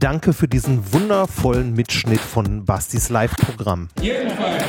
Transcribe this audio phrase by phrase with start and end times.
[0.00, 3.88] Danke für diesen wundervollen Mitschnitt von Bastis Live-Programm.
[4.00, 4.62] Jedenfalls,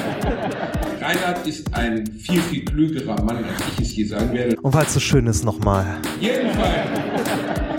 [1.00, 4.60] Reinhard ist ein viel, viel klügerer Mann, als ich es je sein werde.
[4.60, 5.86] Und weil es so schön ist, nochmal.
[6.20, 6.90] Jedenfalls,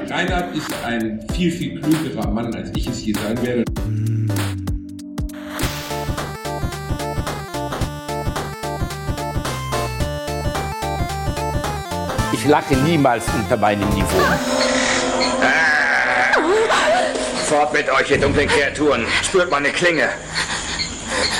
[0.08, 3.64] Reinhard ist ein viel, viel klügerer Mann, als ich es je sein werde.
[12.32, 14.69] Ich lache niemals unter meinem Niveau.
[17.50, 19.04] Fort mit euch, ihr dunklen Kreaturen.
[19.24, 20.08] Spürt meine Klinge.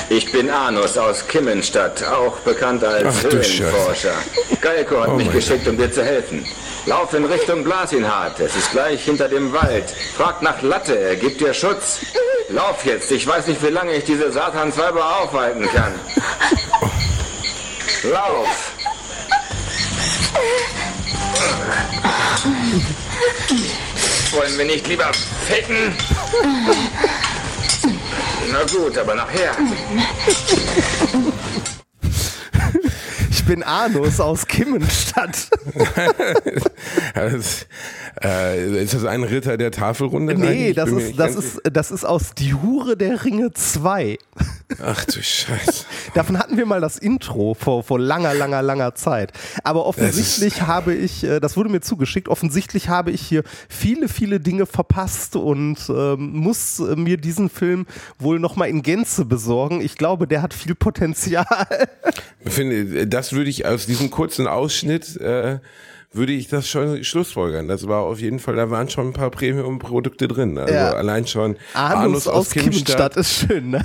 [0.09, 4.15] Ich bin Anus aus Kimmenstadt, auch bekannt als Ach Höhlenforscher.
[4.61, 6.45] Geiko hat Oh mich geschickt, um dir zu helfen.
[6.87, 8.41] Lauf in Richtung Blasinhardt.
[8.41, 9.85] Es ist gleich hinter dem Wald.
[10.17, 12.01] Frag nach Latte, er gibt dir Schutz.
[12.49, 13.13] Lauf jetzt.
[13.13, 15.95] Ich weiß nicht, wie lange ich diese Satansweiber aufhalten kann.
[18.11, 18.73] Lauf.
[24.33, 25.11] Wollen wir nicht lieber
[25.47, 25.93] ficken?
[28.53, 29.53] Na gut, aber nachher.
[33.31, 35.49] Ich bin Anus aus Kimmenstadt.
[37.15, 37.67] Das,
[38.23, 40.35] äh, ist das ein Ritter der Tafelrunde?
[40.35, 44.19] Nee, das ist, das, ist, das ist aus Die Hure der Ringe 2.
[44.83, 45.85] Ach du Scheiße.
[46.15, 49.33] Davon hatten wir mal das Intro vor, vor langer, langer, langer Zeit.
[49.65, 54.41] Aber offensichtlich habe ich, äh, das wurde mir zugeschickt, offensichtlich habe ich hier viele, viele
[54.41, 57.87] Dinge verpasst und ähm, muss äh, mir diesen Film
[58.19, 59.81] wohl nochmal in Gänze besorgen.
[59.81, 61.47] Ich glaube, der hat viel Potenzial.
[62.45, 65.59] Ich finde, das würde ich aus diesem kurzen Ausschnitt, äh,
[66.13, 67.69] würde ich das schon schlussfolgern.
[67.69, 70.59] Das war auf jeden Fall, da waren schon ein paar Premium-Produkte drin.
[70.59, 70.93] Also Ja.
[70.93, 73.83] allein schon Anus, aus Kimmenstadt ist schön, ne?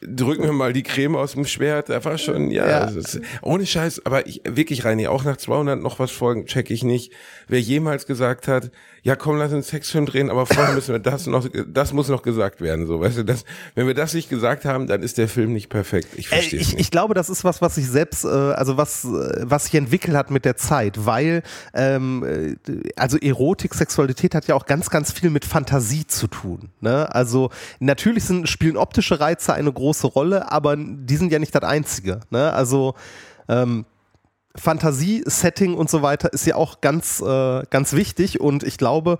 [0.00, 2.84] drück mir mal die Creme aus dem Schwert, da war schon, ja, Ja.
[2.84, 6.82] Ist, ohne Scheiß, aber ich, wirklich Reini, auch nach 200 noch was Folgen check ich
[6.84, 7.12] nicht,
[7.48, 8.70] wer jemals gesagt hat,
[9.02, 12.08] ja komm, lass uns einen Sexfilm drehen, aber vorher müssen wir das noch, das muss
[12.08, 15.18] noch gesagt werden, so, weißt du, das, wenn wir das nicht gesagt haben, dann ist
[15.18, 16.80] der Film nicht perfekt, ich Äh, verstehe ich, nicht.
[16.80, 19.08] ich glaube, das ist was, was sich selbst, äh, also was, äh,
[19.42, 21.42] was sich entwickelt hat mit der Zeit, weil,
[21.74, 22.56] ähm, äh,
[22.96, 26.70] also Erotik, Sexualität hat ja auch ganz, ganz viel mit Fantasie zu tun.
[26.80, 27.12] Ne?
[27.14, 27.50] Also
[27.80, 32.20] natürlich sind, spielen optische Reize eine große Rolle, aber die sind ja nicht das Einzige.
[32.30, 32.52] Ne?
[32.52, 32.94] Also
[33.48, 33.84] ähm,
[34.60, 39.18] Fantasie, Setting und so weiter ist ja auch ganz, äh, ganz wichtig und ich glaube,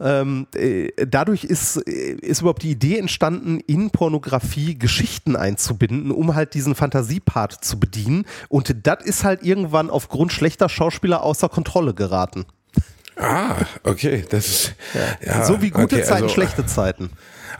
[0.00, 6.34] ähm, äh, dadurch ist, äh, ist überhaupt die Idee entstanden, in Pornografie Geschichten einzubinden, um
[6.34, 8.24] halt diesen Fantasiepart zu bedienen.
[8.48, 12.44] Und das ist halt irgendwann aufgrund schlechter Schauspieler außer Kontrolle geraten.
[13.16, 14.74] ah, okay, das ist,
[15.24, 17.10] ja, so wie gute okay, Zeiten, also- schlechte Zeiten.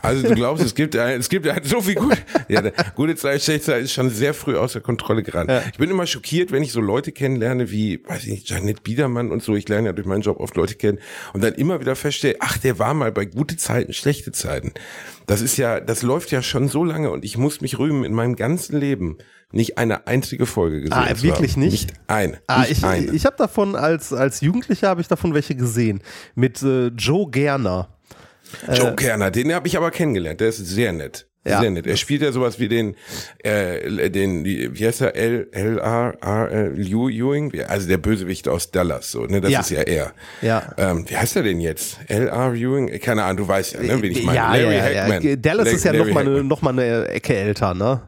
[0.05, 2.17] Also du glaubst, es gibt es gibt so viel gut.
[2.47, 5.49] Ja, der, gute Zeit, schlechte Zeit ist schon sehr früh außer Kontrolle geraten.
[5.49, 5.63] Ja.
[5.71, 9.31] Ich bin immer schockiert, wenn ich so Leute kennenlerne wie, weiß ich nicht, Janet Biedermann
[9.31, 9.55] und so.
[9.55, 10.99] Ich lerne ja durch meinen Job oft Leute kennen
[11.33, 14.73] und dann immer wieder feststelle, ach, der war mal bei gute Zeiten, schlechte Zeiten.
[15.25, 18.13] Das ist ja, das läuft ja schon so lange und ich muss mich rühmen in
[18.13, 19.17] meinem ganzen Leben
[19.51, 20.93] nicht eine einzige Folge gesehen.
[20.93, 21.71] Ah, wirklich nicht?
[21.71, 22.39] Nicht eine.
[22.47, 23.11] Ah, nicht ich eine.
[23.11, 26.01] ich habe davon als, als Jugendlicher habe ich davon welche gesehen.
[26.35, 27.94] Mit äh, Joe Gerner.
[28.73, 30.39] Joe Kerner, den habe ich aber kennengelernt.
[30.41, 31.27] Der ist sehr nett.
[31.47, 31.61] Ja.
[31.61, 31.85] Sehr nett.
[31.85, 32.95] Er spielt ja sowas wie den,
[33.43, 38.47] äh, den, wie heißt er, L, L, R, R, äh, Liu Ewing, also der Bösewicht
[38.47, 39.59] aus Dallas, so, ne, das Ja.
[39.59, 40.13] ist ja er.
[40.41, 40.73] Ja.
[40.79, 41.99] Ähm, wie heißt er denn jetzt?
[42.07, 42.99] L, R, Ewing?
[42.99, 44.37] Keine Ahnung, du weißt ja, ne, wen ich meine.
[44.37, 45.41] ja, Larry ja, Hackman.
[45.41, 48.01] Dallas La- ist ja Larry noch mal, eine, noch mal eine Ecke älter, ne?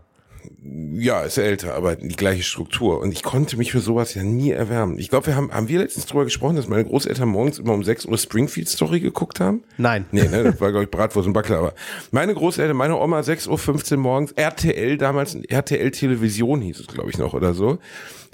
[0.94, 3.00] Ja, ist älter, aber die gleiche Struktur.
[3.00, 4.98] Und ich konnte mich für sowas ja nie erwärmen.
[4.98, 7.84] Ich glaube, wir haben, haben wir letztens drüber gesprochen, dass meine Großeltern morgens immer um
[7.84, 9.64] 6 Uhr Springfield Story geguckt haben?
[9.78, 10.06] Nein.
[10.12, 11.60] Nee, ne, das war, glaube ich, Bratwurst und Backler.
[11.60, 11.74] Aber
[12.12, 17.18] meine Großeltern, meine Oma, 6.15 Uhr morgens, RTL, damals RTL Television hieß es, glaube ich,
[17.18, 17.80] noch oder so.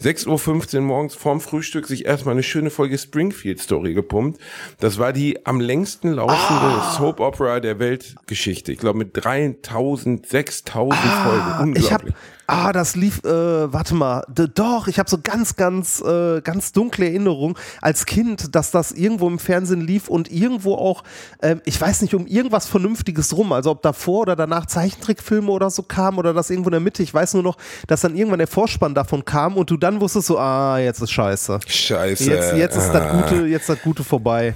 [0.01, 4.41] 6.15 Uhr morgens vorm Frühstück sich erstmal eine schöne Folge Springfield Story gepumpt.
[4.79, 8.71] Das war die am längsten laufende Soap Opera der Weltgeschichte.
[8.71, 11.75] Ich glaube mit 3000, 6000 Folgen.
[11.75, 12.22] Ich habe Unglaublich.
[12.45, 16.73] Ah, das lief, äh, warte mal, d doch, ich habe so ganz, ganz, äh, ganz
[16.73, 21.03] dunkle Erinnerung als Kind, dass das irgendwo im Fernsehen lief und irgendwo auch,
[21.41, 25.69] ähm, ich weiß nicht, um irgendwas Vernünftiges rum, also ob davor oder danach Zeichentrickfilme oder
[25.69, 27.57] so kamen oder das irgendwo in der Mitte, ich weiß nur noch,
[27.87, 31.11] dass dann irgendwann der Vorspann davon kam und du dann wusstest so, ah, jetzt ist
[31.11, 31.61] scheiße.
[31.65, 32.29] Scheiße.
[32.29, 32.99] Jetzt, jetzt ist ah.
[32.99, 34.53] das Gute, jetzt das Gute vorbei.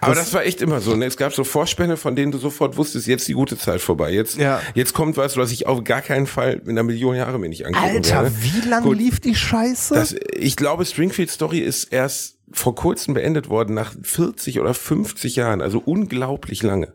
[0.00, 0.94] Aber das, war echt immer so.
[0.96, 1.06] Ne?
[1.06, 4.10] Es gab so Vorspänne, von denen du sofort wusstest, jetzt die gute Zeit vorbei.
[4.12, 4.60] Jetzt, Ja.
[4.74, 7.66] jetzt kommt was, was ich auf gar keinen Fall in einer Million Jahre mir nicht
[7.66, 8.34] angucken Alter, werde.
[8.42, 9.94] wie lange lief die Scheiße?
[9.94, 15.36] Das, ich glaube, Springfield Story ist erst vor kurzem beendet worden, nach 40 oder 50
[15.36, 15.60] Jahren.
[15.60, 16.94] Also unglaublich lange.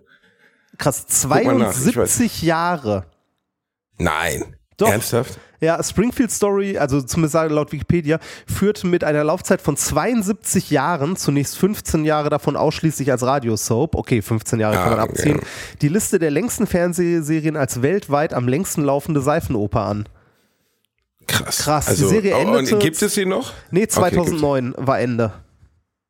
[0.78, 2.16] Krass, mal nach, ich weiß.
[2.18, 3.06] 72 Jahre.
[3.98, 4.56] Nein.
[4.78, 4.90] Doch.
[4.90, 5.38] Ernsthaft?
[5.64, 11.58] Ja, Springfield Story, also zumindest laut Wikipedia, führt mit einer Laufzeit von 72 Jahren, zunächst
[11.58, 15.46] 15 Jahre davon ausschließlich als Radiosoap, okay, 15 Jahre kann man Ah, abziehen, okay.
[15.82, 20.10] die Liste der längsten Fernsehserien als weltweit am längsten laufende Seifenoper an.
[21.28, 21.60] Krass.
[21.60, 23.54] Krass, die Also, Serie oh, endete- Und gibt es sie noch?
[23.72, 23.96] Nee, Okay, gibt's.
[23.96, 25.32] 2009 war Ende.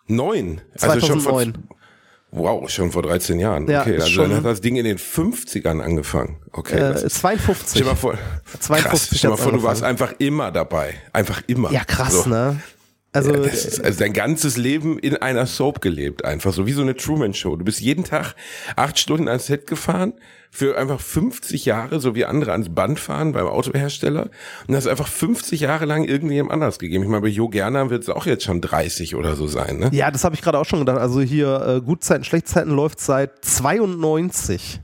[0.08, 0.62] Neun?
[0.82, 1.68] Also schon vor, 2009.
[2.34, 3.68] wow, schon vor 13 Jahren.
[3.68, 6.38] Ja, okay, also dann hat das Ding in den 50ern angefangen.
[6.52, 6.76] Okay.
[6.78, 7.80] Äh, das- 52.
[7.80, 8.18] Stell mal vor,
[8.60, 10.96] 52 krass, stell mal vor, du warst einfach immer dabei.
[11.12, 11.72] Einfach immer.
[11.72, 12.30] Ja, krass, so.
[12.30, 12.60] ne?
[13.14, 16.72] Also, Ja, das ist also dein ganzes Leben in einer Soap gelebt, einfach so wie
[16.72, 17.56] so eine Truman-Show.
[17.56, 18.36] Du bist jeden Tag
[18.76, 20.14] acht Stunden ans Set gefahren
[20.50, 24.30] für einfach 50 Jahre, so wie andere ans Band fahren beim Autohersteller
[24.68, 27.04] und hast einfach 50 Jahre lang irgendjemandem anders gegeben.
[27.04, 29.90] Ich meine, bei Jo Gerner wird es auch jetzt schon 30 oder so sein, ne?
[29.94, 30.98] ja, das habe ich gerade auch schon gedacht.
[31.00, 34.82] Also hier, äh, Gutzeiten, Schlechtzeiten läuft seit 92.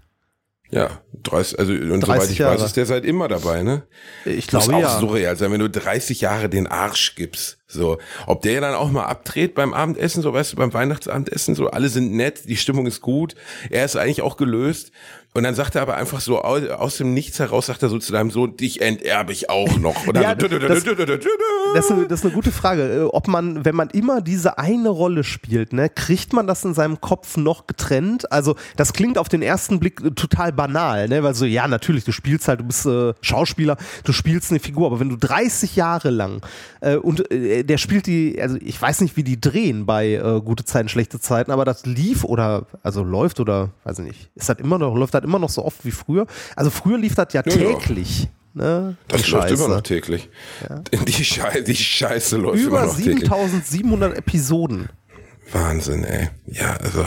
[0.71, 2.55] Ja, 30, also und 30 soweit ich Jahre.
[2.55, 3.83] weiß, ist der seit immer dabei, ne?
[4.25, 4.99] Ich Muss glaube auch ja.
[4.99, 7.57] surreal sein, wenn du 30 Jahre den Arsch gibst.
[7.67, 11.69] So, ob der dann auch mal abdreht beim Abendessen, so weißt du, beim Weihnachtsabendessen, so
[11.71, 13.35] alle sind nett, die Stimmung ist gut,
[13.69, 14.91] er ist eigentlich auch gelöst.
[15.39, 17.97] Und dann sagt er aber einfach so aus, aus dem Nichts heraus, sagt er so
[17.97, 20.05] zu deinem Sohn, dich enterbe ich auch noch.
[20.05, 20.83] Und dann Ja, so, das-
[21.75, 22.81] Das ist, eine, das ist eine gute Frage.
[22.83, 26.73] Äh, Ob man, wenn man immer diese eine Rolle spielt, ne, kriegt man das in
[26.73, 28.29] seinem Kopf noch getrennt?
[28.33, 31.23] Also, das klingt auf den ersten Blick äh, total banal, ne?
[31.23, 34.87] Weil so, ja, natürlich, du spielst halt, du bist äh, Schauspieler, du spielst eine Figur,
[34.87, 36.41] aber wenn du 30 Jahre lang
[36.81, 40.41] äh, und äh, der spielt die, also ich weiß nicht, wie die drehen bei äh,
[40.43, 44.49] gute Zeiten, schlechte Zeiten, aber das lief oder also läuft oder weiß ich nicht, ist
[44.49, 46.25] das immer noch, läuft das immer noch so oft wie früher?
[46.55, 47.73] Also früher lief das ja Ja, ja.
[47.77, 48.27] täglich.
[48.55, 48.95] Ne?
[49.07, 49.69] Das Die läuft immer Scheiße.
[49.69, 50.29] noch täglich.
[51.07, 53.19] Die, Scheiße, die Scheiße läuft Über immer noch täglich.
[53.19, 54.89] 7700 Episoden.
[55.51, 56.29] Wahnsinn, ey.
[56.47, 57.05] Ja, also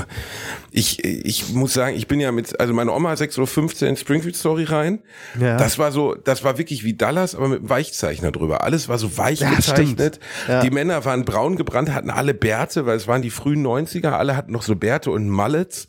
[0.70, 4.36] ich, ich muss sagen, ich bin ja mit, also meine Oma 6.15 Uhr in Springfield
[4.36, 5.00] Story rein.
[5.38, 5.56] Ja.
[5.56, 8.64] Das war so, das war wirklich wie Dallas, aber mit einem Weichzeichner drüber.
[8.64, 10.18] Alles war so weich Ja, gezeichnet.
[10.48, 10.60] Ja.
[10.62, 14.36] Die Männer waren braun gebrannt, hatten alle Bärte, weil es waren die frühen 90er, alle
[14.36, 15.88] hatten noch so Bärte und Mullets.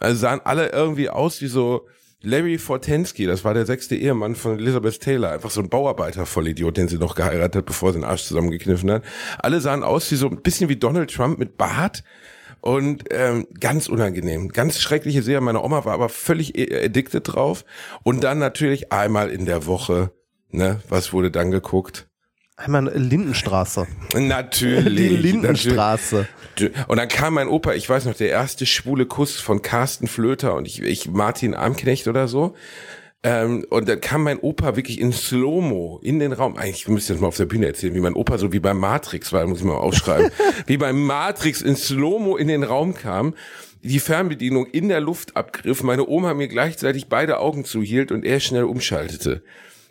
[0.00, 1.86] Also sahen alle irgendwie aus wie so
[2.24, 6.88] Larry Fortensky, das war der sechste Ehemann von Elizabeth Taylor, einfach so ein Bauarbeiter-Vollidiot, den
[6.88, 9.04] sie noch geheiratet hat, bevor sie den Arsch zusammengekniffen hat.
[9.38, 12.02] Alle sahen aus wie so ein bisschen wie Donald Trump mit Bart
[12.60, 15.42] und ähm, ganz unangenehm, ganz schreckliche Serie.
[15.42, 17.66] Meine Oma war aber völlig äh, addicted drauf.
[18.04, 20.10] Und dann natürlich einmal in der Woche,
[20.50, 22.08] ne, was wurde dann geguckt?
[22.56, 23.86] Einmal Lindenstraße.
[24.14, 25.08] Natürlich.
[25.10, 26.28] Die Lindenstraße.
[26.50, 26.88] Natürlich.
[26.88, 30.54] Und dann kam mein Opa, ich weiß noch, der erste schwule Kuss von Carsten Flöter
[30.54, 32.54] und ich, ich Martin Armknecht oder so.
[33.24, 36.56] Ähm, und dann kam mein Opa wirklich in Slow-Mo in den Raum.
[36.56, 38.78] Eigentlich müsste ich das mal auf der Bühne erzählen, wie mein Opa so wie beim
[38.78, 40.30] Matrix war, muss ich mal aufschreiben.
[40.66, 43.34] wie beim Matrix in Slow-Mo in den Raum kam,
[43.82, 48.38] die Fernbedienung in der Luft abgriff, meine Oma mir gleichzeitig beide Augen zuhielt und er
[48.40, 49.42] schnell umschaltete.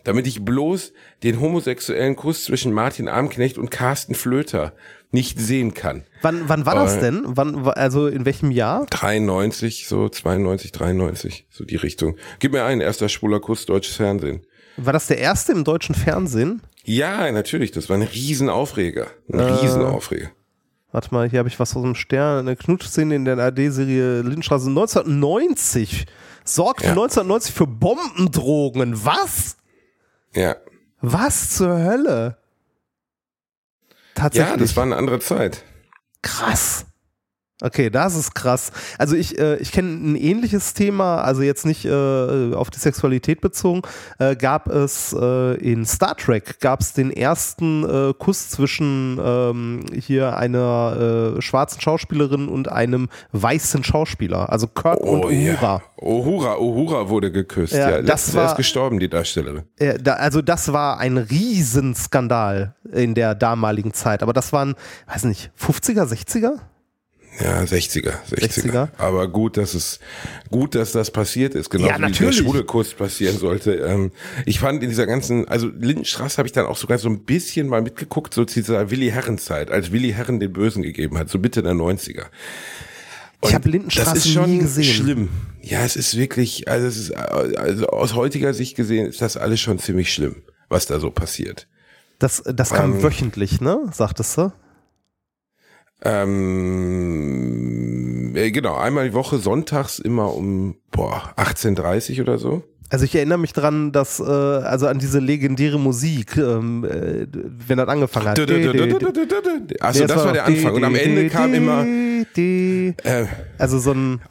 [0.04, 0.92] Damit ich bloß
[1.24, 4.74] den homosexuellen Kuss zwischen Martin Armknecht und Carsten Flöter
[5.12, 6.04] nicht sehen kann.
[6.22, 7.22] Wann, wann war das Äh, denn?
[7.26, 8.86] Wann, wa- also in welchem Jahr?
[8.90, 12.18] 93, so 92, 93, so die Richtung.
[12.40, 14.42] Gib mir einen, erster schwuler Kuss, deutsches Fernsehen.
[14.76, 16.62] War das der erste im deutschen Fernsehen?
[16.84, 19.08] Ja, natürlich, das war ein Riesenaufreger.
[19.32, 19.44] Ein Äh.
[19.44, 20.32] Riesenaufreger.
[20.92, 22.40] Warte mal, hier habe ich was aus dem Stern.
[22.48, 26.06] Eine Knutschszene in der ARD-Serie Lindenstraße 1990.
[26.44, 26.92] Sorgt für Ja.
[26.94, 29.06] 1990 für Bombendrohungen.
[29.06, 29.58] Was?
[30.36, 30.56] Ja.
[31.02, 32.38] Was zur Hölle?
[34.16, 34.52] Tatsächlich.
[34.52, 35.64] Ja, das war eine andere Zeit.
[36.22, 36.86] Krass.
[37.64, 38.72] Okay, das ist krass.
[38.98, 43.40] Also ich, äh, ich kenne ein ähnliches Thema, also jetzt nicht äh, auf die Sexualität
[43.40, 43.82] bezogen,
[44.20, 49.86] äh, gab es äh, in Star Trek, gab es den ersten äh, Kuss zwischen ähm,
[49.98, 55.82] hier einer äh, schwarzen Schauspielerin und einem weißen Schauspieler, also Kirk und Uhura.
[55.96, 56.16] Oh, ja.
[56.26, 57.74] Uhura, Uhura wurde geküsst.
[57.74, 59.64] Ja, Ja, das war- erst gestorben, die Darstellerin.
[60.04, 64.76] Da, also das war ein Riesenskandal in der damaligen Zeit, aber das waren,
[65.08, 66.58] weiß nicht, 50er, 60er?
[67.40, 68.70] Ja, 60er, 60er.
[68.70, 68.88] 60er.
[68.98, 70.00] Aber gut, dass es,
[70.52, 73.74] gut, dass das passiert ist, genau Ja, wie der schwule Kuss passieren sollte.
[73.74, 74.12] Ähm,
[74.46, 77.68] ich fand in dieser ganzen, also Lindenstraße habe ich dann auch sogar so ein bisschen
[77.68, 81.30] mal mitgeguckt, so zu dieser Willi Herren Zeit, als Willi Herren den Bösen gegeben hat,
[81.30, 82.26] so Mitte der 90er.
[83.46, 84.84] Ich habe Lindenstraße das ist schon nie gesehen.
[84.84, 85.30] schlimm.
[85.62, 89.60] Ja, es ist wirklich, also es ist, also aus heutiger Sicht gesehen ist das alles
[89.60, 91.68] schon ziemlich schlimm, was da so passiert.
[92.20, 93.80] Das, das kam Ähm, wöchentlich, ne?
[93.92, 94.52] Sagtest du?
[97.04, 102.64] Ähm, äh, genau, einmal die Woche, sonntags immer um boah, 18.30 oder so.
[102.90, 107.78] Also ich erinnere mich dran, dass, äh, also an diese legendäre Musik, ähm, äh, wenn
[107.78, 108.38] das angefangen hat.
[109.80, 110.74] Achso, Nee, das war der Anfang.
[110.76, 111.86] Und am Ende kam immer,
[112.36, 113.26] die- äh,
[113.58, 114.22] Also so ein,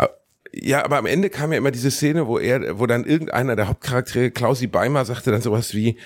[0.52, 3.68] ja, aber am Ende kam ja immer diese Szene, wo er, wo dann irgendeiner der
[3.68, 5.96] Hauptcharaktere, Klausi Beimer, sagte dann sowas wie,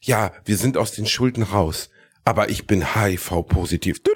[0.00, 1.90] ja, wir sind aus den Schulden raus.
[2.26, 4.00] Aber ich bin HIV-positiv.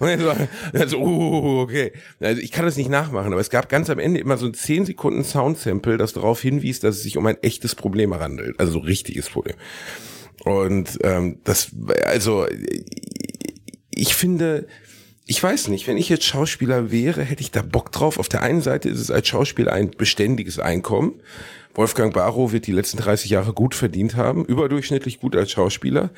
[0.00, 0.32] Und dann so,
[0.72, 1.92] dann so uh, okay.
[2.20, 4.54] Also ich kann das nicht nachmachen, aber es gab ganz am Ende immer so ein
[4.54, 8.60] 10 Sekunden Soundsample, das darauf hinwies, dass es sich um ein echtes Problem handelt.
[8.60, 9.56] Also so richtiges Problem.
[10.44, 11.70] Und ähm, das,
[12.04, 12.46] also
[13.90, 14.68] ich finde,
[15.24, 18.20] ich weiß nicht, wenn ich jetzt Schauspieler wäre, hätte ich da Bock drauf.
[18.20, 21.20] Auf der einen Seite ist es als Schauspieler ein beständiges Einkommen.
[21.76, 26.10] Wolfgang Barrow wird die letzten 30 Jahre gut verdient haben, überdurchschnittlich gut als Schauspieler.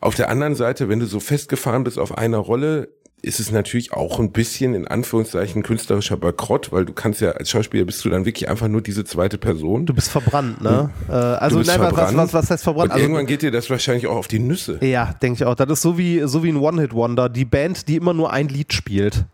[0.00, 2.88] Auf der anderen Seite, wenn du so festgefahren bist auf einer Rolle,
[3.22, 7.50] ist es natürlich auch ein bisschen in Anführungszeichen künstlerischer Bankrott, weil du kannst ja als
[7.50, 9.84] Schauspieler bist du dann wirklich einfach nur diese zweite Person.
[9.84, 10.90] Du bist verbrannt, ne?
[11.08, 12.16] Äh, also nein, was, verbrannt.
[12.16, 12.90] was, was heißt verbrannt?
[12.90, 14.78] Und Also, irgendwann geht dir das wahrscheinlich auch auf die Nüsse.
[14.82, 15.54] ja, denke ich auch.
[15.54, 18.72] Das ist so wie, so wie ein One-Hit-Wonder, die Band, die immer nur ein Lied
[18.72, 19.26] spielt.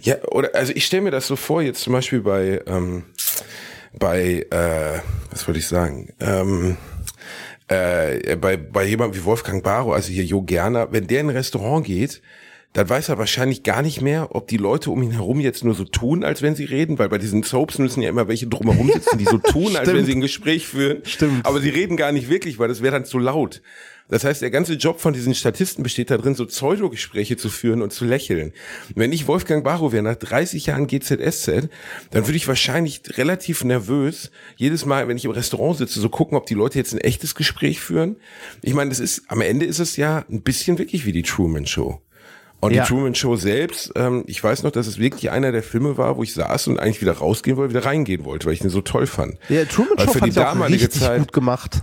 [0.00, 3.02] Ja, oder also ich stelle mir das so vor, jetzt zum Beispiel bei, ähm,
[3.98, 5.00] bei, äh,
[5.30, 6.76] was wollte ich sagen, ähm,
[7.68, 11.36] äh, bei, bei jemandem wie Wolfgang Barrow, also hier Jo Gerner, wenn der in ein
[11.36, 12.22] Restaurant geht,
[12.76, 15.74] dann weiß er wahrscheinlich gar nicht mehr, ob die Leute um ihn herum jetzt nur
[15.74, 18.90] so tun, als wenn sie reden, weil bei diesen Soaps müssen ja immer welche drumherum
[18.92, 20.98] sitzen, die so tun, als wenn sie ein Gespräch führen.
[21.04, 21.46] Stimmt.
[21.46, 23.62] Aber sie reden gar nicht wirklich, weil das wäre dann zu laut.
[24.08, 27.92] Das heißt, der ganze Job von diesen Statisten besteht darin, so Pseudogespräche zu führen und
[27.92, 28.52] zu lächeln.
[28.94, 31.68] Wenn ich Wolfgang Barrow wäre, nach 30 Jahren GZSZ,
[32.10, 36.36] dann würde ich wahrscheinlich relativ nervös jedes Mal, wenn ich im Restaurant sitze, so gucken,
[36.36, 38.16] ob die Leute jetzt ein echtes Gespräch führen.
[38.62, 41.66] Ich meine, das ist, am Ende ist es ja ein bisschen wirklich wie die Truman
[41.66, 42.00] Show.
[42.60, 42.82] Und Ja.
[42.84, 46.16] die Truman Show selbst, ähm, ich weiß noch, dass es wirklich einer der Filme war,
[46.16, 48.80] wo ich saß und eigentlich wieder rausgehen wollte, wieder reingehen wollte, weil ich den so
[48.80, 49.36] toll fand.
[49.48, 51.82] Ja, Truman Show für die damalige richtig Zeit, gut gemacht.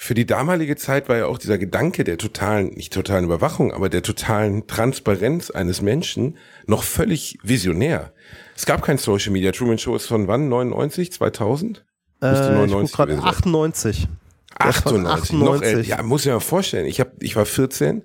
[0.00, 3.88] Für die damalige Zeit war ja auch dieser Gedanke der totalen, nicht totalen Überwachung, aber
[3.88, 8.12] der totalen Transparenz eines Menschen noch völlig visionär.
[8.54, 9.50] Es gab kein Social Media.
[9.50, 10.48] Truman Show ist von wann?
[10.48, 11.12] 99?
[11.12, 11.84] 2000?
[12.20, 13.28] Müsste Äh, ich grad, gewesen sein.
[13.28, 14.08] 98.
[14.62, 15.32] Der ist von 98.
[15.32, 15.76] Noch, 98.
[15.76, 15.88] älter.
[15.88, 16.86] ja, muss ich mir mal vorstellen.
[16.86, 18.04] Ich hab, ich war 14.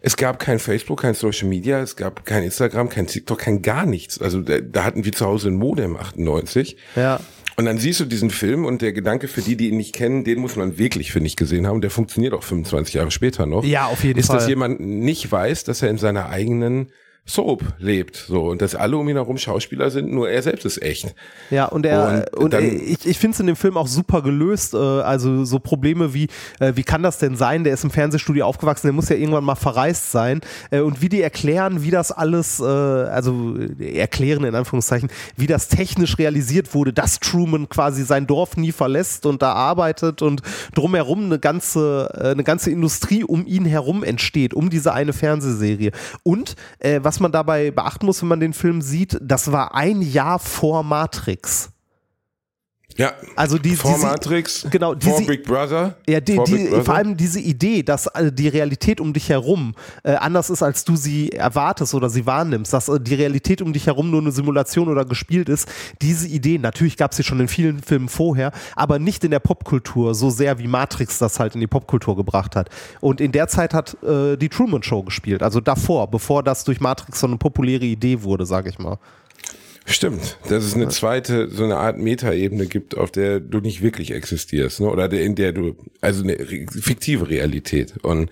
[0.00, 3.86] Es gab kein Facebook, kein Social Media, es gab kein Instagram, kein TikTok, kein gar
[3.86, 4.20] nichts.
[4.20, 6.76] Also da, da hatten wir zu Hause ein Modem 98.
[6.96, 7.20] Ja.
[7.58, 10.22] Und dann siehst du diesen Film und der Gedanke für die, die ihn nicht kennen,
[10.22, 11.80] den muss man wirklich, finde ich, gesehen haben.
[11.80, 13.64] Der funktioniert auch 25 Jahre später noch.
[13.64, 14.36] Ja, auf jeden ist, Fall.
[14.36, 16.92] dass jemand nicht weiß, dass er in seiner eigenen
[17.28, 20.80] Soap lebt, so und dass alle um ihn herum Schauspieler sind, nur er selbst ist
[20.80, 21.14] echt.
[21.50, 24.22] Ja, und er Und und, dann- ich, ich finde es in dem Film auch super
[24.22, 24.72] gelöst.
[24.72, 27.64] Äh, also so Probleme wie, äh, wie kann das denn sein?
[27.64, 30.40] Der ist im Fernsehstudio aufgewachsen, der muss ja irgendwann mal verreist sein.
[30.70, 36.16] Äh, und wie die erklären, wie das alles, also erklären in Anführungszeichen, wie das technisch
[36.18, 40.40] realisiert wurde, dass Truman quasi sein Dorf nie verlässt und da arbeitet und
[40.74, 45.92] drumherum eine ganze, eine ganze Industrie um ihn herum entsteht, um diese eine Fernsehserie.
[46.22, 50.02] Und äh, was man dabei beachten muss, wenn man den Film sieht, das war ein
[50.02, 51.72] Jahr vor Matrix.
[52.98, 53.12] Ja.
[53.36, 55.94] Also die, vor diese, Matrix, genau, vor diese- Big Brother.
[56.08, 56.84] ja, die, vor die, Brother.
[56.84, 60.84] vor allem diese Idee, dass äh, die Realität um dich herum äh, anders ist, als
[60.84, 64.32] du sie erwartest oder sie wahrnimmst, dass äh, die Realität um dich herum nur eine
[64.32, 65.68] Simulation oder gespielt ist,
[66.02, 69.38] diese Idee, natürlich gab es sie schon in vielen Filmen vorher, aber nicht in der
[69.40, 72.68] Popkultur so sehr, wie Matrix das halt in die Popkultur gebracht hat.
[73.00, 76.80] Und in der Zeit hat äh, die Truman Show gespielt, also davor, bevor das durch
[76.80, 78.98] Matrix so eine populäre Idee wurde, sage ich mal.
[79.88, 84.12] Stimmt, dass es eine zweite, so eine Art Metaebene gibt, auf der du nicht wirklich
[84.12, 84.88] existierst, ne?
[84.88, 87.94] oder der, in der du, also eine fiktive Realität.
[88.02, 88.30] Und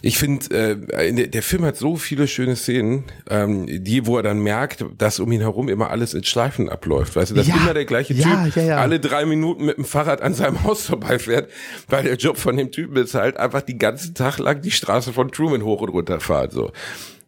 [0.00, 4.38] ich finde, äh, der, Film hat so viele schöne Szenen, ähm, die, wo er dann
[4.40, 7.16] merkt, dass um ihn herum immer alles in Schleifen abläuft.
[7.16, 9.84] Weißt du, dass Ja, immer der gleiche ja, Typ ja, alle drei Minuten mit dem
[9.84, 11.50] Fahrrad an seinem Haus vorbeifährt,
[11.88, 15.12] weil der Job von dem Typen ist halt einfach die ganzen Tag lang die Straße
[15.12, 16.50] von Truman hoch und runter fahren.
[16.52, 16.70] So.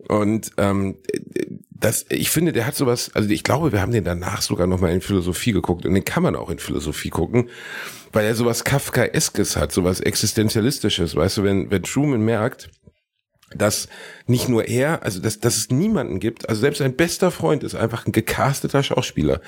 [0.07, 0.97] Und ähm,
[1.81, 4.93] das, ich finde, der hat sowas, also ich glaube, wir haben den danach sogar nochmal
[4.93, 7.49] in Philosophie geguckt und den kann man auch in Philosophie gucken,
[8.13, 12.69] weil er sowas Kafkaeskes hat, sowas Existenzialistisches, weißt du, wenn, wenn Truman merkt,
[13.55, 13.89] dass
[14.27, 17.75] nicht nur er, also dass, dass es niemanden gibt, also selbst sein bester Freund ist
[17.75, 19.41] einfach ein gecasteter Schauspieler,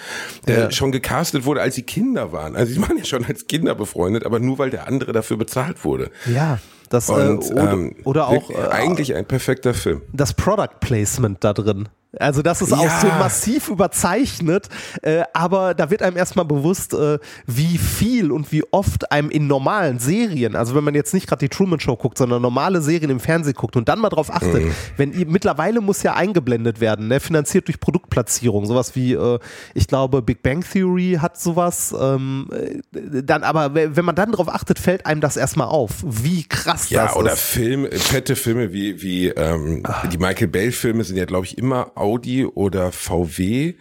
[0.48, 0.70] der Ja.
[0.72, 2.56] schon gecastet wurde, als sie Kinder waren.
[2.56, 5.84] Also sie waren ja schon als Kinder befreundet, aber nur weil der andere dafür bezahlt
[5.84, 6.10] wurde.
[6.26, 6.58] Ja,
[6.88, 10.02] das äh, Und, oder, ähm, oder auch äh, eigentlich ein perfekter Film.
[10.12, 11.88] das Product Placement da drin.
[12.19, 13.00] Also das ist auch Ja.
[13.00, 14.69] so massiv überzeichnet,
[15.02, 19.47] äh, aber da wird einem erstmal bewusst, äh, wie viel und wie oft einem in
[19.47, 23.11] normalen Serien, also wenn man jetzt nicht gerade die Truman Show guckt, sondern normale Serien
[23.11, 24.73] im Fernsehen guckt und dann mal drauf achtet, Mhm.
[24.97, 29.38] wenn ihr, mittlerweile muss ja eingeblendet werden, ne, finanziert durch Produktplatzierung, sowas wie, äh,
[29.75, 34.33] ich glaube, Big Bang Theory hat sowas, ähm, äh, dann aber, we- wenn man dann
[34.33, 37.40] drauf achtet, fällt einem das erstmal auf, wie krass Ja, das oder ist.
[37.40, 42.44] Film, fette Filme wie, wie ähm, die Michael Bay-Filme sind ja, glaube ich, immer Audi
[42.44, 43.75] oder VW.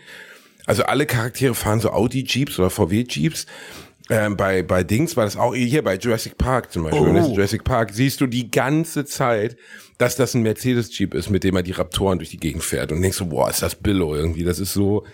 [0.65, 3.47] Also alle Charaktere fahren so Audi-Jeeps oder VW-Jeeps.
[4.09, 7.01] Ähm, bei, bei Dings war das auch hier bei Jurassic Park zum Beispiel.
[7.01, 7.33] Oh.
[7.33, 9.57] Jurassic Park siehst du die ganze Zeit,
[9.97, 12.91] dass das ein Mercedes-Jeep ist, mit dem er die Raptoren durch die Gegend fährt.
[12.91, 14.43] Und denkst so, boah, ist das Billo irgendwie.
[14.43, 15.05] Das ist so.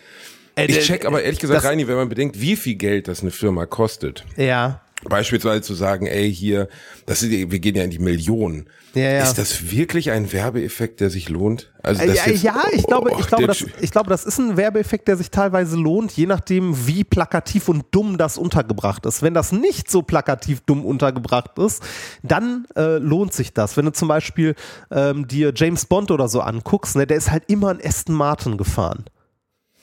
[0.56, 3.32] Ich check aber ehrlich gesagt, Äh, Reini, wenn man bedenkt, wie viel Geld das eine
[3.32, 4.26] Firma kostet.
[4.36, 4.82] Ja.
[5.04, 6.68] Beispielsweise zu sagen, ey, hier,
[7.06, 8.68] das ist, wir gehen ja in die Millionen.
[8.96, 9.24] Ja, ja.
[9.24, 11.72] Ist das wirklich ein Werbeeffekt, der sich lohnt?
[11.84, 14.26] Also Äh, das Ja, jetzt- ja, ich glaube, Oh, ich, glaube, das, ich glaube, das
[14.26, 19.06] ist ein Werbeeffekt, der sich teilweise lohnt, je nachdem, wie plakativ und dumm das untergebracht
[19.06, 19.22] ist.
[19.22, 21.84] Wenn das nicht so plakativ dumm untergebracht ist,
[22.24, 23.78] dann äh, lohnt sich das.
[23.78, 24.56] Wenn du zum Beispiel
[24.90, 28.58] ähm, dir James Bond oder so anguckst, ne, der ist halt immer ein Aston Martin
[28.58, 29.06] gefahren.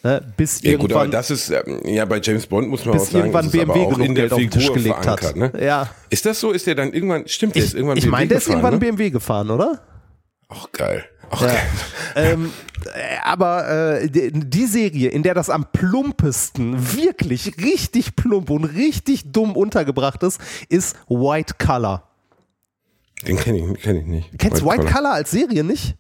[0.05, 2.99] Ne, bis Ja gut, aber irgendwann, das ist, ähm, ja bei James Bond muss man
[2.99, 5.35] auch sagen, irgendwann ist BMW auch in der Geld auf den Tisch Figur gelegt hat.
[5.35, 5.51] Ne?
[5.59, 5.89] Ja.
[6.11, 6.53] Ist das so?
[6.53, 8.81] Ist der dann irgendwann, stimmt, der ist irgendwann Ich meine, der ist irgendwann ne?
[8.81, 9.81] BMW gefahren, oder?
[10.49, 11.07] Ach geil.
[11.33, 11.39] Ja.
[11.47, 11.57] geil.
[12.17, 12.53] ähm,
[12.85, 18.65] äh, aber äh, die, die Serie, in der das am plumpesten, wirklich richtig plump und
[18.65, 22.11] richtig dumm untergebracht ist, ist White Collar.
[23.27, 24.39] Den kenne ich, kenn ich nicht.
[24.39, 24.93] Kennst du White Collar?
[24.93, 25.97] Collar als Serie nicht?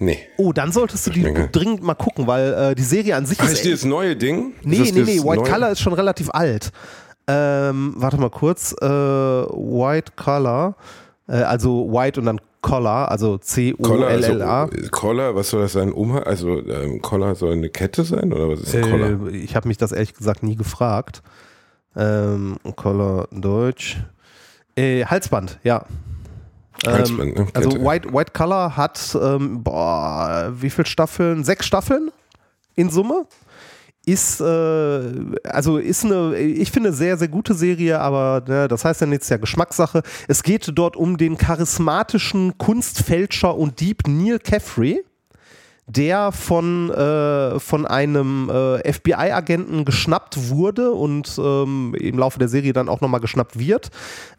[0.00, 0.18] Nee.
[0.38, 3.44] Oh, dann solltest du die dringend mal gucken, weil äh, die Serie an sich Ach,
[3.44, 3.52] ist.
[3.52, 4.54] ist dieses neue Ding?
[4.62, 5.50] nee, das nee, nee, White neue?
[5.50, 6.72] Collar ist schon relativ alt.
[7.28, 8.74] Ähm, warte mal kurz.
[8.80, 10.74] Äh, White Collar,
[11.28, 13.38] äh, also White und dann Collar, also
[13.80, 14.64] Collar, also, C-O-L-L-A.
[14.64, 15.92] äh, Collar, was soll das sein?
[15.92, 19.26] Umhang, also ähm, Collar soll eine Kette sein oder was ist ein Collar?
[19.28, 21.22] Äh, ich habe mich das ehrlich gesagt nie gefragt.
[21.94, 23.98] Ähm, Collar Deutsch.
[24.76, 25.84] Äh, Halsband, ja.
[26.84, 27.46] Ähm, Halsband, ne?
[27.54, 27.84] Also Kette.
[27.84, 31.44] White, White Collar hat, ähm, boah, wie viele Staffeln?
[31.44, 32.10] Sechs Staffeln
[32.76, 33.26] in Summe.
[34.06, 35.02] Ist, äh,
[35.44, 39.28] also ist eine, ich finde, sehr, sehr gute Serie, aber ne, das heißt ja nichts,
[39.28, 40.02] ja Geschmackssache.
[40.26, 45.04] Es geht dort um den charismatischen Kunstfälscher und Dieb Neil Caffrey
[45.92, 52.72] der von, äh, von einem äh, FBI-Agenten geschnappt wurde und ähm, im Laufe der Serie
[52.72, 53.90] dann auch nochmal geschnappt wird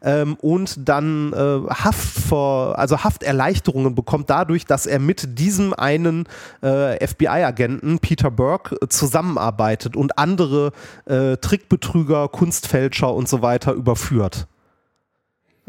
[0.02, 6.28] ähm, und dann äh, Haft vor, also Hafterleichterungen bekommt dadurch, dass er mit diesem einen
[6.62, 10.72] äh, FBI-Agenten, Peter Burke, zusammenarbeitet und andere
[11.06, 14.48] äh, Trickbetrüger, Kunstfälscher und so weiter überführt.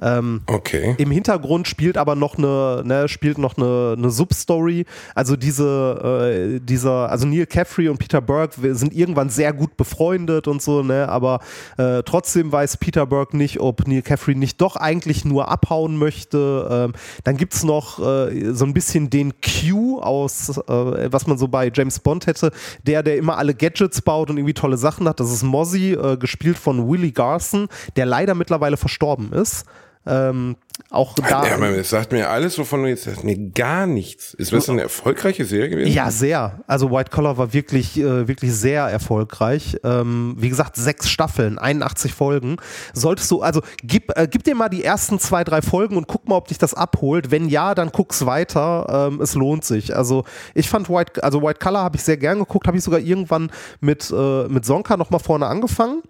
[0.00, 0.94] Ähm, Okay.
[0.98, 4.86] im Hintergrund spielt aber noch eine, ne, spielt noch eine, eine Substory.
[5.14, 10.48] Also diese, äh, dieser, also Neil Caffrey und Peter Burke sind irgendwann sehr gut befreundet
[10.48, 11.40] und so, ne, aber
[11.76, 16.68] äh, trotzdem weiß Peter Burke nicht, ob Neil Caffrey nicht doch eigentlich nur abhauen möchte.
[16.70, 16.92] Ähm,
[17.24, 21.70] dann gibt's noch äh, so ein bisschen den Q aus, äh, was man so bei
[21.72, 22.50] James Bond hätte,
[22.86, 25.20] der, der immer alle Gadgets baut und irgendwie tolle Sachen hat.
[25.20, 29.66] Das ist Mozzie, äh, gespielt von Willie Garson, der leider mittlerweile verstorben ist.
[30.04, 30.56] Ähm,
[30.90, 31.46] auch da.
[31.46, 34.34] ja, man, das sagt mir alles, wovon du jetzt sagst, mir gar nichts.
[34.34, 35.92] Ist das eine erfolgreiche Serie gewesen?
[35.92, 36.60] Ja, sehr.
[36.66, 39.78] Also White Collar war wirklich, äh, wirklich sehr erfolgreich.
[39.84, 42.56] Ähm, wie gesagt, sechs Staffeln, 81 Folgen.
[42.92, 46.28] Solltest du, also gib, äh, gib dir mal die ersten zwei, drei Folgen und guck
[46.28, 47.30] mal, ob dich das abholt.
[47.30, 49.08] Wenn ja, dann guck's weiter.
[49.12, 49.94] Ähm, es lohnt sich.
[49.94, 53.00] Also ich fand White, also White Collar habe ich sehr gern geguckt, habe ich sogar
[53.00, 56.02] irgendwann mit, äh, mit Sonka nochmal vorne angefangen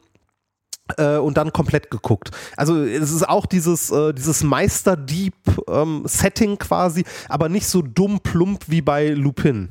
[0.98, 2.30] äh, und dann komplett geguckt.
[2.56, 8.82] Also es ist auch dieses, äh, dieses Meisterdieb-Setting quasi, aber nicht so dumm plump wie
[8.82, 9.70] bei Lupin.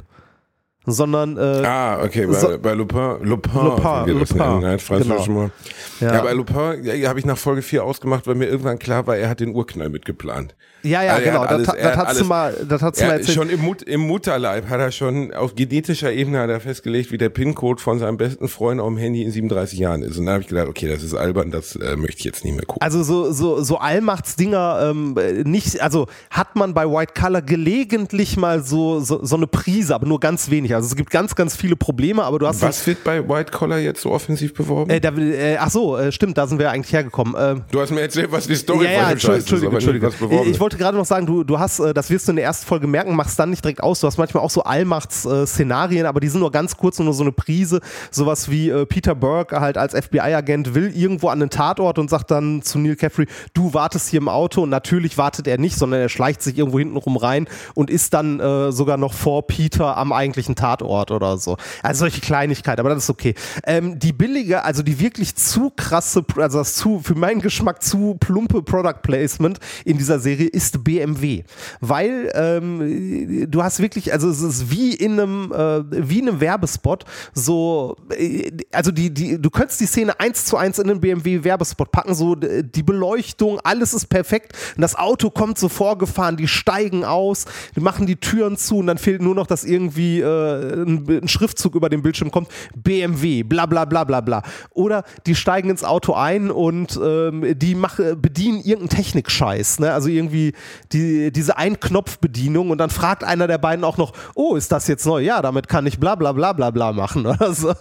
[0.88, 4.78] Sondern äh, Ah, okay, bei, So- bei Lupin, Lupin, Lupin, Lupin, nennen, ne?
[4.90, 5.26] Genau.
[5.28, 5.52] mal.
[6.00, 6.16] Ja.
[6.16, 6.22] Ja.
[6.24, 9.30] bei Lupin ja, habe ich nach Folge 4 ausgemacht, weil mir irgendwann klar war, er
[9.30, 10.56] hat den Urknall mitgeplant.
[10.84, 11.42] Ja, ja, Also genau.
[11.42, 13.36] hat alles- das das hat alles- mal, das hast du mal Er, erzählt.
[13.38, 17.18] schon im, Mut, im Mutterleib hat er schon auf genetischer Ebene hat er festgelegt, wie
[17.18, 20.18] der PIN-Code von seinem besten Freund auf dem Handy in 37 Jahren ist.
[20.18, 22.56] Und dann habe ich gedacht, okay, das ist albern, das äh, möchte ich jetzt nicht
[22.56, 22.82] mehr gucken.
[22.82, 28.62] Also so, so, so Allmachtsdinger ähm, nicht, also hat man bei White Collar gelegentlich mal
[28.64, 30.74] so, so, so eine Prise, aber nur ganz wenig.
[30.76, 33.80] Also es gibt ganz, ganz viele Probleme, aber du hast Was wird bei White Collar
[33.80, 34.90] jetzt so offensiv beworben?
[34.92, 37.36] Äh, da, äh, ach so, äh, stimmt, da sind wir eigentlich hergekommen.
[37.38, 39.68] Ähm, du hast mir erzählt, was die Story ja, ja, von dem Scheiß ist, Entschuldigung,
[39.70, 40.10] aber Entschuldigung.
[40.10, 42.28] nicht, was beworben Ich, ich wollte gerade noch sagen, du, du hast, äh, das wirst
[42.28, 44.00] du in der ersten Folge merken, machst dann nicht direkt aus.
[44.00, 47.24] Du hast manchmal auch so Allmachts-Szenarien, aber die sind nur ganz kurz und nur so
[47.24, 47.82] eine Prise.
[48.10, 52.32] Sowas wie äh, Peter Burke halt als FBI-Agent will irgendwo an den Tatort und sagt
[52.32, 56.00] dann zu Neil Caffrey, du wartest hier im Auto und natürlich wartet er nicht, sondern
[56.00, 59.98] er schleicht sich irgendwo hinten rum rein und ist dann äh, sogar noch vor Peter
[59.98, 61.58] am eigentlichen Tatort oder so.
[61.84, 63.36] Also solche Kleinigkeiten, aber das ist okay.
[63.66, 68.16] Ähm, die billige, also die wirklich zu krasse, also das zu, für meinen Geschmack zu
[68.22, 71.44] plumpe Product Placement in dieser Serie ist BMW.
[71.80, 76.40] Weil ähm, du hast wirklich, also es ist wie in einem, äh, wie in einem
[76.40, 81.02] Werbespot, so, äh, also die, die, du könntest die Szene eins zu eins in einen
[81.02, 86.48] BMW-Werbespot packen, so die Beleuchtung, alles ist perfekt und das Auto kommt so vorgefahren, die
[86.48, 87.46] steigen aus,
[87.76, 91.28] die machen die Türen zu und dann fehlt nur noch, dass irgendwie äh, ein, ein
[91.28, 94.44] Schriftzug über den Bildschirm kommt, BMW, bla bla bla bla bla.
[94.72, 99.94] Oder die steigen ins Auto ein und ähm, die mach, bedienen irgendeinen Technikscheiß, ne?
[99.94, 100.51] Also irgendwie
[100.92, 105.06] die, diese Ein-Knopf-Bedienung und dann fragt einer der beiden auch noch, oh, ist das jetzt
[105.06, 105.22] neu?
[105.22, 107.74] Ja, damit kann ich bla bla bla bla bla machen oder so.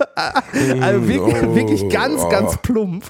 [0.80, 2.28] also wirklich, Oh, wirklich ganz, oh.
[2.28, 3.04] ganz plump.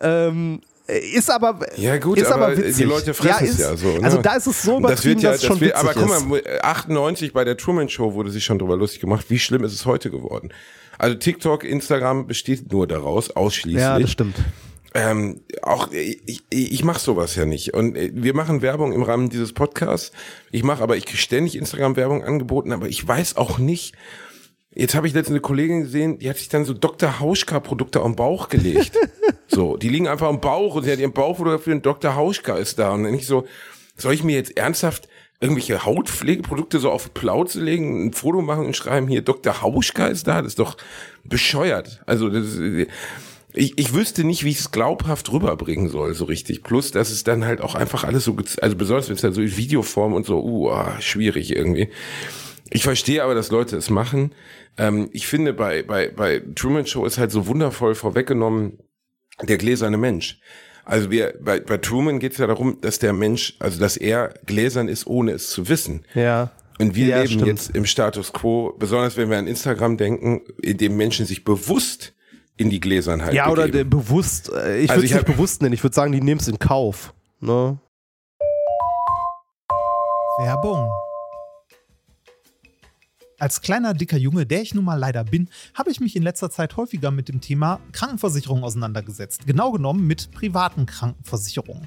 [0.00, 3.88] Ähm, ist aber Ja gut, ist aber, aber die Leute fressen es ist, ja so.
[3.88, 4.04] Ne?
[4.04, 6.06] Also da ist es so das wird übertrieben, ja, dass es schon wird, witzig aber
[6.06, 9.26] guck mal, 98 bei der Truman Show wurde sich schon drüber lustig gemacht.
[9.28, 10.52] Wie schlimm ist es heute geworden?
[10.98, 13.82] Also TikTok, Instagram besteht nur daraus, ausschließlich.
[13.82, 14.36] Ja, das stimmt.
[14.96, 17.74] Ähm, auch ich, ich, mache sowas ja nicht.
[17.74, 20.10] Und äh, wir machen Werbung im Rahmen dieses Podcasts.
[20.50, 23.94] Ich mache aber, ich ständig Instagram-Werbung angeboten, aber ich weiß auch nicht.
[24.74, 27.20] Jetzt habe ich letztens eine Kollegin gesehen, die hat sich dann so Dr.
[27.20, 28.92] Hauschka-Produkte am Bauch gelegt.
[29.48, 32.14] so, die liegen einfach am Bauch und sie hat ihren Bauch fotografiert und Dr.
[32.14, 32.92] Hauschka ist da.
[32.92, 33.46] Und dann ich so,
[33.96, 35.08] soll ich mir jetzt ernsthaft
[35.40, 39.60] irgendwelche Hautpflegeprodukte so auf Plauze legen, ein Foto machen und schreiben, hier Dr.
[39.60, 40.40] Hauschka ist da?
[40.40, 40.76] Das ist doch
[41.24, 42.02] bescheuert.
[42.06, 42.88] Also das ist,
[43.56, 46.62] ich, ich wüsste nicht, wie ich es glaubhaft rüberbringen soll, so richtig.
[46.62, 49.40] Plus, dass es dann halt auch einfach alles so, also besonders wenn es dann so
[49.40, 51.88] in Videoform und so, uh, schwierig irgendwie.
[52.70, 54.32] Ich verstehe aber, dass Leute es machen.
[54.76, 58.78] Ähm, ich finde, bei, bei, bei Truman Show ist halt so wundervoll vorweggenommen
[59.42, 60.40] der gläserne Mensch.
[60.84, 64.34] Also wir, bei, bei Truman geht es ja darum, dass der Mensch, also dass er
[64.46, 66.04] gläsern ist, ohne es zu wissen.
[66.14, 66.52] Ja.
[66.78, 67.46] Und wir Ja, leben stimmt.
[67.46, 72.14] jetzt im Status quo, besonders wenn wir an Instagram denken, in dem Menschen sich bewusst
[72.56, 73.90] in die Gläsernheit Ja, oder der begeben.
[73.90, 76.48] bewusst, äh, ich Also würde es nicht bewusst nennen, ich würde sagen, die nehmen es
[76.48, 77.12] in Kauf.
[77.40, 77.78] Ne?
[80.38, 80.90] Werbung.
[83.38, 86.50] Als kleiner, dicker Junge, der ich nun mal leider bin, habe ich mich in letzter
[86.50, 89.46] Zeit häufiger mit dem Thema Krankenversicherung auseinandergesetzt.
[89.46, 91.86] Genau genommen mit privaten Krankenversicherungen.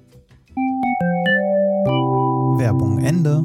[2.61, 3.43] Werbung Ende.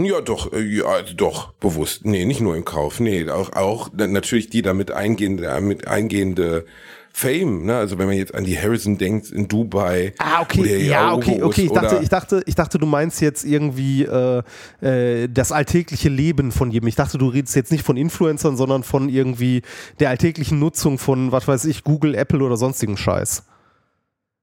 [0.00, 2.04] Ja, doch, äh, ja, also doch, bewusst.
[2.06, 3.00] Nee, nicht nur im Kauf.
[3.00, 6.66] Nee, auch, auch na- natürlich die damit eingehende, damit eingehende
[7.12, 7.78] Fame, ne?
[7.78, 10.14] Also wenn man jetzt an die Harrison denkt in Dubai.
[10.18, 11.62] Ah, okay, ja, okay, okay.
[11.62, 14.42] Ich dachte, ich dachte, ich dachte, du meinst jetzt irgendwie äh,
[14.80, 16.86] äh, das alltägliche Leben von jedem.
[16.86, 19.62] Ich dachte, du redest jetzt nicht von Influencern, sondern von irgendwie
[19.98, 23.42] der alltäglichen Nutzung von, was weiß ich, Google, Apple oder sonstigen Scheiß.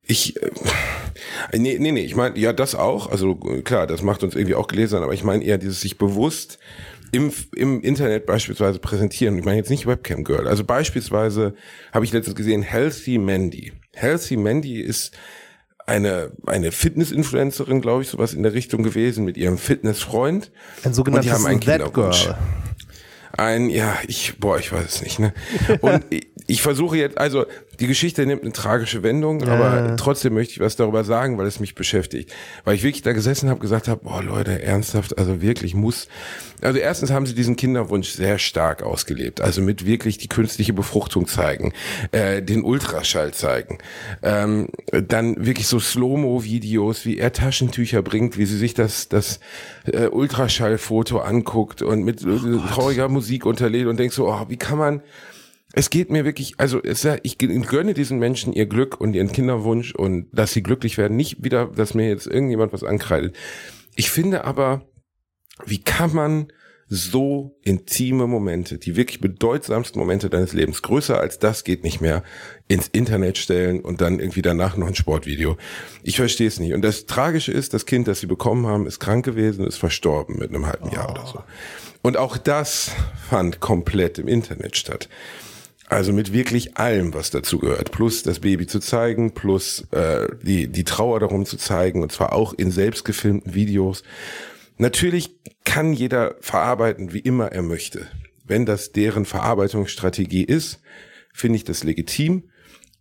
[0.08, 0.50] Ich, äh,
[1.58, 3.10] nee, nee, nee, ich meine, ja, das auch.
[3.10, 6.60] Also klar, das macht uns irgendwie auch gelesen, aber ich meine eher dieses sich bewusst
[7.12, 9.38] im, im Internet beispielsweise präsentieren.
[9.38, 10.48] Ich meine jetzt nicht Webcam Girl.
[10.48, 11.56] Also beispielsweise
[11.92, 13.74] habe ich letztens gesehen Healthy Mandy.
[13.94, 15.16] Healthy Mandy ist
[15.86, 20.52] eine, eine Fitness-Influencerin, glaube ich, sowas in der Richtung gewesen mit ihrem Fitnessfreund.
[20.84, 22.26] Ein sogenanntes haben einen That Kinderwunsch.
[22.26, 22.38] Girl.
[23.38, 25.34] Ein, ja, ich, boah, ich weiß es nicht, ne?
[25.82, 27.46] Und ich, ich versuche jetzt, also
[27.80, 31.60] die Geschichte nimmt eine tragische Wendung, aber trotzdem möchte ich was darüber sagen, weil es
[31.60, 32.34] mich beschäftigt.
[32.64, 36.08] Weil ich wirklich da gesessen habe, gesagt habe, boah Leute, ernsthaft, also wirklich muss.
[36.62, 41.28] Also erstens haben sie diesen Kinderwunsch sehr stark ausgelebt, also mit wirklich die künstliche Befruchtung
[41.28, 41.74] zeigen,
[42.12, 43.78] äh, den Ultraschall zeigen,
[44.24, 49.40] ähm, dann wirklich so Slow-Mo-Videos, wie er Taschentücher bringt, wie sie sich das, das
[49.86, 52.28] äh, Ultraschallfoto anguckt und mit äh,
[52.74, 55.02] trauriger Musik unterlegt und denkt so, oh, wie kann man
[55.78, 59.94] es geht mir wirklich, also es, ich gönne diesen Menschen ihr Glück und ihren Kinderwunsch
[59.94, 61.18] und dass sie glücklich werden.
[61.18, 63.36] Nicht wieder, dass mir jetzt irgendjemand was ankreidet.
[63.96, 64.88] Ich finde aber,
[65.66, 66.48] wie kann man
[66.88, 72.24] so intime Momente, die wirklich bedeutsamsten Momente deines Lebens, größer als das geht nicht mehr,
[72.70, 75.58] ins Internet stellen und dann irgendwie danach noch ein Sportvideo.
[76.04, 76.74] Ich verstehe es nicht.
[76.74, 80.38] Und das Tragische ist, das Kind, das sie bekommen haben, ist krank gewesen, ist verstorben
[80.38, 81.44] mit einem halben Jahr oder so.
[82.02, 82.92] Und auch das
[83.30, 85.10] fand komplett im Internet statt.
[85.88, 87.92] Also mit wirklich allem, was dazu gehört.
[87.92, 92.34] Plus das Baby zu zeigen, plus äh, die, die Trauer darum zu zeigen, und zwar
[92.34, 94.04] auch in selbstgefilmten Videos.
[94.78, 98.08] Natürlich kann jeder verarbeiten, wie immer er möchte.
[98.44, 100.80] Wenn das deren Verarbeitungsstrategie ist,
[101.34, 102.50] finde ich das legitim,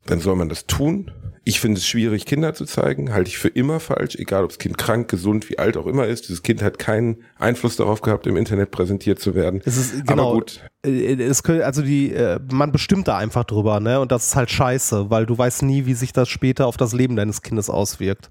[0.06, 1.10] dann soll man das tun.
[1.46, 4.58] Ich finde es schwierig, Kinder zu zeigen, halte ich für immer falsch, egal ob das
[4.58, 6.28] Kind krank, gesund, wie alt auch immer ist.
[6.28, 9.60] Dieses Kind hat keinen Einfluss darauf gehabt, im Internet präsentiert zu werden.
[9.66, 10.28] Es ist genau.
[10.30, 10.60] Aber gut.
[10.86, 14.00] äh, Es also die, äh, man bestimmt da einfach drüber, ne?
[14.00, 16.94] Und das ist halt scheiße, weil du weißt nie, wie sich das später auf das
[16.94, 18.30] Leben deines Kindes auswirkt.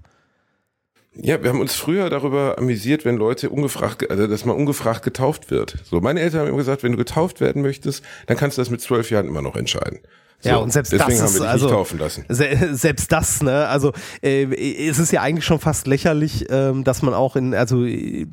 [1.16, 5.04] Ja, wir haben uns früher darüber amüsiert, wenn Leute ungefragt, ge- also dass man ungefragt
[5.04, 5.76] getauft wird.
[5.84, 8.70] So, meine Eltern haben immer gesagt, wenn du getauft werden möchtest, dann kannst du das
[8.70, 10.00] mit zwölf Jahren immer noch entscheiden.
[10.40, 11.68] So, ja, und selbst das ist also.
[12.28, 13.66] Se selbst das, ne?
[13.66, 13.92] Also
[14.22, 14.44] äh,
[14.88, 18.26] es ist ja eigentlich schon fast lächerlich, ähm, dass man auch in also äh,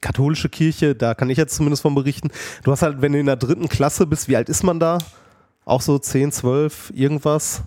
[0.00, 2.28] katholische Kirche, da kann ich jetzt zumindest von berichten.
[2.64, 4.98] Du hast halt, wenn du in der dritten Klasse bist, wie alt ist man da?
[5.64, 7.62] Auch so 10, 12, irgendwas.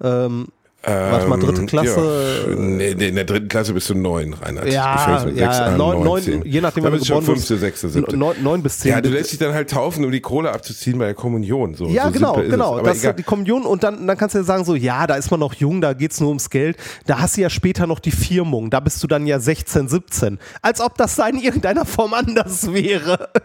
[0.00, 0.48] Ähm,
[0.84, 2.44] warte mal, dritte Ähm, Klasse.
[2.48, 4.68] Ja, nee, nee, in der dritten Klasse bist du neun, Reinhard.
[4.72, 7.48] Ja, ja, neun, neun, je nachdem, wann du bist du schon geboren bist.
[7.48, 8.16] fünfte, sechste, siebte.
[8.16, 8.90] Neun, neun bis zehn.
[8.90, 11.74] Ja, du lässt dich dann halt taufen, um die Kohle abzuziehen bei der Kommunion.
[11.74, 12.80] So, Ja, so genau, genau.
[12.80, 15.30] Das ist die Kommunion und dann, dann kannst du ja sagen, so, ja, da ist
[15.30, 16.76] man noch jung, da geht's nur ums Geld.
[17.06, 20.38] Da hast du ja später noch die Firmung, da bist du dann ja 16, 17.
[20.62, 23.28] Als ob das da in irgendeiner Form anders wäre.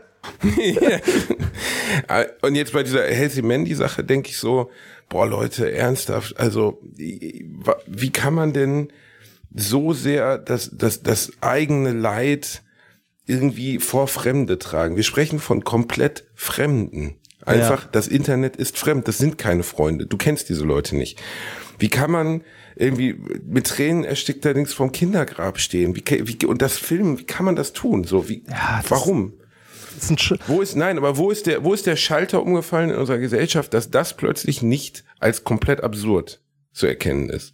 [2.08, 4.70] Äh, Und jetzt bei dieser Healthy Mandy Sache denke ich so,
[5.10, 8.90] boah Leute, ernsthaft, also wie kann man denn
[9.54, 12.64] so sehr das, das, das eigene Leid
[13.26, 14.96] irgendwie vor Fremde tragen?
[14.96, 17.16] Wir sprechen von komplett Fremden.
[17.46, 17.90] Einfach, Ja.
[17.94, 20.06] das Internet ist fremd, das sind keine Freunde.
[20.06, 21.18] Du kennst diese Leute nicht.
[21.80, 22.44] Wie kann man
[22.76, 23.16] irgendwie
[23.46, 25.96] mit Tränen erstickt allerdings vom Kindergrab stehen?
[25.96, 28.04] Wie, wie, und das Filmen, wie kann man das tun?
[28.04, 29.34] So, wie, Ja, das- warum?
[29.98, 32.92] Ist ein Sch Wo ist, nein, aber wo ist der, wo ist der Schalter umgefallen
[32.92, 37.54] in unserer Gesellschaft, dass das plötzlich nicht als komplett absurd zu erkennen ist?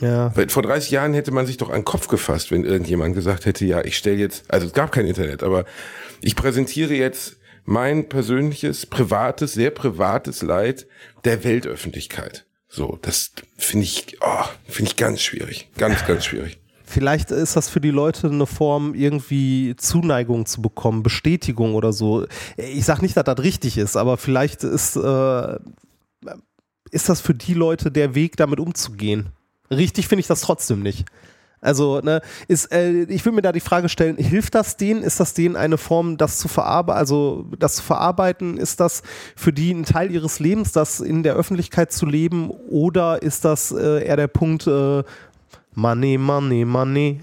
[0.00, 0.34] ja.
[0.36, 3.46] Weil vor 30 Jahren hätte man sich doch an den Kopf gefasst, wenn irgendjemand gesagt
[3.46, 5.64] hätte, ja, ich stelle jetzt, also es gab kein Internet, aber
[6.20, 10.86] ich präsentiere jetzt mein persönliches, privates, sehr privates Leid
[11.24, 12.46] der Weltöffentlichkeit.
[12.68, 15.68] So, das finde ich, oh, finde ich ganz schwierig.
[15.76, 16.59] Ganz, ganz schwierig.
[16.90, 22.26] Vielleicht ist das für die Leute eine Form, irgendwie Zuneigung zu bekommen, Bestätigung oder so.
[22.56, 25.58] Ich sag nicht, dass das richtig ist, aber vielleicht ist, äh,
[26.90, 29.28] ist das für die Leute der Weg, damit umzugehen.
[29.70, 31.06] Richtig finde ich das trotzdem nicht.
[31.60, 35.02] Also, ne, ist, äh, ich will mir da die Frage stellen, hilft das denen?
[35.02, 38.56] Ist das denen eine Form, das zu verarbeiten, also das zu verarbeiten?
[38.56, 39.02] Ist das
[39.36, 42.50] für die ein Teil ihres Lebens, das in der Öffentlichkeit zu leben?
[42.50, 45.04] Oder ist das äh, eher der Punkt, äh,
[45.74, 47.20] Money, Money, Money?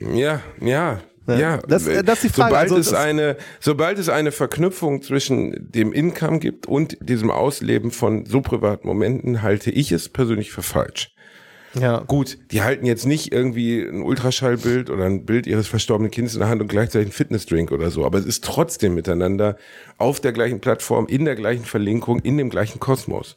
[0.00, 1.00] Ja, ja.
[1.28, 2.50] Ja, das- äh, das ist die Frage.
[2.54, 7.90] Sobald, Also es eine, sobald es eine Verknüpfung zwischen dem Income gibt und diesem Ausleben
[7.90, 11.12] von so privaten Momenten, halte ich es persönlich für falsch.
[11.74, 11.98] Ja.
[12.06, 16.40] Gut, die halten jetzt nicht irgendwie ein Ultraschallbild oder ein Bild ihres verstorbenen Kindes in
[16.40, 19.56] der Hand und gleichzeitig einen Fitnessdrink oder so, aber es ist trotzdem miteinander
[19.98, 23.36] auf der gleichen Plattform, in der gleichen Verlinkung, in dem gleichen Kosmos.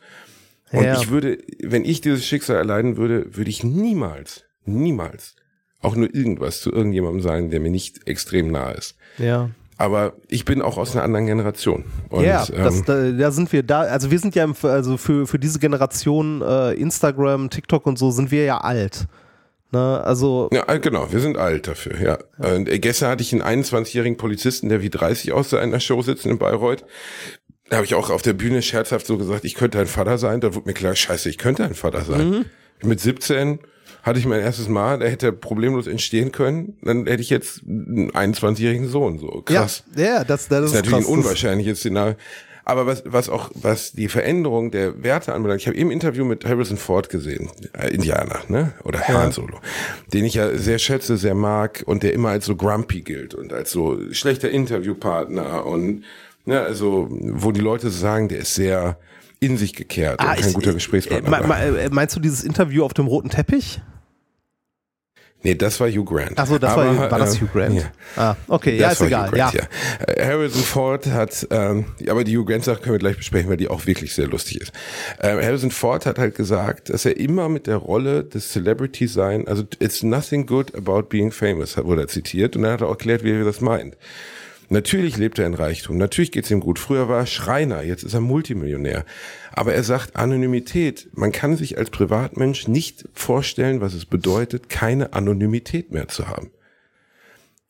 [0.71, 0.93] Und Ja.
[0.99, 5.36] ich würde, wenn ich dieses Schicksal erleiden würde, würde ich niemals, niemals
[5.82, 8.95] auch nur irgendwas zu irgendjemandem sagen, der mir nicht extrem nahe ist.
[9.17, 9.49] Ja.
[9.77, 11.86] Aber ich bin auch aus einer anderen Generation.
[12.10, 13.82] Und, Ja, das, ähm, da, da sind wir da.
[13.82, 18.12] Also wir sind ja im, also für, für diese Generation äh, Instagram, TikTok und so
[18.12, 19.08] sind wir ja alt.
[19.71, 20.01] Ne?
[20.03, 22.17] Also Ja, äh, genau, wir sind alt dafür, ja.
[22.39, 26.01] Und äh, gestern hatte ich einen 21-jährigen Polizisten, der wie 30 aussah in der Show
[26.01, 26.84] sitzen in Bayreuth.
[27.69, 30.41] Da habe ich auch auf der Bühne scherzhaft so gesagt, ich könnte ein Vater sein.
[30.41, 32.45] Da wurde mir klar, scheiße, ich könnte ein Vater sein.
[32.82, 33.60] Mit 17
[34.01, 36.77] hatte ich mein erstes Mal, der hätte problemlos entstehen können.
[36.82, 39.19] Dann hätte ich jetzt einen 21-jährigen Sohn.
[39.19, 39.84] So krass.
[39.95, 41.08] Ja, ja das, das Das ist natürlich krass.
[41.08, 42.15] ein unwahrscheinliches Szenario.
[42.65, 46.23] Aber was, was auch, was die Veränderung der Werte anbelangt, ich habe eben ein Interview
[46.23, 48.73] mit Harrison Ford gesehen, äh, Indianer, ne?
[48.84, 49.60] Oder Han Solo,
[50.13, 53.53] den ich ja sehr schätze, sehr mag und der immer als so grumpy gilt und
[53.53, 56.03] als so schlechter Interviewpartner und
[56.45, 58.97] ne, also wo die Leute sagen, der ist sehr
[59.39, 61.30] in sich gekehrt Ah, und kein ich- guter äh, Gesprächspartner.
[61.30, 61.58] me- war.
[61.71, 63.82] me- äh, meinst du dieses Interview auf dem roten Teppich?
[65.41, 66.38] nee, das war Hugh Grant.
[66.38, 67.75] Achso, das Aber, war, war das äh, Hugh Grant.
[67.75, 67.91] ja.
[68.17, 69.30] Ah, okay, ja, Das ist war egal.
[69.32, 69.62] Grant, ja.
[69.62, 70.13] ja.
[70.13, 73.56] Äh, Harrison Ford hat, ähm, aber die Hugh Grant Sache können wir gleich besprechen, weil
[73.56, 74.73] die auch wirklich sehr lustig ist.
[75.21, 79.47] Ähm, Harrison Ford hat halt gesagt, dass er immer mit der Rolle des Celebrity sein,
[79.47, 82.91] also it's nothing good about being famous, wurde er zitiert und dann hat er auch
[82.91, 83.95] erklärt, wie er das meint.
[84.71, 86.77] Natürlich lebt er in Reichtum, natürlich geht's ihm gut.
[86.77, 89.03] Früher war er Schreiner, jetzt ist er Multimillionär.
[89.51, 91.10] Aber er sagt Anonymität.
[91.13, 96.51] Man kann sich als Privatmensch nicht vorstellen, was es bedeutet, keine Anonymität mehr zu haben.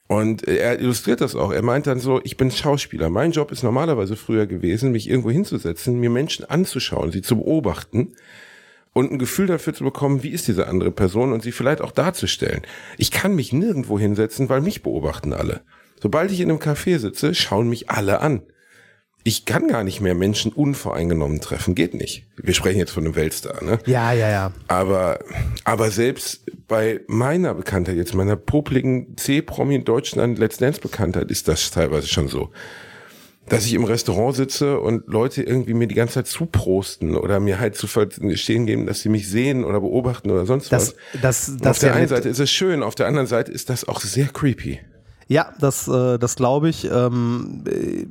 [0.07, 1.53] Und er illustriert das auch.
[1.53, 3.09] Er meint dann so, ich bin Schauspieler.
[3.09, 8.13] Mein Job ist normalerweise früher gewesen, mich irgendwo hinzusetzen, mir Menschen anzuschauen, sie zu beobachten
[8.91, 11.91] und ein Gefühl dafür zu bekommen, wie ist diese andere Person und sie vielleicht auch
[11.91, 12.63] darzustellen.
[12.97, 15.61] Ich kann mich nirgendwo hinsetzen, weil mich beobachten alle.
[16.01, 18.41] Sobald ich in einem Café sitze, schauen mich alle an.
[19.25, 22.25] Ich kann gar nicht mehr Menschen unvoreingenommen treffen, geht nicht.
[22.41, 23.77] Wir sprechen jetzt von einem Weltstar, ne?
[23.85, 24.51] Ja, ja, ja.
[24.69, 25.19] Aber,
[25.65, 31.49] aber selbst bei meiner Bekanntheit, jetzt meiner popligen C-Promi in Deutschland Let's Dance Bekanntheit, ist
[31.49, 32.51] das teilweise schon so.
[33.49, 37.59] Dass ich im Restaurant sitze und Leute irgendwie mir die ganze Zeit zuprosten oder mir
[37.59, 41.21] halt zu verstehen geben, dass sie mich sehen oder beobachten oder sonst Das, was.
[41.21, 43.85] das, das auf der einen Seite ist es schön, auf der anderen Seite ist das
[43.85, 44.79] auch sehr creepy.
[45.29, 46.85] Ja, das, äh, das glaube ich.
[46.91, 48.07] Ähm, äh,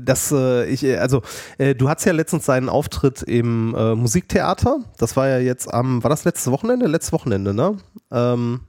[0.00, 1.22] das, äh, ich, äh, also,
[1.58, 4.80] äh, du hattest ja letztens seinen Auftritt im äh, Musiktheater.
[4.98, 6.86] Das war ja jetzt am, war das letzte Wochenende?
[6.86, 7.76] Letztes Wochenende, ne?
[8.10, 8.60] Ähm,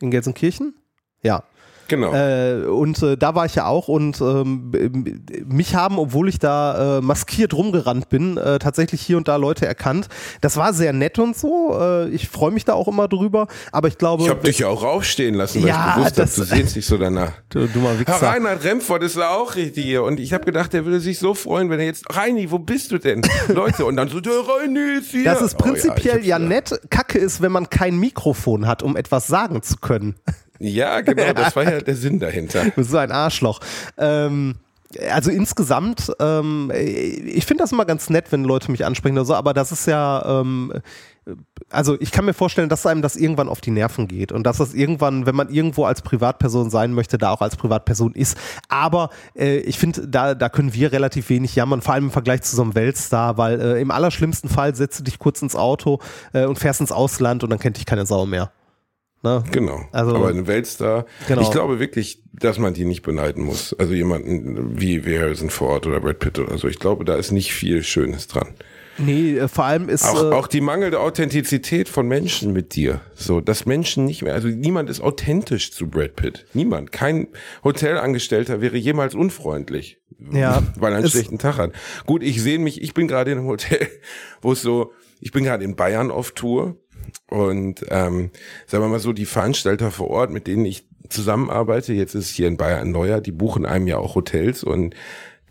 [0.00, 0.74] in Gelsenkirchen?
[1.22, 1.44] Ja.
[1.90, 2.14] Genau.
[2.14, 4.70] Äh, und äh, da war ich ja auch und ähm,
[5.44, 9.66] mich haben, obwohl ich da äh, maskiert rumgerannt bin, äh, tatsächlich hier und da Leute
[9.66, 10.06] erkannt.
[10.40, 11.76] Das war sehr nett und so.
[11.76, 13.48] Äh, ich freue mich da auch immer drüber.
[13.72, 16.30] Aber ich glaube, ich habe dich ja auch aufstehen lassen, weil Ja, ich gewusst habe,
[16.32, 17.32] du sehnst dich so danach.
[17.48, 18.22] du dummer Herr Wichser.
[18.22, 20.04] Reinhard Remford ist da auch richtig hier.
[20.04, 22.92] Und ich habe gedacht, der würde sich so freuen, wenn er jetzt, Reini, wo bist
[22.92, 23.22] du denn?
[23.48, 25.24] Leute, und dann so, der Reini ist hier.
[25.24, 26.80] Das ist Oh ja, prinzipiell ich ja, hab's nett.
[26.88, 30.14] Kacke ist, wenn man kein Mikrofon hat, um etwas sagen zu können.
[30.60, 32.64] Ja, genau, das war ja der Sinn dahinter.
[32.64, 33.60] Du bist so ein Arschloch.
[33.98, 34.54] Ähm,
[35.10, 39.34] also insgesamt, ähm, ich finde das immer ganz nett, wenn Leute mich ansprechen oder so,
[39.34, 40.72] aber das ist ja, ähm,
[41.70, 44.56] also ich kann mir vorstellen, dass einem das irgendwann auf die Nerven geht und dass
[44.56, 48.36] das irgendwann, wenn man irgendwo als Privatperson sein möchte, da auch als Privatperson ist.
[48.68, 52.42] Aber äh, ich finde, da, da können wir relativ wenig jammern, vor allem im Vergleich
[52.42, 56.00] zu so einem Weltstar, weil äh, im allerschlimmsten Fall setzt du dich kurz ins Auto
[56.32, 58.50] äh, und fährst ins Ausland und dann kennt dich keine Sau mehr.
[59.22, 59.42] Ne?
[59.52, 59.82] Genau.
[59.92, 61.42] Also- Aber ein Weltstar, Genau.
[61.42, 63.74] ich glaube wirklich, dass man die nicht beneiden muss.
[63.78, 66.68] Also jemanden wie, wie Harrison Ford oder Brad Pitt oder so.
[66.68, 68.48] Ich glaube, da ist nicht viel Schönes dran.
[68.98, 70.04] Nee, äh, vor allem ist.
[70.04, 73.00] Auch, äh, auch die mangelnde Authentizität von Menschen mit dir.
[73.14, 76.46] So, dass Menschen nicht mehr, also niemand ist authentisch zu Brad Pitt.
[76.54, 76.92] Niemand.
[76.92, 77.28] Kein
[77.64, 79.98] Hotelangestellter wäre jemals unfreundlich.
[80.32, 80.62] Ja.
[80.76, 81.72] Weil er einen schlechten Tag hat.
[82.06, 83.86] Gut, ich sehe mich, ich bin gerade in einem Hotel,
[84.42, 86.76] wo es so, ich bin gerade in Bayern auf Tour
[87.28, 88.30] und ähm,
[88.66, 92.48] sagen wir mal so, die Veranstalter vor Ort, mit denen ich zusammenarbeite, jetzt ist hier
[92.48, 94.64] in Bayern neuer, die buchen einem ja auch Hotels.
[94.64, 94.94] Und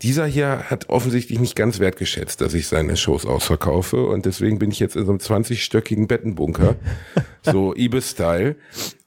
[0.02, 4.04] dieser hier hat offensichtlich nicht ganz wertgeschätzt, dass ich seine Shows ausverkaufe.
[4.06, 6.76] Und deswegen bin ich jetzt in so einem 20-stöckigen Bettenbunker,
[7.42, 8.56] so Ibis-Style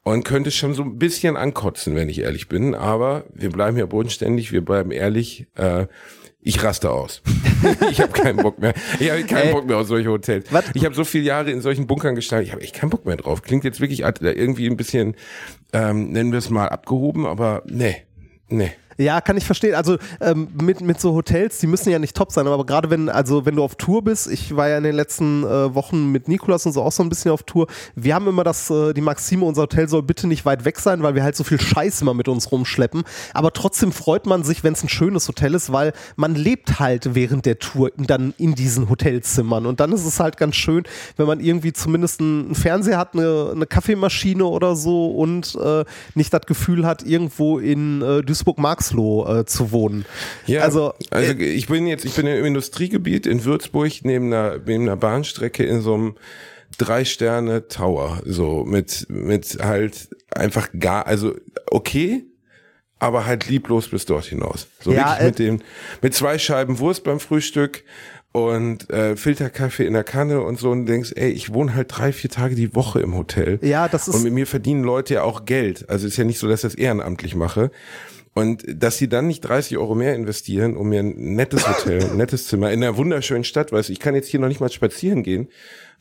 [0.04, 3.86] und könnte schon so ein bisschen ankotzen, wenn ich ehrlich bin, aber wir bleiben ja
[3.86, 5.88] bodenständig, wir bleiben ehrlich, äh,
[6.42, 7.22] ich raste aus.
[7.92, 8.74] ich habe keinen Bock mehr.
[9.00, 9.54] Ich habe keinen Ey.
[9.54, 10.52] Bock mehr auf solche Hotels.
[10.52, 10.66] Was?
[10.74, 13.18] Ich habe so viele Jahre in solchen Bunkern gestanden, ich habe echt keinen Bock mehr
[13.18, 13.42] drauf.
[13.42, 15.16] Klingt jetzt wirklich irgendwie ein bisschen,
[15.72, 18.04] ähm, nennen wir es mal, abgehoben, aber nee,
[18.50, 18.72] nee.
[19.04, 19.76] Ja, kann ich verstehen.
[19.76, 23.10] Also ähm, mit, mit so Hotels, die müssen ja nicht top sein, aber gerade wenn,
[23.10, 26.28] also wenn du auf Tour bist, ich war ja in den letzten äh, Wochen mit
[26.28, 27.68] Nikolas und so auch so ein bisschen auf Tour.
[27.96, 31.04] Wir haben immer das, äh, die Maxime, unser Hotel soll bitte nicht weit weg sein,
[31.04, 33.04] weil wir halt so viel Scheiß immer mit uns rumschleppen.
[33.34, 37.16] Aber trotzdem freut man sich, wenn es ein schönes Hotel ist, weil man lebt halt
[37.16, 39.66] während der Tour dann in diesen Hotelzimmern.
[39.66, 40.84] Und dann ist es halt ganz schön,
[41.18, 45.84] wenn man irgendwie zumindest einen Fernseher hat, eine, eine Kaffeemaschine oder so und äh,
[46.16, 48.22] nicht das Gefühl hat, irgendwo in äh,
[48.94, 50.06] Duisburg-Marxloh äh, zu wohnen.
[50.46, 54.58] Ja, also, also, also ich bin jetzt, ich bin im Industriegebiet in Würzburg neben einer,
[54.66, 56.16] neben einer Bahnstrecke in so einem
[56.78, 61.34] drei Sterne Tower, so mit mit halt einfach gar, also
[61.70, 62.26] okay,
[63.00, 64.68] aber halt lieblos bis dort hinaus.
[64.80, 65.62] So Ja, wirklich äh, mit dem
[66.02, 67.84] mit zwei Scheiben Wurst beim Frühstück
[68.32, 72.12] und äh, Filterkaffee in der Kanne und so und denkst, ey, ich wohne halt drei,
[72.12, 73.60] vier Tage die Woche im Hotel.
[73.62, 75.88] Ja, das ist- Und mit mir verdienen Leute ja auch Geld.
[75.88, 77.70] Also ist ja nicht so, dass ich das ehrenamtlich mache.
[78.36, 82.18] Und dass sie dann nicht 30 Euro mehr investieren, um mir ein nettes Hotel, ein
[82.18, 84.72] nettes Zimmer in einer wunderschönen Stadt, weißt du, ich kann jetzt hier noch nicht mal
[84.72, 85.50] spazieren gehen,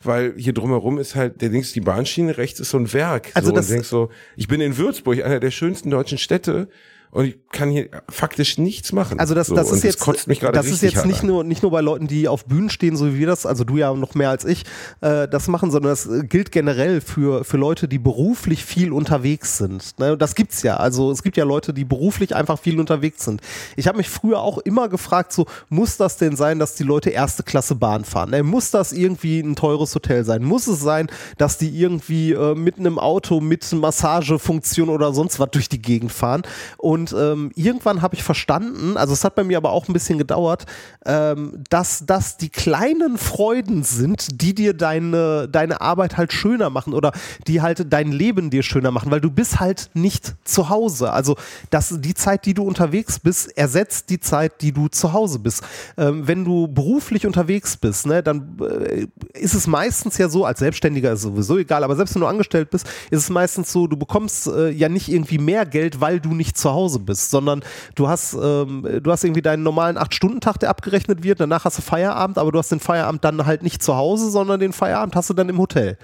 [0.01, 3.29] weil hier drumherum ist halt, der links die Bahnschiene, rechts ist so ein Werk.
[3.35, 6.69] Also so, das- und denkst so, ich bin in Würzburg, einer der schönsten deutschen Städte,
[7.13, 9.19] und ich kann hier faktisch nichts machen.
[9.19, 11.27] Also das, so, das ist jetzt, gerade das ist jetzt nicht an.
[11.27, 13.77] nur, nicht nur bei Leuten, die auf Bühnen stehen, so wie wir das, also du
[13.77, 14.63] ja noch mehr als ich,
[15.01, 19.59] äh, das machen, sondern das äh, gilt generell für, für Leute, die beruflich viel unterwegs
[19.59, 19.99] sind.
[19.99, 20.17] Ne?
[20.17, 20.77] Das gibt's ja.
[20.77, 23.41] Also es gibt ja Leute, die beruflich einfach viel unterwegs sind.
[23.75, 27.11] Ich habe mich früher auch immer gefragt, so muss das denn sein, dass die Leute
[27.11, 28.31] erste Klasse Bahn fahren?
[28.31, 28.41] Ne?
[28.41, 30.43] Muss das irgendwie ein teures Hotel sein?
[30.43, 35.51] Muss es sein, dass die irgendwie äh, mit einem Auto mit Massagefunktion oder sonst was
[35.51, 36.41] durch die Gegend fahren?
[36.77, 39.93] Und Und ähm, irgendwann habe ich verstanden, also es hat bei mir aber auch ein
[39.93, 40.65] bisschen gedauert,
[41.05, 46.93] ähm, dass das die kleinen Freuden sind, die dir deine, deine Arbeit halt schöner machen
[46.93, 47.11] oder
[47.47, 51.11] die halt dein Leben dir schöner machen, weil du bist halt nicht zu Hause.
[51.11, 51.35] Also
[51.71, 55.63] dass die Zeit, die du unterwegs bist, ersetzt die Zeit, die du zu Hause bist.
[55.97, 60.59] Ähm, wenn du beruflich unterwegs bist, ne, dann äh, ist es meistens ja so, als
[60.59, 63.97] Selbstständiger ist sowieso egal, aber selbst wenn du angestellt bist, ist es meistens so, du
[63.97, 67.63] bekommst äh, ja nicht irgendwie mehr Geld, weil du nicht zu Hause bist, sondern
[67.95, 71.81] du hast, ähm, du hast irgendwie deinen normalen 8-Stunden-Tag, der abgerechnet wird, danach hast du
[71.81, 75.29] Feierabend, aber du hast den Feierabend dann halt nicht zu Hause, sondern den Feierabend hast
[75.29, 75.97] du dann im Hotel.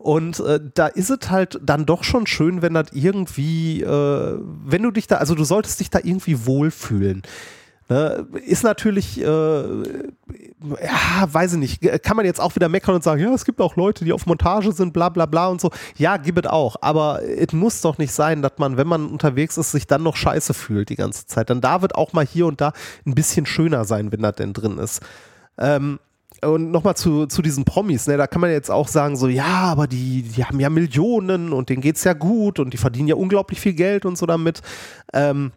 [0.00, 4.82] Und äh, da ist es halt dann doch schon schön, wenn das irgendwie, äh, wenn
[4.82, 7.20] du dich da, also du solltest dich da irgendwie wohlfühlen.
[7.90, 8.24] Ne?
[8.46, 13.20] Ist natürlich, äh, ja, weiß ich nicht, kann man jetzt auch wieder meckern und sagen,
[13.20, 15.70] ja, es gibt auch Leute, die auf Montage sind, bla bla bla und so.
[15.96, 16.76] Ja, gibt es auch.
[16.82, 20.14] Aber es muss doch nicht sein, dass man, wenn man unterwegs ist, sich dann noch
[20.14, 21.50] scheiße fühlt die ganze Zeit.
[21.50, 22.72] Dann da wird auch mal hier und da
[23.04, 25.00] ein bisschen schöner sein, wenn das denn drin ist.
[25.58, 25.98] Ähm,
[26.42, 29.44] und nochmal zu, zu diesen Promis, ne, da kann man jetzt auch sagen, so, ja,
[29.44, 33.16] aber die, die haben ja Millionen und denen geht's ja gut und die verdienen ja
[33.16, 34.62] unglaublich viel Geld und so damit.
[35.12, 35.50] Ähm,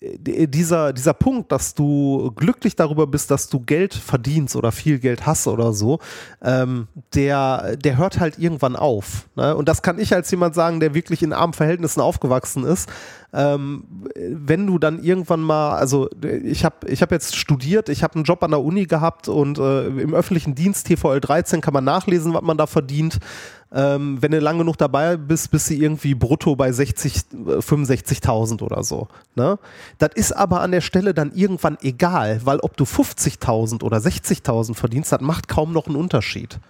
[0.00, 5.26] dieser, dieser Punkt, dass du glücklich darüber bist, dass du Geld verdienst oder viel Geld
[5.26, 5.98] hast oder so,
[6.40, 9.28] ähm, der, der hört halt irgendwann auf.
[9.34, 9.56] Ne?
[9.56, 12.88] Und das kann ich als jemand sagen, der wirklich in armen Verhältnissen aufgewachsen ist.
[13.30, 13.84] Ähm,
[14.16, 18.24] wenn du dann irgendwann mal, also ich habe ich hab jetzt studiert, ich habe einen
[18.24, 22.32] Job an der Uni gehabt und äh, im öffentlichen Dienst TVL 13 kann man nachlesen,
[22.32, 23.18] was man da verdient.
[23.70, 27.16] Ähm, wenn du lang genug dabei bist, bist du irgendwie brutto bei 60,
[27.58, 29.08] 65.000 oder so.
[29.34, 29.58] Ne?
[29.98, 34.74] Das ist aber an der Stelle dann irgendwann egal, weil ob du 50.000 oder 60.000
[34.74, 36.60] verdienst, das macht kaum noch einen Unterschied.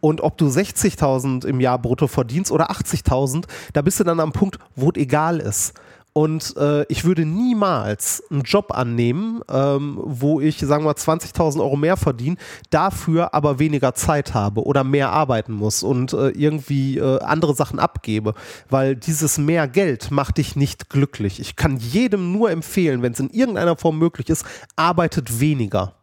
[0.00, 4.32] Und ob du 60.000 im Jahr brutto verdienst oder 80.000, da bist du dann am
[4.32, 5.74] Punkt, wo es egal ist.
[6.14, 11.60] Und äh, ich würde niemals einen Job annehmen, ähm, wo ich, sagen wir mal, 20.000
[11.60, 12.36] Euro mehr verdiene,
[12.68, 17.78] dafür aber weniger Zeit habe oder mehr arbeiten muss und äh, irgendwie äh, andere Sachen
[17.78, 18.34] abgebe.
[18.68, 21.40] Weil dieses mehr Geld macht dich nicht glücklich.
[21.40, 24.44] Ich kann jedem nur empfehlen, wenn es in irgendeiner Form möglich ist,
[24.76, 25.94] arbeitet weniger.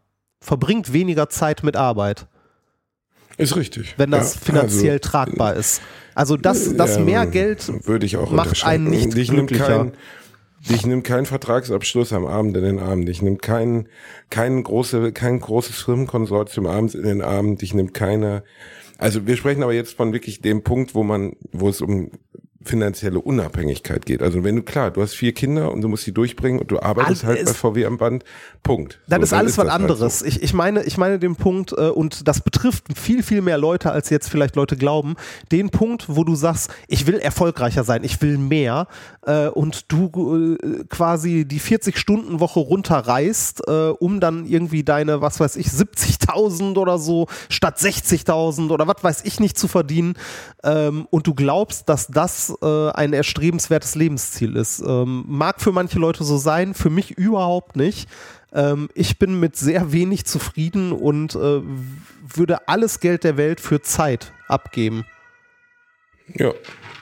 [0.41, 2.27] Verbringt weniger Zeit mit Arbeit.
[3.39, 3.95] Ist richtig.
[3.97, 5.81] Wenn das ja, finanziell also, tragbar ist.
[6.13, 9.85] Also das, das ja, mehr Geld würde ich auch macht einen nicht dich glücklicher.
[9.85, 13.05] Nimmt kein, dich nimmt kein Vertragsabschluss am Abend in den Arm.
[13.05, 13.87] Dich nimmt kein,
[14.29, 17.57] kein, große, kein großes Firmenkonsortium abends in den Arm.
[17.57, 18.43] Dich nimmt keine.
[18.97, 22.11] Also wir sprechen aber jetzt von wirklich dem Punkt, wo man, wo es um
[22.63, 24.21] finanzielle Unabhängigkeit geht.
[24.21, 26.79] Also wenn du klar, du hast vier Kinder und du musst sie durchbringen und du
[26.81, 28.25] arbeitest Alles halt bei VW am Band,
[28.63, 28.99] Punkt.
[29.07, 30.19] Das So, ist dann alles was halt anderes.
[30.19, 30.25] so.
[30.25, 33.91] Ich, ich meine, ich meine den Punkt, äh, und das betrifft viel, viel mehr Leute,
[33.91, 35.15] als jetzt vielleicht Leute glauben,
[35.51, 38.87] den Punkt, wo du sagst, ich will erfolgreicher sein, ich will mehr,
[39.25, 45.55] äh, und du äh, quasi die 40-Stunden-Woche runterreißt, äh, um dann irgendwie deine, was weiß
[45.55, 50.15] ich, 70.000 oder so statt 60.000 oder was weiß ich nicht zu verdienen,
[50.63, 54.79] ähm, und du glaubst, dass das äh, ein erstrebenswertes Lebensziel ist.
[54.79, 58.09] Ähm, mag für manche Leute so sein, für mich überhaupt nicht.
[58.53, 61.61] Ähm, ich bin mit sehr wenig zufrieden und äh,
[62.21, 65.05] würde alles Geld der Welt für Zeit abgeben.
[66.33, 66.53] Ja,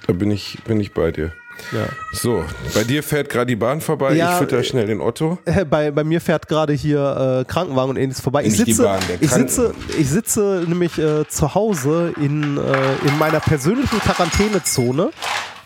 [0.05, 1.33] da bin ich, bin ich bei dir.
[1.71, 1.87] Ja.
[2.13, 2.43] So,
[2.73, 4.13] bei dir fährt gerade die Bahn vorbei.
[4.15, 5.37] Ja, ich fütter schnell den Otto.
[5.45, 8.43] Äh, Bei, bei mir fährt gerade hier äh, Krankenwagen und ähnliches vorbei.
[8.45, 13.17] Ich sitze, Bahn, der ich sitze, ich sitze nämlich äh, zu Hause in, äh, in
[13.17, 15.09] meiner persönlichen Quarantänezone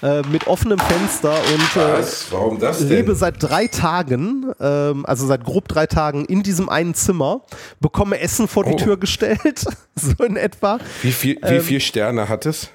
[0.01, 2.27] äh, mit offenem Fenster und äh, Was?
[2.31, 2.89] Warum das denn?
[2.89, 7.41] lebe seit drei Tagen, ähm, also seit grob drei Tagen in diesem einen Zimmer,
[7.79, 8.77] bekomme Essen vor die Oh.
[8.77, 9.65] Tür gestellt,
[9.95, 10.79] so in etwa.
[11.01, 12.69] Wie viel, wie viel Sterne hat es?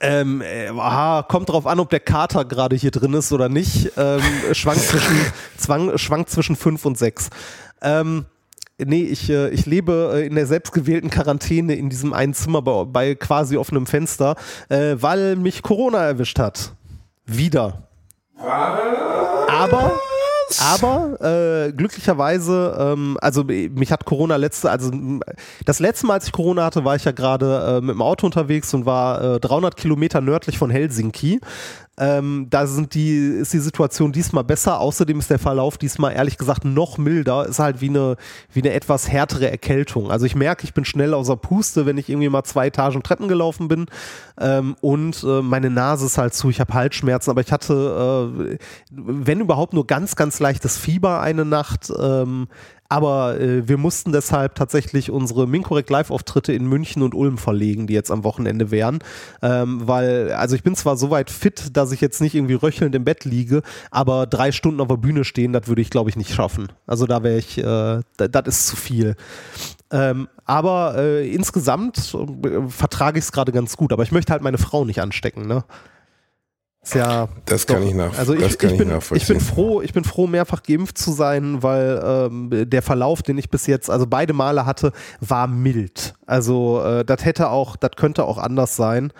[0.00, 3.92] Ähm, äh, aha, kommt drauf an, ob der Kater gerade hier drin ist oder nicht.
[3.96, 4.20] Ähm,
[4.52, 5.16] schwankt, zwischen,
[5.56, 7.30] zwang, schwankt zwischen fünf und sechs.
[7.82, 8.26] Ähm,
[8.78, 12.84] nee, ich, äh, ich lebe äh, in der selbstgewählten Quarantäne in diesem einen Zimmer bei,
[12.84, 14.36] bei quasi offenem Fenster,
[14.68, 16.72] äh, weil mich Corona erwischt hat.
[17.26, 17.88] Wieder.
[19.48, 20.00] Aber,
[20.60, 24.90] aber äh, glücklicherweise, ähm, also mich hat Corona letzte, also
[25.64, 28.26] das letzte Mal, als ich Corona hatte, war ich ja gerade äh, mit dem Auto
[28.26, 31.40] unterwegs und war äh, 300 Kilometer nördlich von Helsinki.
[31.96, 34.80] Ähm, da sind die, ist die Situation diesmal besser.
[34.80, 37.46] Außerdem ist der Verlauf diesmal ehrlich gesagt noch milder.
[37.46, 38.16] Ist halt wie eine,
[38.52, 40.10] wie eine etwas härtere Erkältung.
[40.10, 43.28] Also ich merke, ich bin schnell außer Puste, wenn ich irgendwie mal zwei Etagen Treppen
[43.28, 43.86] gelaufen bin.
[44.40, 46.50] Ähm, und äh, meine Nase ist halt zu.
[46.50, 48.58] Ich habe Halsschmerzen, aber ich hatte, äh,
[48.90, 51.92] wenn überhaupt, nur ganz, ganz leichtes Fieber eine Nacht.
[51.96, 52.48] Ähm,
[52.88, 57.94] Aber äh, wir mussten deshalb tatsächlich unsere Minkorrekt Live-Auftritte in München und Ulm verlegen, die
[57.94, 58.98] jetzt am Wochenende wären.
[59.42, 63.04] Ähm, weil, also ich bin zwar soweit fit, dass ich jetzt nicht irgendwie röchelnd im
[63.04, 66.34] Bett liege, aber drei Stunden auf der Bühne stehen, das würde ich, glaube ich, nicht
[66.34, 66.68] schaffen.
[66.86, 69.16] Also da wäre ich, äh, das ist zu viel.
[69.90, 73.92] Ähm, aber äh, insgesamt äh, vertrage ich es gerade ganz gut.
[73.92, 75.64] Aber ich möchte halt meine Frau nicht anstecken, ne?
[76.84, 79.22] Ist ja Das kann ich nach- also ich, das kann ich, ich bin, nachvollziehen.
[79.22, 83.38] ich bin froh, ich bin froh, mehrfach geimpft zu sein, weil ähm, der Verlauf, den
[83.38, 86.14] ich bis jetzt, also beide Male hatte, war mild.
[86.26, 89.12] Also äh, das hätte auch, das könnte auch anders sein.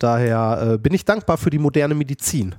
[0.00, 2.56] Daher äh, bin ich dankbar für die moderne Medizin.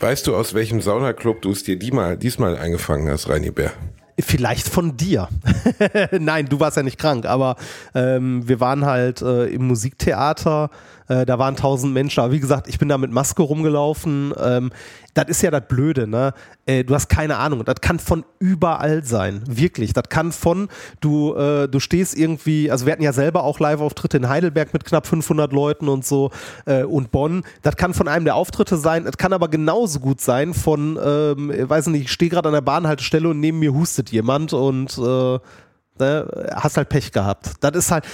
[0.00, 3.70] Weißt du, aus welchem Saunaclub du es dir die mal, diesmal eingefangen hast, Reini Bär?
[4.18, 5.28] Vielleicht von dir.
[6.18, 7.56] Nein, du warst ja nicht krank, aber
[7.94, 10.70] ähm, wir waren halt äh, im Musiktheater,
[11.08, 14.32] äh, da waren tausend Menschen, aber wie gesagt, ich bin da mit Maske rumgelaufen.
[14.40, 14.70] Ähm,
[15.14, 16.32] das ist ja das Blöde, ne?
[16.64, 19.92] Äh, du hast keine Ahnung, das kann von überall sein, wirklich.
[19.92, 20.68] Das kann von,
[21.00, 24.84] du, äh, du stehst irgendwie, also wir hatten ja selber auch Live-Auftritte in Heidelberg mit
[24.84, 26.30] knapp 500 Leuten und so
[26.64, 27.44] äh, und Bonn.
[27.62, 31.50] Das kann von einem der Auftritte sein, es kann aber genauso gut sein von, ähm,
[31.50, 34.96] ich weiß nicht, ich stehe gerade an der Bahnhaltestelle und neben mir hustet jemand und
[34.96, 35.38] äh,
[35.98, 37.52] ne, hast halt Pech gehabt.
[37.60, 38.04] Das ist halt,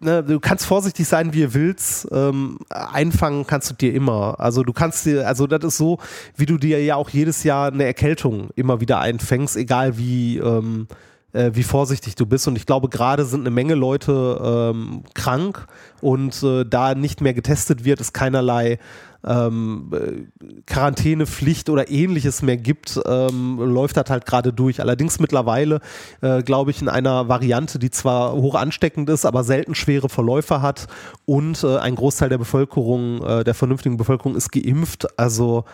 [0.00, 2.08] ne, du kannst vorsichtig sein, wie du willst.
[2.10, 4.38] Ähm, einfangen kannst du dir immer.
[4.38, 5.98] Also du kannst dir, also das ist so,
[6.36, 10.86] wie du dir ja auch jedes Jahr eine Erkältung immer wieder einfängst, egal wie, ähm,
[11.32, 12.48] äh, wie vorsichtig du bist.
[12.48, 15.66] Und ich glaube, gerade sind eine Menge Leute ähm, krank
[16.00, 18.78] und äh, da nicht mehr getestet wird, ist keinerlei
[19.26, 24.80] ähm, äh, Quarantänepflicht oder ähnliches mehr gibt, ähm, läuft das halt gerade durch.
[24.80, 25.80] Allerdings mittlerweile,
[26.20, 30.62] äh, glaube ich, in einer Variante, die zwar hoch ansteckend ist, aber selten schwere Verläufe
[30.62, 30.86] hat
[31.26, 35.18] und äh, ein Großteil der Bevölkerung, äh, der vernünftigen Bevölkerung ist geimpft.
[35.18, 35.64] Also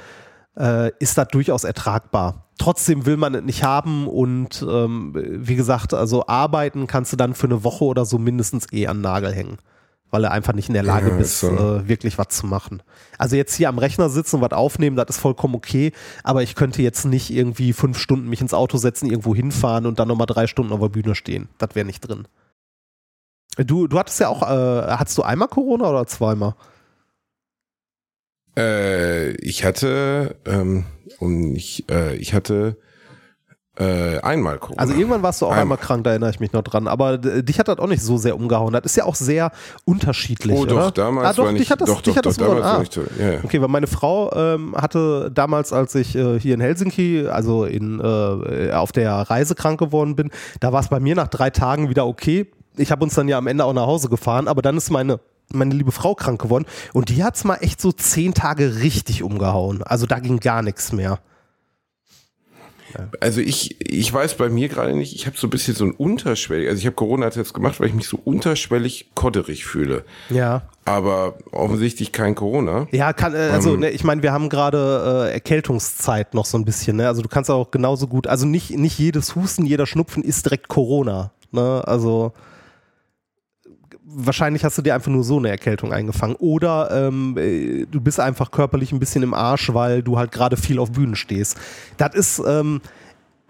[0.58, 2.46] äh, ist das durchaus ertragbar.
[2.58, 7.34] Trotzdem will man es nicht haben und ähm, wie gesagt, also arbeiten kannst du dann
[7.34, 9.58] für eine Woche oder so mindestens eh an Nagel hängen,
[10.10, 12.82] weil du einfach nicht in der Lage Ja, bist, äh, wirklich was zu machen.
[13.18, 15.92] Also jetzt hier am Rechner sitzen und was aufnehmen, das ist vollkommen okay,
[16.22, 19.98] aber ich könnte jetzt nicht irgendwie fünf Stunden mich ins Auto setzen, irgendwo hinfahren und
[19.98, 21.48] dann nochmal drei Stunden auf der Bühne stehen.
[21.58, 22.28] Das wäre nicht drin.
[23.56, 24.46] Du, du hattest ja auch, äh,
[24.92, 26.54] hattest du einmal Corona oder zweimal?
[28.56, 30.84] Äh, ich hatte, ähm,
[31.18, 32.76] und ich, äh, ich hatte
[33.78, 34.80] äh, einmal Corona.
[34.80, 35.62] Also irgendwann warst du auch Einmal.
[35.62, 36.88] einmal krank, da erinnere ich mich noch dran.
[36.88, 38.72] Aber dich hat das auch nicht so sehr umgehauen.
[38.72, 39.52] Das ist ja auch sehr
[39.84, 40.56] unterschiedlich.
[40.56, 40.90] oh doch, oder?
[40.92, 42.56] damals ah, doch, war nicht, dich hat das, doch, dich doch, hat doch, das damals
[42.56, 42.72] umgehauen.
[42.72, 42.80] war ah.
[42.80, 43.44] nicht so, ja.
[43.44, 48.00] Okay, weil meine Frau ähm, hatte damals, als ich äh, hier in Helsinki, also in,
[48.00, 51.90] äh, auf der Reise krank geworden bin, da war es bei mir nach drei Tagen
[51.90, 52.50] wieder okay.
[52.78, 55.20] Ich habe uns dann ja am Ende auch nach Hause gefahren, aber dann ist meine
[55.52, 59.84] meine liebe Frau krank geworden und die hat's mal echt so zehn Tage richtig umgehauen.
[59.84, 61.20] Also da ging gar nichts mehr.
[63.20, 65.92] Also ich, ich weiß bei mir gerade nicht, ich habe so ein bisschen so ein
[65.92, 70.04] unterschwellig, also ich habe Corona-Test gemacht, weil ich mich so unterschwellig kodderig fühle.
[70.30, 70.62] Ja.
[70.84, 72.86] Aber offensichtlich kein Corona.
[72.92, 73.80] Ja, kann, äh, also Ähm.
[73.80, 77.08] ne, ich meine, wir haben gerade äh, Erkältungszeit noch so ein bisschen, ne?
[77.08, 80.68] Also du kannst auch genauso gut, also nicht, nicht jedes Husten, jeder Schnupfen ist direkt
[80.68, 81.32] Corona.
[81.50, 81.82] Ne?
[81.86, 82.32] Also
[84.08, 86.36] wahrscheinlich hast du dir einfach nur so eine Erkältung eingefangen.
[86.36, 90.56] Oder ähm, äh, du bist einfach körperlich ein bisschen im Arsch, weil du halt gerade
[90.56, 91.58] viel auf Bühnen stehst.
[91.96, 92.80] Das ist, ähm,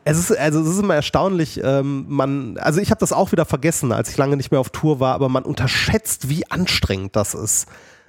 [0.05, 3.45] es ist, also es ist immer erstaunlich, ähm, man, also ich habe das auch wieder
[3.45, 7.35] vergessen, als ich lange nicht mehr auf Tour war, aber man unterschätzt, wie anstrengend das
[7.35, 7.67] ist.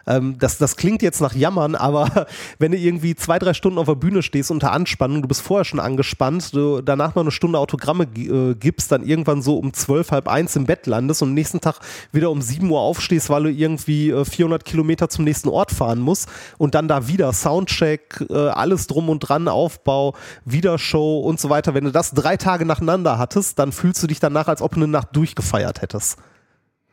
[0.08, 2.28] Ähm, das, das klingt jetzt nach Jammern, aber
[2.60, 5.66] wenn du irgendwie zwei, drei Stunden auf der Bühne stehst unter Anspannung, du bist vorher
[5.66, 10.12] schon angespannt, du danach noch eine Stunde Autogramme äh, gibst, dann irgendwann so um zwölf,
[10.12, 11.80] halb eins im Bett landest und am nächsten Tag
[12.12, 15.99] wieder um sieben Uhr aufstehst, weil du irgendwie äh, 400 Kilometer zum nächsten Ort fahren
[15.99, 21.39] musst und dann da wieder Soundcheck, äh, alles drum und dran, Aufbau, wieder Show und
[21.39, 21.74] so weiter.
[21.74, 24.78] Wenn du das drei Tage nacheinander hattest, dann fühlst du dich danach, als ob du
[24.78, 26.18] eine Nacht durchgefeiert hättest.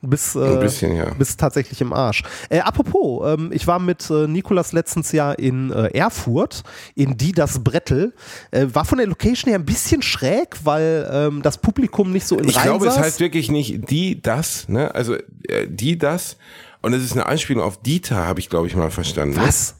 [0.08, 1.12] Bis, äh, bisschen, ja.
[1.14, 2.22] bis tatsächlich im Arsch.
[2.48, 6.62] Äh, apropos, ähm, ich war mit äh, Nikolas letztens Jahr in äh, Erfurt,
[6.94, 8.14] in die das Brettel.
[8.50, 12.38] Äh, war von der Location her ein bisschen schräg, weil ähm, das Publikum nicht so
[12.38, 13.04] in Ich Reihen glaube, es saß.
[13.04, 14.94] heißt wirklich nicht die, das, ne?
[14.94, 15.14] Also
[15.48, 16.36] äh, die, das.
[16.82, 19.36] Und es ist eine Anspielung auf Dieter, habe ich, glaube ich, mal verstanden.
[19.36, 19.46] ne?
[19.46, 19.76] Was?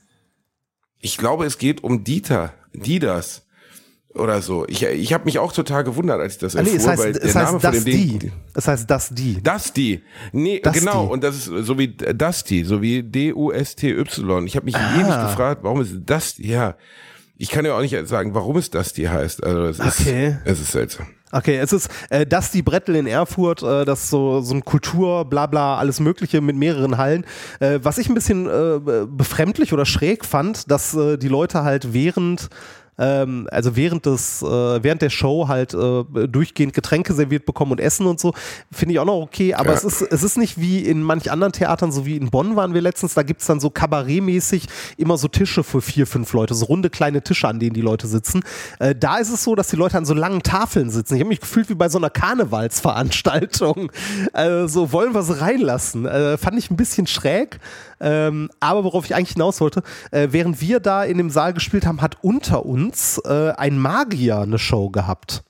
[1.01, 3.44] Ich glaube, es geht um Dieter, die das.
[4.15, 4.65] Oder so.
[4.69, 7.07] Ich, ich habe mich auch total gewundert, als ich das Ah, nee, erfuhr, es weil
[7.09, 8.19] heißt, der es Name heißt von das dem Ding.
[8.21, 8.33] die.
[8.55, 9.43] Es heißt das die.
[9.43, 10.03] Das die.
[10.33, 10.79] Nee, Dusty.
[10.81, 11.07] genau.
[11.07, 14.47] Und das ist so wie Dusty, so wie D-U-S-T-Y.
[14.47, 14.95] Ich habe mich Ah.
[15.01, 16.35] ewig gefragt, warum ist das?
[16.39, 16.77] Ja.
[17.37, 19.43] Ich kann ja auch nicht sagen, warum es Dusty heißt.
[19.43, 20.37] Also es ist, Okay.
[20.45, 21.07] es ist seltsam.
[21.33, 24.65] Okay, es ist äh, das die Brettel in Erfurt, äh, das ist so, so ein
[24.65, 27.27] Kultur, bla bla, alles Mögliche mit mehreren Hallen.
[27.59, 31.93] Äh, was ich ein bisschen äh, befremdlich oder schräg fand, dass äh, die Leute halt
[31.93, 32.51] während
[32.99, 34.47] ähm, also während des, äh,
[34.83, 38.33] während der Show halt äh, durchgehend Getränke serviert bekommen und Essen und so,
[38.73, 39.55] finde ich auch noch okay.
[39.55, 39.75] Aber Ja.
[39.75, 42.75] es ist, es ist nicht wie in manch anderen Theatern, so wie in Bonn waren
[42.75, 44.67] wir letztens, da gibt es dann so kabarettmäßig
[44.97, 48.07] immer so Tische für vier, fünf Leute, so runde kleine Tische, an denen die Leute
[48.07, 48.43] sitzen.
[48.79, 51.15] Äh, da ist es so, dass die Leute an so langen Tafeln sitzen.
[51.15, 53.91] Ich habe mich gefühlt wie bei so einer Karnevalsveranstaltung.
[54.67, 56.07] So wollen wir sie reinlassen.
[56.07, 57.59] Äh, fand ich ein bisschen schräg.
[58.05, 61.87] Ähm, aber worauf ich eigentlich hinaus wollte, äh, während wir da in dem Saal gespielt
[61.87, 65.43] haben, hat unter uns äh, ein Magier eine Show gehabt.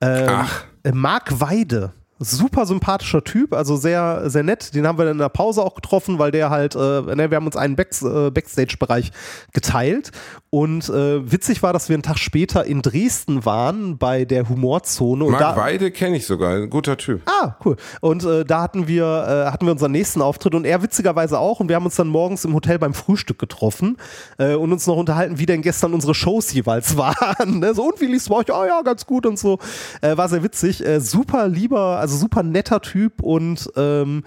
[0.00, 0.64] Ähm, Ach.
[0.92, 1.92] Marc Weide.
[2.20, 4.74] Super sympathischer Typ, also sehr, sehr nett.
[4.74, 7.46] Den haben wir in der Pause auch getroffen, weil der halt, äh, ne, wir haben
[7.46, 9.10] uns einen Backs, äh, Backstage-Bereich
[9.52, 10.12] geteilt.
[10.50, 15.24] Und äh, witzig war, dass wir einen Tag später in Dresden waren bei der Humorzone.
[15.24, 17.22] Und Marc da, Weide kenne ich sogar, ein guter Typ.
[17.26, 17.74] Ah, cool.
[18.00, 19.04] Und äh, da hatten wir,
[19.48, 21.58] äh, hatten wir unseren nächsten Auftritt und er witzigerweise auch.
[21.58, 23.96] Und wir haben uns dann morgens im Hotel beim Frühstück getroffen
[24.38, 27.58] äh, und uns noch unterhalten, wie denn gestern unsere Shows jeweils waren.
[27.58, 27.74] ne?
[27.74, 28.52] So, und wie lief's bei euch?
[28.52, 29.58] Oh ja, ganz gut und so.
[30.02, 30.84] Äh, war sehr witzig.
[30.98, 34.24] Super lieber, also super netter Typ und ähm,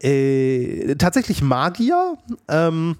[0.00, 2.18] äh, tatsächlich Magier.
[2.46, 2.96] Ähm,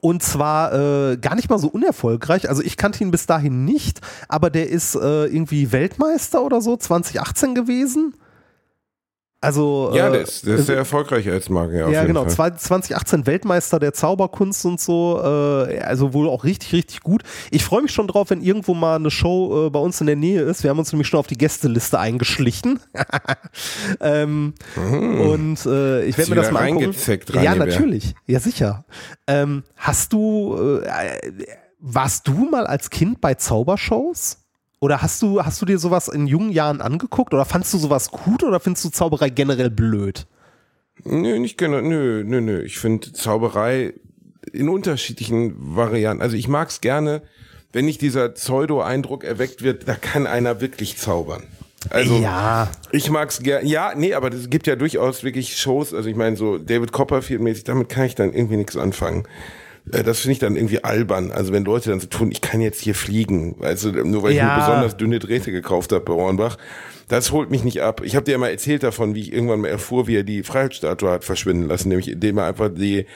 [0.00, 2.48] und zwar äh, gar nicht mal so unerfolgreich.
[2.48, 6.76] Also ich kannte ihn bis dahin nicht, aber der ist äh, irgendwie Weltmeister oder so
[6.76, 8.14] 2018 gewesen.
[9.42, 11.86] Also Ja, äh, der ist, der ist sehr erfolgreich als Magier.
[11.86, 12.28] auf ja, jeden genau.
[12.30, 12.56] Fall.
[12.56, 15.20] 2018 Weltmeister der Zauberkunst und so.
[15.20, 17.24] Äh, also wohl auch richtig, richtig gut.
[17.50, 20.14] Ich freue mich schon drauf, wenn irgendwo mal eine Show äh, bei uns in der
[20.14, 20.62] Nähe ist.
[20.62, 22.78] Wir haben uns nämlich schon auf die Gästeliste eingeschlichen.
[24.00, 26.94] ähm, Und äh, ich werde mir das mal angucken.
[27.42, 28.14] Ja, natürlich.
[28.26, 28.84] Ja, sicher.
[29.26, 31.10] Ähm, hast du, äh,
[31.80, 34.41] warst du mal als Kind bei Zaubershows?
[34.82, 37.32] Oder hast du, hast du dir sowas in jungen Jahren angeguckt?
[37.32, 40.26] Oder fandst du sowas gut oder findest du Zauberei generell blöd?
[41.04, 41.80] Nö, nicht genau.
[41.80, 42.62] Nö, nö, nö.
[42.62, 43.94] Ich finde Zauberei
[44.52, 46.20] in unterschiedlichen Varianten.
[46.20, 47.22] Also ich mag's gerne,
[47.72, 51.44] wenn nicht dieser Pseudo-Eindruck erweckt wird, da kann einer wirklich zaubern.
[51.90, 52.68] Also ja.
[52.90, 53.64] ich mag's gerne.
[53.64, 55.94] Ja, nee, aber es gibt ja durchaus wirklich Shows.
[55.94, 59.28] Also ich meine so David Copperfield-mäßig, damit kann ich dann irgendwie nichts anfangen.
[59.90, 61.32] Äh, Das finde ich dann irgendwie albern.
[61.32, 64.36] Also wenn Leute dann so tun, ich kann jetzt hier fliegen, also nur weil ich
[64.38, 64.50] Ja.
[64.54, 66.56] mir besonders dünne Drähte gekauft habe bei Hornbach,
[67.08, 68.00] das holt mich nicht ab.
[68.04, 70.42] Ich habe dir ja mal erzählt davon, wie ich irgendwann mal erfuhr, wie er die
[70.42, 73.06] Freiheitsstatue hat verschwinden lassen, nämlich indem er einfach die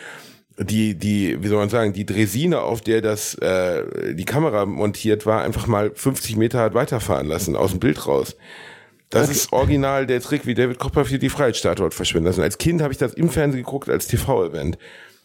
[0.59, 5.27] die, die, wie soll man sagen, die Dresine, auf der das, äh, die Kamera montiert
[5.27, 8.37] war, einfach mal 50 Meter hat weiterfahren lassen, aus dem Bild raus.
[9.11, 12.41] Das ist original der Trick, wie David Copperfield die Freiheitsstatue hat verschwinden lassen.
[12.41, 14.79] Als Kind habe ich das im Fernsehen geguckt als TV-Event.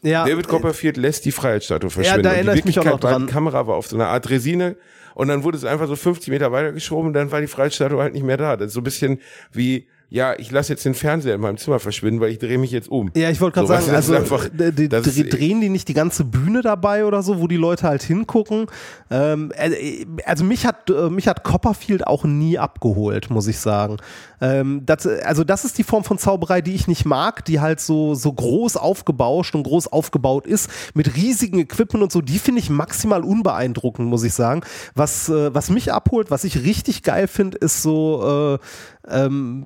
[0.04, 2.24] Ja, David Copperfield lässt die Freiheitsstatue verschwinden.
[2.24, 3.28] da Und die erinnere ich mich auch noch dran.
[3.28, 4.76] Die Kamera war auf so einer Art Resine
[5.14, 8.14] und dann wurde es einfach so 50 Meter weitergeschoben und dann war die Freiheitsstatue halt
[8.14, 8.58] nicht mehr da.
[8.58, 9.20] Das ist so ein bisschen
[9.52, 12.72] wie, ja, ich lasse jetzt den Fernseher in meinem Zimmer verschwinden, weil ich drehe mich
[12.72, 13.10] jetzt um.
[13.16, 15.70] Ja, ich wollte gerade So, sagen, also einfach- d- d- das dre- ist- drehen die
[15.70, 18.66] nicht die ganze Bühne dabei oder so, wo die Leute halt hingucken.
[19.10, 23.98] Ähm, äh, also mich hat äh, mich hat Copperfield auch nie abgeholt, muss ich sagen.
[24.42, 27.80] Ähm, das, also das ist die Form von Zauberei, die ich nicht mag, die halt
[27.80, 32.20] so so groß aufgebauscht und groß aufgebaut ist mit riesigen Equipment und so.
[32.20, 34.62] Die finde ich maximal unbeeindruckend, muss ich sagen.
[34.94, 38.60] Was äh, was mich abholt, was ich richtig geil finde, ist so
[39.08, 39.64] äh, ähm,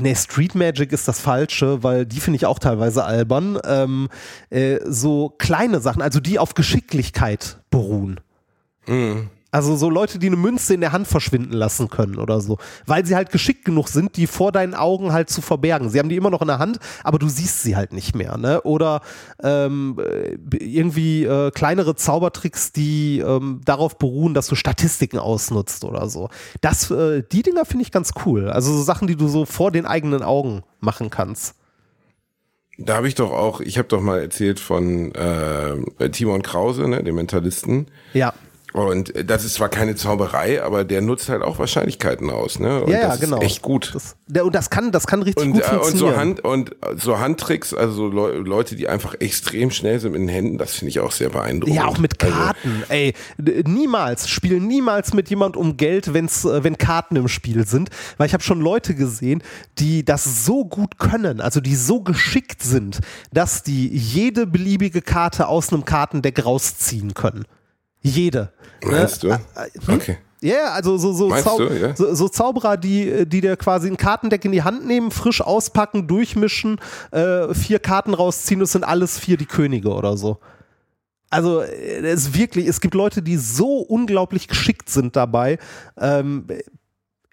[0.00, 3.58] Nee, Street Magic ist das Falsche, weil die finde ich auch teilweise albern.
[3.64, 4.08] Ähm,
[4.50, 8.20] äh, so kleine Sachen, also die auf Geschicklichkeit beruhen.
[9.52, 12.56] Also so Leute, die eine Münze in der Hand verschwinden lassen können oder so.
[12.86, 15.90] Weil sie halt geschickt genug sind, die vor deinen Augen halt zu verbergen.
[15.90, 18.38] Sie haben die immer noch in der Hand, aber du siehst sie halt nicht mehr.
[18.38, 18.62] Ne?
[18.62, 19.02] Oder
[19.42, 26.08] ähm, äh, irgendwie äh, kleinere Zaubertricks, die ähm, darauf beruhen, dass du Statistiken ausnutzt oder
[26.08, 26.30] so.
[26.62, 28.48] Das, äh, die Dinger finde ich ganz cool.
[28.48, 31.56] Also so Sachen, die du so vor den eigenen Augen machen kannst.
[32.78, 37.04] Da habe ich doch auch, ich habe doch mal erzählt von äh, Timon Krause, ne,
[37.04, 37.88] dem Mentalisten.
[38.14, 38.32] Ja.
[38.72, 42.82] Und äh, das ist zwar keine Zauberei, aber der nutzt halt auch Wahrscheinlichkeiten aus, ne?
[42.82, 43.36] Und Ja, ja, das genau.
[43.38, 43.90] Ist echt gut.
[43.94, 46.14] Das, der, und das kann, das kann richtig und, gut äh, und funktionieren.
[46.14, 50.22] so Hand und so Handtricks, also so Leu Leute, die einfach extrem schnell sind mit
[50.22, 51.76] den Händen, das finde ich auch sehr beeindruckend.
[51.76, 52.82] Ja, auch mit Also, Karten.
[52.88, 57.66] Ey, d- niemals, spiel niemals mit jemand um Geld, wenn's, äh, wenn Karten im Spiel
[57.66, 57.90] sind.
[58.16, 59.42] Weil ich habe schon Leute gesehen,
[59.78, 63.00] die das so gut können, also die so geschickt sind,
[63.34, 67.44] dass die jede beliebige Karte aus einem Kartendeck rausziehen können.
[68.02, 68.52] Jede.
[68.84, 69.28] Meinst du?
[69.28, 69.38] Äh,
[69.86, 69.94] hm?
[69.94, 70.18] Okay.
[70.42, 71.94] Ja, also so, so, Zau du, ja?
[71.94, 76.08] so, so Zauberer, die, die dir quasi ein Kartendeck in die Hand nehmen, frisch auspacken,
[76.08, 76.80] durchmischen,
[77.12, 80.40] äh, vier Karten rausziehen, das sind alles vier die Könige oder so.
[81.30, 85.58] Also äh, es ist wirklich, es gibt Leute, die so unglaublich geschickt sind dabei,
[85.96, 86.46] ähm,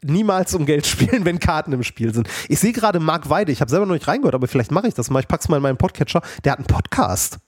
[0.03, 2.29] niemals um Geld spielen, wenn Karten im Spiel sind.
[2.47, 4.93] Ich sehe gerade Marc Weide, ich habe selber noch nicht reingehört, aber vielleicht mache ich
[4.93, 5.19] das mal.
[5.19, 6.21] Ich pack's mal in meinen Podcatcher.
[6.43, 7.39] Der hat einen Podcast.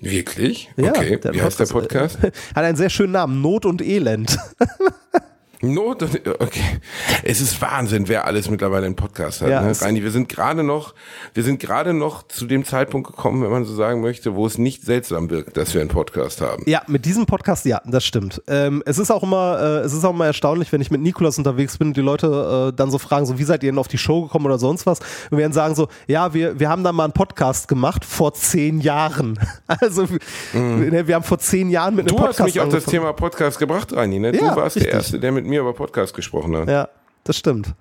[0.00, 0.70] Wirklich?
[0.76, 1.18] Ja, Okay.
[1.18, 2.36] der Wie heißt der Podcast, Podcast?
[2.54, 4.36] Hat einen sehr schönen Namen, Not und Elend.
[5.62, 6.02] Not,
[6.38, 6.80] okay.
[7.22, 9.50] Es ist Wahnsinn, wer alles mittlerweile einen Podcast hat.
[9.50, 9.72] Ja, ne?
[9.78, 10.94] Reini, wir sind gerade noch,
[11.34, 14.58] wir sind gerade noch zu dem Zeitpunkt gekommen, wenn man so sagen möchte, wo es
[14.58, 16.62] nicht seltsam wirkt, dass wir einen Podcast haben.
[16.66, 18.42] Ja, mit diesem Podcast, ja, das stimmt.
[18.46, 21.36] Ähm, es ist auch immer, äh, es ist auch immer erstaunlich, wenn ich mit Nikolas
[21.36, 23.88] unterwegs bin und die Leute äh, dann so fragen, so wie seid ihr denn auf
[23.88, 25.00] die Show gekommen oder sonst was?
[25.30, 28.34] Und wir dann sagen so, ja, wir, wir haben da mal einen Podcast gemacht vor
[28.34, 29.38] zehn Jahren.
[29.80, 30.06] Also
[30.52, 32.18] ne, wir haben vor zehn Jahren mit einem Mhm.
[32.18, 32.84] Du hast Podcast mich auf das.
[32.84, 34.18] Thema Podcast gebracht, Reini.
[34.18, 34.34] Ne?
[34.34, 34.90] Ja, du warst richtig.
[34.90, 36.68] der Erste, der mit mir über Podcast gesprochen hat.
[36.68, 36.88] Ja,
[37.24, 37.74] das stimmt.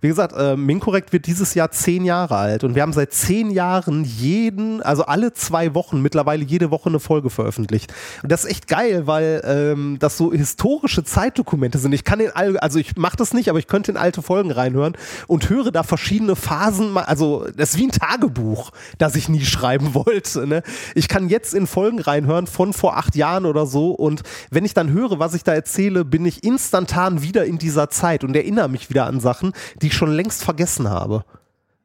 [0.00, 3.50] Wie gesagt, äh, Minkorrekt wird dieses Jahr zehn Jahre alt und wir haben seit zehn
[3.50, 7.92] Jahren jeden, also alle zwei Wochen mittlerweile jede Woche eine Folge veröffentlicht.
[8.22, 11.92] Und das ist echt geil, weil ähm, das so historische Zeitdokumente sind.
[11.92, 14.96] Ich kann all, also ich mache das nicht, aber ich könnte in alte Folgen reinhören
[15.26, 16.96] und höre da verschiedene Phasen.
[16.96, 20.46] Also das ist wie ein Tagebuch, das ich nie schreiben wollte.
[20.46, 20.62] Ne?
[20.94, 24.72] Ich kann jetzt in Folgen reinhören von vor acht Jahren oder so und wenn ich
[24.72, 28.68] dann höre, was ich da erzähle, bin ich instantan wieder in dieser Zeit und erinnere
[28.68, 31.24] mich wieder an Sachen, die ich schon längst vergessen habe.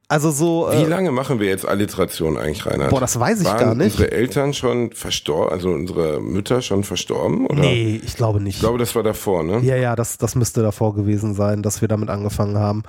[0.08, 0.68] Also so.
[0.72, 2.92] Wie Äh, lange machen wir jetzt Alliteration eigentlich, Reinhard?
[2.92, 3.94] Boah, das weiß ich Waren gar nicht.
[3.94, 7.48] unsere Eltern schon verstorben, also unsere Mütter schon verstorben?
[7.48, 7.62] Oder?
[7.62, 8.56] nee, ich glaube nicht.
[8.56, 9.60] Ich glaube, das war davor, ne?
[9.64, 12.84] Ja, ja, das, das müsste davor gewesen sein, dass wir damit angefangen haben.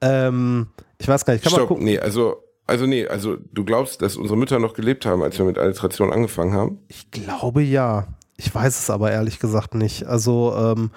[0.00, 1.84] Ähm, ich weiß gar nicht, kann Stopp, gucken.
[1.84, 2.36] nee, also,
[2.66, 6.12] also nee, also du glaubst, dass unsere Mütter noch gelebt haben, als wir mit Alliteration
[6.14, 6.78] angefangen haben?
[6.88, 8.06] Ich glaube ja.
[8.36, 10.04] Ich weiß es aber ehrlich gesagt nicht.
[10.06, 10.90] Also ähm,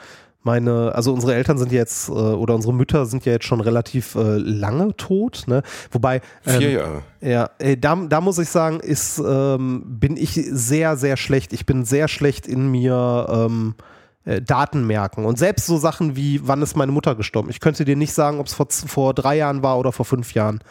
[0.48, 4.16] meine, also unsere Eltern sind jetzt äh, oder unsere Mütter sind ja jetzt schon relativ
[4.16, 5.62] äh, lange tot, ne?
[5.92, 7.02] Wobei Vier ähm, Jahre.
[7.20, 11.52] Ja, äh, da, da muss ich sagen, ist, ähm, bin ich sehr, sehr schlecht.
[11.52, 13.76] Ich bin sehr schlecht in mir ähm,
[14.24, 15.26] äh, Daten merken.
[15.26, 17.50] Und selbst so Sachen wie, wann ist meine Mutter gestorben?
[17.50, 20.34] Ich könnte dir nicht sagen, ob es vor, vor drei Jahren war oder vor fünf
[20.34, 20.62] Jahren.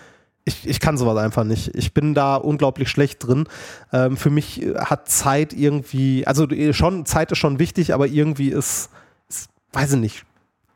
[0.46, 1.74] Ich, ich kann sowas einfach nicht.
[1.74, 3.46] Ich bin da unglaublich schlecht drin.
[3.92, 8.48] Ähm, für mich äh, hat Zeit irgendwie, also schon, Zeit ist schon wichtig, aber irgendwie
[8.48, 8.88] ist
[9.72, 10.24] weiß ich nicht.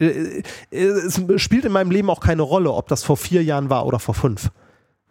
[0.01, 3.70] Äh, äh, Es spielt in meinem Leben auch keine Rolle, ob das vor vier Jahren
[3.70, 4.51] war oder vor fünf.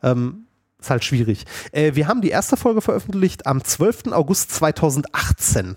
[0.04, 0.46] Ähm,
[0.80, 1.46] ist halt schwierig.
[1.72, 4.12] Äh, wir haben die erste Folge veröffentlicht am 12.
[4.12, 5.76] August 2018.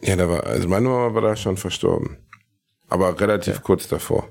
[0.00, 2.16] Ja, da war, also meine Mama war da schon verstorben.
[2.88, 4.28] Aber relativ kurz davor.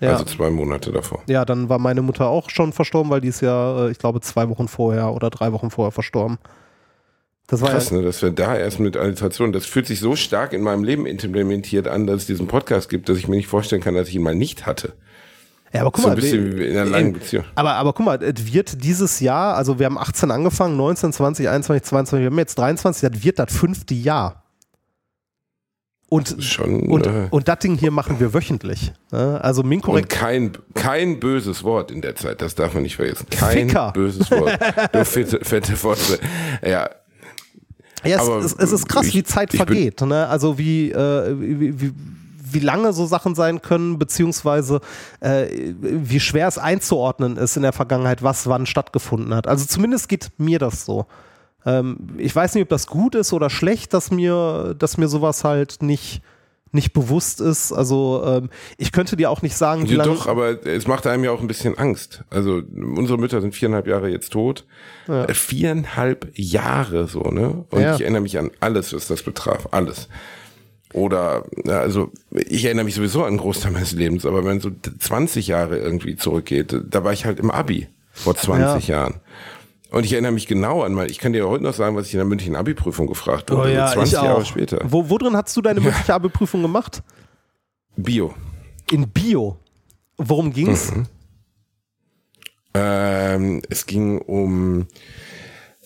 [0.00, 0.12] Ja.
[0.12, 1.22] Also zwei Monate davor.
[1.26, 4.20] ja, dann war meine Mutter auch schon verstorben, weil die ist ja, äh, ich glaube,
[4.20, 6.38] zwei Wochen vorher oder drei Wochen vorher verstorben.
[7.50, 10.14] Das war Krass, ja, ne, dass wir da erst mit Alliteration, das fühlt sich so
[10.16, 13.46] stark in meinem Leben implementiert an, dass es diesen Podcast gibt, dass ich mir nicht
[13.48, 14.92] vorstellen kann, dass ich ihn mal nicht hatte.
[15.72, 17.14] ja, aber guck so mal, ein bisschen wie in einer langen.
[17.14, 17.46] Beziehung.
[17.54, 21.48] aber, aber guck mal, es wird dieses Jahr, also wir haben 18 angefangen, 19, 20,
[21.48, 24.44] 21, 22, wir haben jetzt 23, das wird das fünfte Jahr.
[26.10, 26.82] Und, Schon.
[26.90, 28.92] und, äh, und das Ding hier machen wir wöchentlich.
[29.10, 29.40] Ne?
[29.42, 33.26] Also und Minkorrekt kein, kein böses Wort in der Zeit, das darf man nicht vergessen.
[33.30, 33.92] Kein Ficker.
[33.94, 34.58] böses Wort.
[34.92, 36.18] Du fette, fette Worte.
[36.62, 36.90] Ja,
[38.04, 40.00] Ja, es, es, es ist krass, ich- wie Zeit vergeht.
[40.02, 40.26] Ne?
[40.28, 41.92] Also wie, äh, wie, wie,
[42.50, 44.80] wie lange so Sachen sein können, beziehungsweise
[45.20, 45.46] äh,
[45.80, 49.46] wie schwer es einzuordnen ist in der Vergangenheit, was wann stattgefunden hat.
[49.46, 51.06] Also zumindest geht mir das so.
[51.66, 55.44] Ähm, ich weiß nicht, ob das gut ist oder schlecht, dass mir, dass mir sowas
[55.44, 56.22] halt nicht,
[56.72, 57.72] nicht bewusst ist.
[57.72, 60.14] Also ähm, ich könnte dir auch nicht sagen, wie Ja, lange.
[60.14, 62.24] doch, aber es macht einem ja auch ein bisschen Angst.
[62.30, 64.64] Also unsere Mütter sind viereinhalb Jahre jetzt tot.
[65.08, 67.64] Äh, Viereinhalb Jahre so, ne?
[67.70, 67.94] Und Ja.
[67.94, 69.68] ich erinnere mich an alles, was das betraf.
[69.70, 70.08] Alles.
[70.94, 74.70] Oder, ja, also ich erinnere mich sowieso an einen Großteil meines Lebens, aber wenn so
[74.98, 79.16] 20 Jahre irgendwie zurückgeht, da war ich halt im Abi vor 20 Jahren.
[79.90, 82.14] Und ich erinnere mich genau an mein, ich kann dir heute noch sagen, was ich
[82.14, 83.70] in der mündlichen Abi-Prüfung gefragt wurde.
[83.70, 84.80] Oh ja, 20 ich Jahre später.
[84.84, 87.02] Wo, wo drin hast du deine mündliche Abi-Prüfung gemacht?
[87.96, 88.34] Bio.
[88.90, 89.56] In Bio.
[90.18, 90.92] Worum ging's?
[90.94, 91.06] Mhm.
[92.74, 94.86] Ähm, es ging um,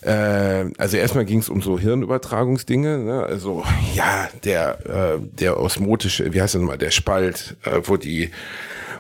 [0.03, 3.23] äh, also erstmal ging es um so Hirnübertragungsdinge, ne?
[3.23, 3.63] also
[3.95, 8.31] ja, der, äh, der osmotische, wie heißt das nochmal, der Spalt, äh, wo die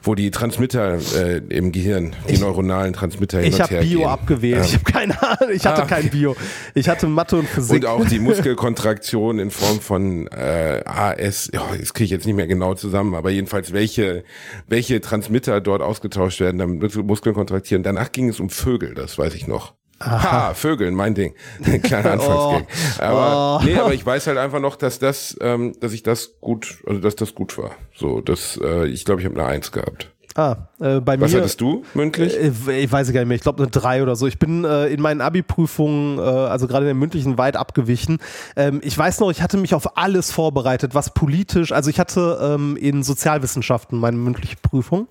[0.02, 4.08] wo die Transmitter äh, im Gehirn, die neuronalen Transmitter hin Ich habe Bio gehen.
[4.08, 4.56] abgewählt.
[4.58, 5.54] Ähm, Ich habe keine Ahnung.
[5.54, 6.36] Ich hatte Ah, kein Bio.
[6.74, 7.76] Ich hatte Mathe und Physik.
[7.76, 8.18] und auch die
[8.62, 13.14] Muskelkontraktion in Form von äh, AS, ja, das kriege ich jetzt nicht mehr genau zusammen,
[13.14, 14.24] aber jedenfalls welche,
[14.68, 17.82] welche Transmitter dort ausgetauscht werden, damit Muskeln kontraktieren.
[17.82, 19.74] Danach ging es um Vögel, das weiß ich noch.
[20.04, 21.34] Ha, Vögeln, mein Ding.
[21.64, 22.66] Ein kleiner Anfangsgag.
[22.98, 23.64] Aber, Oh.
[23.64, 27.00] nee, aber ich weiß halt einfach noch, dass das, ähm, dass ich das gut, also
[27.00, 27.72] dass das gut war.
[27.94, 30.08] So, das, äh, ich glaube, ich habe eine Eins gehabt.
[30.34, 31.38] ah, äh, bei Was mir.
[31.40, 32.34] hattest du mündlich?
[32.36, 33.34] Äh, Ich weiß gar nicht mehr.
[33.36, 34.26] Ich glaube eine 3 oder so.
[34.26, 38.18] Ich bin äh, in meinen Abi-Prüfungen, äh, also gerade in den mündlichen, weit abgewichen.
[38.56, 42.38] Ähm, ich weiß noch, ich hatte mich auf alles vorbereitet, was politisch, also ich hatte
[42.42, 45.06] ähm, in Sozialwissenschaften meine mündliche Prüfung.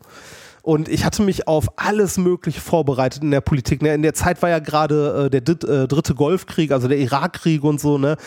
[0.61, 3.81] Und ich hatte mich auf alles Mögliche vorbereitet in der Politik.
[3.81, 3.93] Ne?
[3.93, 7.79] In der Zeit war ja gerade äh, der äh, dritte Golfkrieg, also der Irakkrieg und
[7.79, 8.17] so, ne?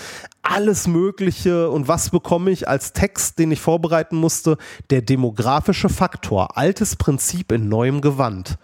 [0.42, 1.70] Alles Mögliche.
[1.70, 4.58] Und was bekomme ich als Text, den ich vorbereiten musste?
[4.90, 6.56] Der demografische Faktor.
[6.58, 8.58] Altes Prinzip in neuem Gewand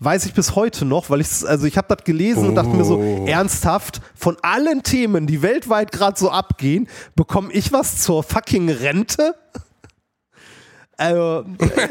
[0.00, 2.84] weiß ich bis heute noch, weil ich also ich habe das gelesen und dachte mir
[2.84, 3.26] so Oh.
[3.26, 9.34] ernsthaft von allen Themen, die weltweit gerade so abgehen, bekomme ich was zur fucking Rente?
[11.00, 11.44] Also,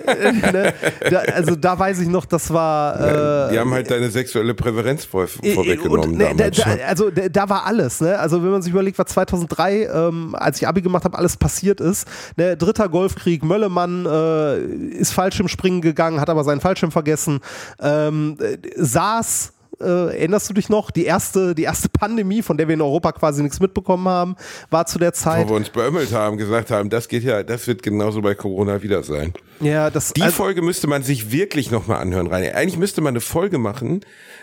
[0.05, 0.74] äh, ne,
[1.10, 5.03] da, also da weiß ich noch, das war äh, Die haben halt deine sexuelle Präferenz
[5.03, 6.57] vor, vorweggenommen ne, da, damals.
[6.57, 6.80] da, schon.
[6.88, 8.20] also da, da war alles, ne?
[8.20, 11.82] Also wenn man sich überlegt, was 2003, ähm, als ich Abi gemacht habe, alles passiert
[11.82, 12.07] ist.
[12.38, 12.55] Ne?
[12.55, 17.39] Dritter Golfkrieg, Möllemann äh, ist Fallschirmspringen gegangen, hat aber seinen Fallschirm vergessen.
[17.82, 20.91] Ähm, äh, SARS äh, erinnerst du dich noch?
[20.91, 24.36] Die erste, die erste Pandemie, von der wir in Europa quasi nichts mitbekommen haben,
[24.69, 25.45] war zu der Zeit.
[25.47, 28.82] Wo wir uns beömmelt haben, gesagt haben, das geht ja, das wird genauso bei Corona
[28.82, 29.34] wieder sein.
[29.59, 32.55] Ja, das Die also- Folge müsste man sich wirklich nochmal anhören, Rainer.
[32.55, 34.01] Eigentlich müsste man eine Folge machen,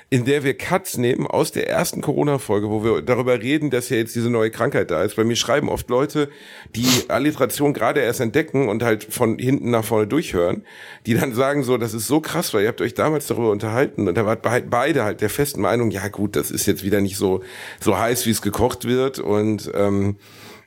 [0.09, 3.97] in der wir Cuts nehmen aus der ersten Corona-Folge, wo wir darüber reden, dass ja
[3.97, 5.17] jetzt diese neue Krankheit da ist.
[5.17, 6.29] Bei mir schreiben oft Leute,
[6.77, 10.65] die Alliteration gerade erst entdecken und halt von hinten nach vorne durchhören,
[11.07, 14.07] die dann sagen so, das ist so krass, weil ihr habt euch damals darüber unterhalten
[14.07, 17.01] und da waren be- beide halt der festen Meinung, ja gut, das ist jetzt wieder
[17.01, 17.43] nicht so,
[17.81, 20.17] so heiß, wie es gekocht wird und ähm,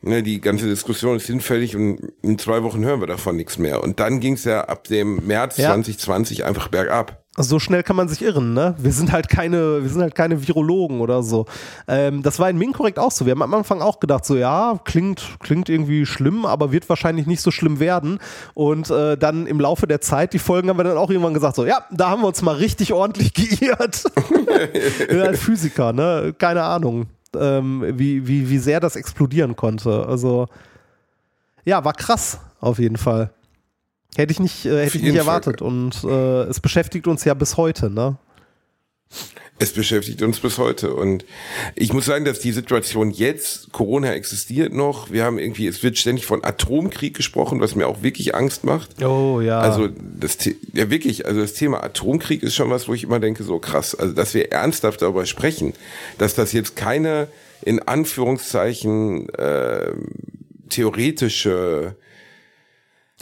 [0.01, 3.83] Ne, die ganze Diskussion ist hinfällig und in zwei Wochen hören wir davon nichts mehr.
[3.83, 5.71] Und dann ging es ja ab dem März Ja.
[5.73, 7.25] 2020 einfach bergab.
[7.41, 8.75] So schnell kann man sich irren, ne?
[8.77, 11.45] Wir sind halt keine, wir sind halt keine Virologen oder so.
[11.87, 13.25] Ähm, das war in Minkorrekt auch so.
[13.25, 17.27] Wir haben am Anfang auch gedacht, so ja, klingt, klingt irgendwie schlimm, aber wird wahrscheinlich
[17.27, 18.19] nicht so schlimm werden.
[18.55, 21.55] Und äh, dann im Laufe der Zeit, die Folgen haben wir dann auch irgendwann gesagt,
[21.55, 24.03] so ja, da haben wir uns mal richtig ordentlich geirrt.
[24.99, 26.35] Wir sind halt Physiker, ne?
[26.37, 27.05] Keine Ahnung,
[27.37, 30.05] ähm, wie, wie, wie sehr das explodieren konnte.
[30.07, 30.47] Also
[31.63, 33.31] ja, war krass, auf jeden Fall.
[34.15, 35.19] Hätte ich nicht, äh, hätte ich nicht Fall.
[35.19, 35.61] erwartet.
[35.61, 38.17] Und äh, es beschäftigt uns ja bis heute, ne?
[39.61, 40.93] Es beschäftigt uns bis heute.
[40.93, 41.25] Und
[41.75, 45.11] ich muss sagen, dass die Situation jetzt, Corona existiert noch.
[45.11, 49.03] Wir haben irgendwie, es wird ständig von Atomkrieg gesprochen, was mir auch wirklich Angst macht.
[49.03, 49.59] Oh ja.
[49.59, 50.37] Also das
[50.73, 53.95] ja wirklich, also das Thema Atomkrieg ist schon was, wo ich immer denke, so krass,
[53.95, 55.73] also dass wir ernsthaft darüber sprechen,
[56.17, 57.27] dass das jetzt keine
[57.61, 59.91] in Anführungszeichen äh,
[60.69, 61.95] theoretische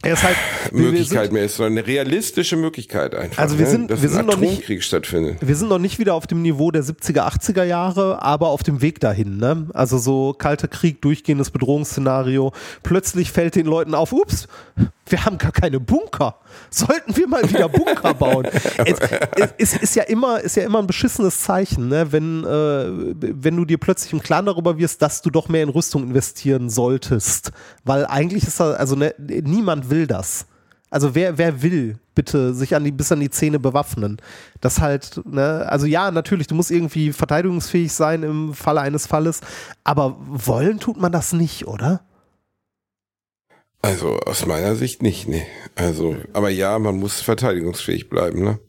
[0.04, 0.36] er ist halt,
[0.72, 3.42] Möglichkeit sind, mehr ist, sondern eine realistische Möglichkeit einfach.
[3.42, 3.72] Also wir ne?
[3.72, 5.38] sind- dass wir sind noch nicht- stattfindet.
[5.42, 8.82] wir sind noch nicht wieder auf dem Niveau der 70er, 80er Jahre, aber auf dem
[8.82, 9.68] Weg dahin, ne?
[9.74, 12.52] Also so kalter Krieg, durchgehendes Bedrohungsszenario.
[12.84, 14.48] Plötzlich fällt den Leuten auf, ups,
[15.10, 16.36] wir haben gar keine Bunker.
[16.70, 18.46] Sollten wir mal wieder Bunker bauen?
[18.86, 19.00] es,
[19.58, 22.12] es, es ist ja immer, ist ja immer ein beschissenes Zeichen, ne?
[22.12, 25.70] Wenn, äh, wenn du dir plötzlich im Klaren darüber wirst, dass du doch mehr in
[25.70, 27.52] Rüstung investieren solltest.
[27.84, 30.46] Weil eigentlich ist da, also ne, niemand will das.
[30.90, 34.18] Also wer, wer will bitte sich an die, bis an die Zähne bewaffnen?
[34.62, 39.42] Das halt, ne, also ja, natürlich, du musst irgendwie verteidigungsfähig sein im Falle eines Falles,
[39.84, 42.02] aber wollen tut man das nicht, oder?
[43.82, 45.46] Also aus meiner Sicht nicht, nee.
[45.76, 48.60] Also, aber ja, man muss verteidigungsfähig bleiben, ne?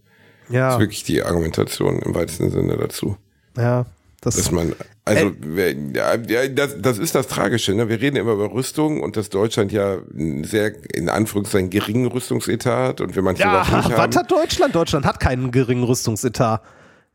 [0.46, 3.16] Das Ja, ist wirklich die Argumentation im weitesten Sinne dazu.
[3.56, 3.86] ja.
[4.20, 6.16] Das, Dass man, also, wer, ja,
[6.48, 7.88] das, das ist das Tragische, ne?
[7.88, 12.88] Wir reden immer über Rüstung und dass Deutschland ja einen sehr, in Anführungszeichen, geringen Rüstungsetat
[12.88, 14.10] hat und wir manche ja, Sachen nicht haben.
[14.12, 14.74] was hat Deutschland?
[14.74, 16.62] Deutschland hat keinen geringen Rüstungsetat.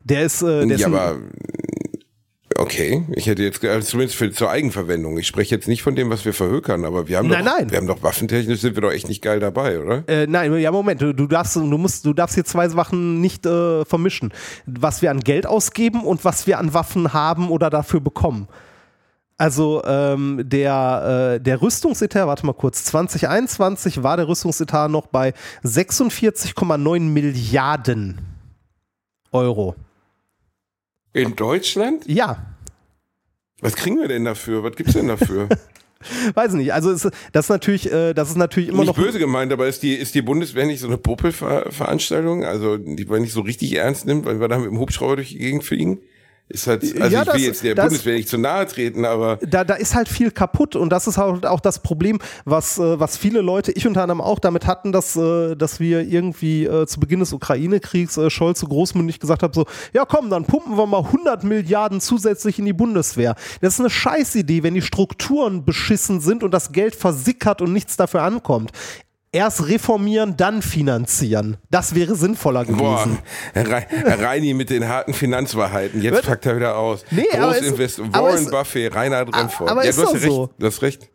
[0.02, 1.16] Der ist, äh, der ist ja, ein- aber
[2.56, 5.18] okay, ich hätte jetzt also zumindest für zur Eigenverwendung.
[5.18, 7.70] Ich spreche jetzt nicht von dem, was wir verhökern, aber wir haben Nein, doch, nein.
[7.70, 10.08] wir haben doch waffentechnisch sind wir doch echt nicht geil dabei, oder?
[10.08, 13.46] Äh, nein, ja, Moment, du, du darfst, du musst, du darfst hier zwei Sachen nicht
[13.46, 14.32] äh, vermischen.
[14.66, 18.48] Was wir an Geld ausgeben und was wir an Waffen haben oder dafür bekommen.
[19.36, 25.34] Also ähm, der, äh, der Rüstungsetat, warte mal kurz, 2021 war der Rüstungsetat noch bei
[25.64, 28.20] 46,9 Milliarden
[29.32, 29.74] Euro.
[31.14, 32.02] In Deutschland?
[32.06, 32.44] Ja,
[33.60, 34.62] Was kriegen wir denn dafür?
[34.62, 35.48] Was gibt's denn dafür?
[36.34, 36.74] weiß nicht.
[36.74, 38.96] Also es, das ist natürlich, äh, das ist natürlich immer nicht noch.
[38.96, 42.44] böse gemeint, aber ist die, ist die Bundeswehr nicht so eine Popelveranstaltung?
[42.44, 45.30] Also, die man nicht so richtig ernst nimmt, weil wir da mit dem Hubschrauber durch
[45.30, 46.00] die Gegend fliegen?
[46.46, 49.06] Ist halt, also Ja, ich will das- jetzt der das- Bundeswehr nicht zu nahe treten,
[49.06, 52.78] aber da, da ist halt viel kaputt und das ist halt auch das Problem, was,
[52.78, 56.64] äh, was viele Leute, ich unter anderem auch damit hatten, dass, äh, dass wir irgendwie
[56.66, 59.64] äh, zu Beginn des Ukraine-Kriegs Scholz so großmündig gesagt hat, so,
[59.94, 63.36] ja komm, dann pumpen wir mal 100 Milliarden zusätzlich in die Bundeswehr.
[63.62, 67.96] Das ist eine Scheißidee, wenn die Strukturen beschissen sind und das Geld versickert und nichts
[67.96, 68.70] dafür ankommt.
[69.34, 71.56] Erst reformieren, dann finanzieren.
[71.68, 72.78] Das wäre sinnvoller gewesen.
[72.78, 73.08] boah,
[73.52, 76.22] Herr, Rei- Herr Reini mit den harten Finanzwahrheiten, jetzt Was?
[76.26, 77.04] packt er wieder aus.
[77.10, 79.68] Nee, aber es- Großinvest, aber Warren es- Buffett, Reinhard Remford.
[79.70, 80.50] aber ja, ist du hast recht, so.
[80.56, 81.10] du hast recht.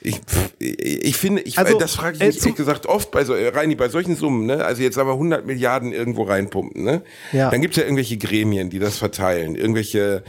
[0.00, 0.20] Ich,
[0.58, 3.74] ich finde, ich, Also, das frage ich mich ehrlich gesagt oft bei so, äh, Reini,
[3.74, 4.64] bei solchen Summen, ne?
[4.64, 7.02] Also jetzt sagen wir 100 Milliarden irgendwo reinpumpen, ne?
[7.32, 7.50] Ja.
[7.50, 10.22] Dann gibt's ja irgendwelche Gremien, die das verteilen, irgendwelche,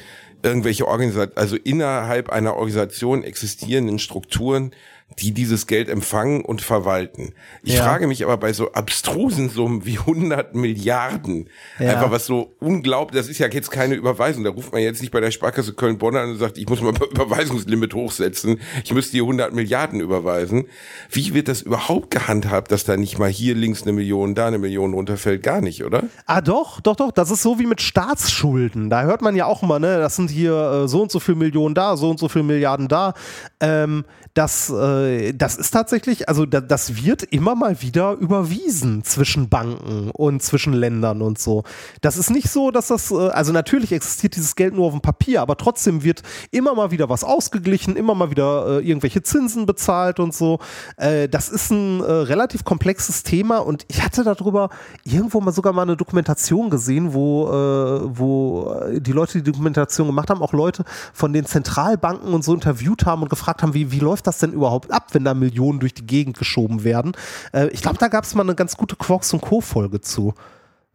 [0.43, 4.71] irgendwelche Organisationen, also innerhalb einer Organisation existierenden Strukturen,
[5.20, 7.34] die dieses Geld empfangen und verwalten.
[7.63, 7.84] Ich Ja.
[7.84, 11.49] frage mich aber bei so abstrusen Summen wie 100 Milliarden,
[11.80, 11.91] Ja.
[11.93, 15.11] einfach was so unglaublich, das ist ja jetzt keine Überweisung, da ruft man jetzt nicht
[15.11, 19.24] bei der Sparkasse Köln-Bonn an und sagt, ich muss mal Überweisungslimit hochsetzen, ich müsste hier
[19.24, 20.65] 100 Milliarden überweisen.
[21.09, 24.59] Wie wird das überhaupt gehandhabt, dass da nicht mal hier links eine Million, da eine
[24.59, 25.41] Million runterfällt?
[25.43, 26.03] Gar nicht, oder?
[26.26, 27.11] Ah, doch, doch, doch.
[27.11, 28.89] Das ist so wie mit Staatsschulden.
[28.89, 31.36] Da hört man ja auch immer, ne, das sind hier äh, so und so viel
[31.36, 33.13] Millionen da, so und so viel Milliarden da.
[33.59, 39.49] Ähm, das, äh, das ist tatsächlich, also da, das wird immer mal wieder überwiesen zwischen
[39.49, 41.63] Banken und zwischen Ländern und so.
[42.01, 45.01] Das ist nicht so, dass das, äh, also natürlich existiert dieses Geld nur auf dem
[45.01, 49.65] Papier, aber trotzdem wird immer mal wieder was ausgeglichen, immer mal wieder äh, irgendwelche Zinsen
[49.65, 50.59] bezahlt und so.
[50.97, 54.69] Äh, das ist ein äh, relativ komplexes Thema und ich hatte darüber
[55.03, 59.51] irgendwo mal sogar mal eine Dokumentation gesehen, wo, äh, wo äh, die Leute, die die
[59.51, 60.83] Dokumentation gemacht haben, auch Leute
[61.13, 64.51] von den Zentralbanken und so interviewt haben und gefragt haben, wie, wie läuft das denn
[64.51, 67.13] überhaupt ab, wenn da Millionen durch die Gegend geschoben werden.
[67.53, 70.33] Äh, ich glaube, da gab es mal eine ganz gute Quarks und Co-Folge zu.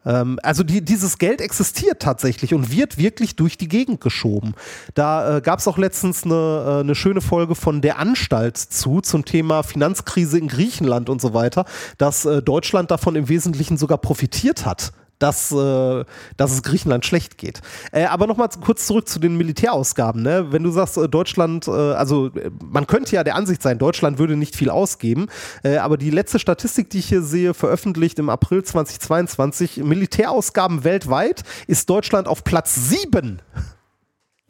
[0.04, 4.54] Ähm, also die, dieses Geld existiert tatsächlich und wird wirklich durch die Gegend geschoben.
[4.94, 9.00] Da äh, gab es auch letztens eine, äh, eine schöne Folge von der Anstalt zu,
[9.00, 11.64] zum Thema Finanzkrise in Griechenland und so weiter,
[11.98, 14.92] dass äh, Deutschland davon im Wesentlichen sogar profitiert hat.
[15.22, 16.04] Dass, äh,
[16.36, 17.60] dass es Griechenland schlecht geht.
[17.92, 20.22] Äh, aber nochmal kurz zurück zu den Militärausgaben.
[20.22, 20.50] Ne?
[20.50, 24.18] Wenn du sagst, äh, Deutschland, äh, also äh, man könnte ja der Ansicht sein, Deutschland
[24.18, 25.26] würde nicht viel ausgeben,
[25.62, 31.88] aber die letzte Statistik, die ich hier sehe, veröffentlicht im April 2022, Militärausgaben weltweit, ist
[31.88, 33.40] Deutschland auf Platz 7.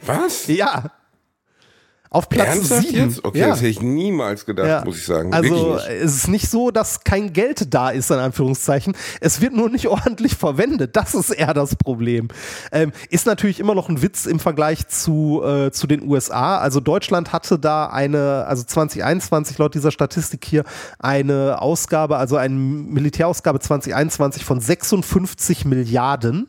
[0.04, 0.46] Was?
[0.46, 0.90] Ja.
[2.12, 3.08] Auf Platz Ernsthaft 7.
[3.08, 3.24] jetzt?
[3.24, 3.48] Okay, ja.
[3.48, 4.84] das hätte ich niemals gedacht, Ja.
[4.84, 5.32] muss ich sagen.
[5.32, 8.94] Also es ist nicht so, dass kein Geld da ist, in Anführungszeichen.
[9.20, 10.94] Es wird nur nicht ordentlich verwendet.
[10.94, 12.28] Das ist eher das Problem.
[12.70, 16.58] Ähm, ist natürlich immer noch ein Witz im Vergleich zu, äh, zu den USA.
[16.58, 20.64] Also Deutschland hatte da eine, also 2021 laut dieser Statistik hier,
[20.98, 26.46] eine Ausgabe, also eine Militärausgabe 2021 von 56 Milliarden.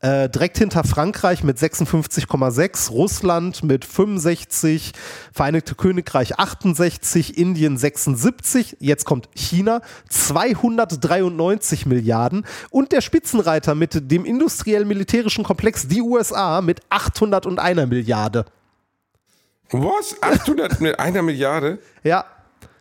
[0.00, 4.92] Äh, direkt hinter Frankreich mit 56,6, Russland mit 65,
[5.32, 14.24] Vereinigte Königreich 68, Indien 76, jetzt kommt China 293 Milliarden und der Spitzenreiter mit dem
[14.24, 18.44] industriell-militärischen Komplex die USA mit 801 Milliarde.
[19.72, 20.16] Was?
[20.22, 21.80] 800 mit einer Milliarde?
[22.04, 22.24] Ja,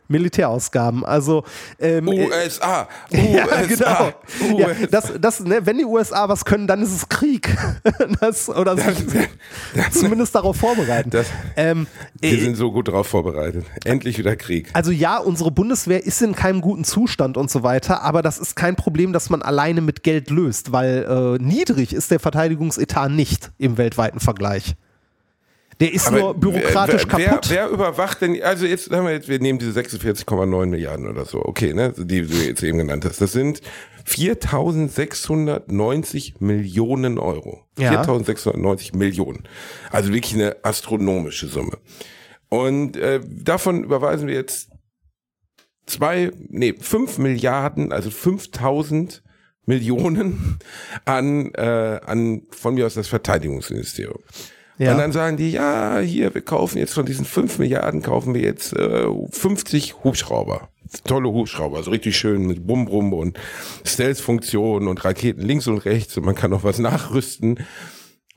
[0.08, 1.06] Militärausgaben.
[1.06, 1.44] Also
[1.80, 2.88] ähm, äh, USA.
[3.12, 3.62] Ja, USA.
[3.68, 4.58] genau.
[4.60, 4.88] Ja, USA.
[4.92, 7.56] das, das, ne, wenn die USA was können, dann ist es Krieg.
[8.22, 9.06] Das, oder sich
[9.92, 11.10] zumindest darauf vorbereiten.
[11.10, 11.88] Das- ähm,
[12.20, 13.66] Wir äh, sind so gut drauf vorbereitet.
[13.86, 14.70] Endlich wieder Krieg.
[14.74, 18.56] also ja, unsere Bundeswehr ist in keinem guten Zustand und so weiter, aber das ist
[18.56, 23.52] kein Problem, das man alleine mit Geld löst, weil äh, niedrig ist der Verteidigungsetat nicht
[23.58, 24.76] im weltweiten Vergleich.
[25.80, 27.50] Der ist nur bürokratisch wer, wer, kaputt.
[27.50, 31.24] Wer, wer überwacht denn, also jetzt haben wir jetzt, wir nehmen diese 46,9 Milliarden oder
[31.26, 33.22] so, okay, ne, die du jetzt eben genannt hast.
[33.22, 33.62] Das sind
[34.08, 37.64] 4.690 Millionen Euro.
[37.78, 38.02] Ja.
[38.02, 39.44] 4.690 Millionen.
[39.92, 41.78] Also wirklich eine astronomische Summe.
[42.50, 44.72] Und äh, davon überweisen wir jetzt
[45.86, 49.22] zwei, nee, fünf Milliarden, also 5000
[49.66, 50.58] Millionen
[51.06, 54.24] an, äh, an von mir aus das Verteidigungsministerium.
[54.78, 54.92] Ja.
[54.92, 58.42] Und dann sagen die, ja, hier, wir kaufen jetzt von diesen 5 Milliarden, kaufen wir
[58.42, 60.70] jetzt äh, 50 Hubschrauber.
[61.04, 63.38] Tolle Hubschrauber, so richtig schön mit Bum-Brum und
[63.86, 67.60] Stealth-Funktionen und Raketen links und rechts und man kann noch was nachrüsten.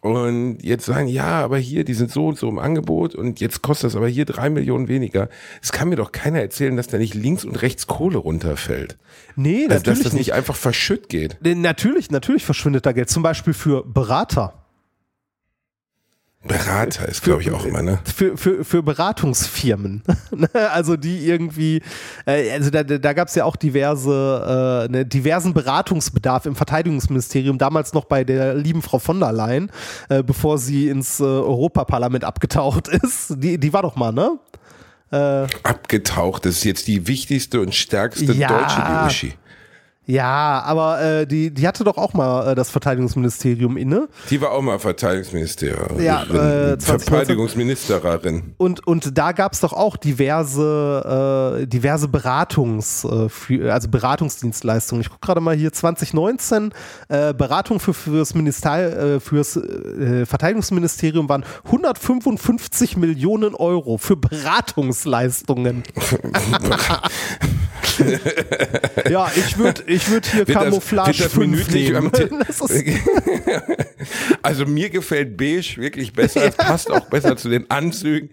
[0.00, 3.60] Und jetzt sagen, ja, aber hier, die sind so und so im Angebot und jetzt
[3.60, 5.28] kostet das aber hier drei Millionen weniger.
[5.62, 8.96] Es kann mir doch keiner erzählen, dass da nicht links und rechts Kohle runterfällt.
[9.36, 10.20] nee, Dass, dass natürlich das nicht.
[10.28, 11.36] nicht einfach verschütt geht.
[11.42, 13.10] Natürlich, natürlich verschwindet da Geld.
[13.10, 14.59] Zum Beispiel für Berater.
[16.42, 17.98] Berater ist, glaube ich, auch immer, ne?
[18.16, 20.02] für, für, für Beratungsfirmen.
[20.32, 20.48] Ne?
[20.70, 21.82] also die irgendwie,
[22.24, 27.58] äh, also da, da gab es ja auch diverse, äh, ne, diversen Beratungsbedarf im Verteidigungsministerium,
[27.58, 29.70] damals noch bei der lieben Frau von der Leyen,
[30.08, 33.34] äh, bevor sie ins äh, Europaparlament abgetaucht ist.
[33.38, 34.38] Die, die war doch mal, ne?
[35.64, 38.46] Abgetaucht, das ist jetzt die wichtigste und stärkste Ja.
[38.46, 39.34] deutsche, die Uschi.
[40.06, 44.08] Ja, aber äh, die, die hatte doch auch mal äh, das Verteidigungsministerium inne.
[44.30, 46.02] Die war auch mal Verteidigungsministerin.
[46.02, 47.00] Ja, äh, 2019.
[47.00, 48.54] Verteidigungsministerin.
[48.56, 55.02] Und, und da gab es doch auch diverse, äh, diverse Beratungs, äh, für, also Beratungsdienstleistungen.
[55.02, 56.72] Ich gucke gerade mal hier 2019,
[57.08, 65.84] äh, Beratung für, fürs, Minister, äh, fürs äh, Verteidigungsministerium waren 155 Millionen Euro für Beratungsleistungen.
[69.10, 72.10] ja, ich würde ich würd hier Camouflage wird das 5 minütlich nehmen.
[74.42, 76.44] Also mir gefällt beige wirklich besser.
[76.44, 78.30] Es passt auch besser zu den Anzügen.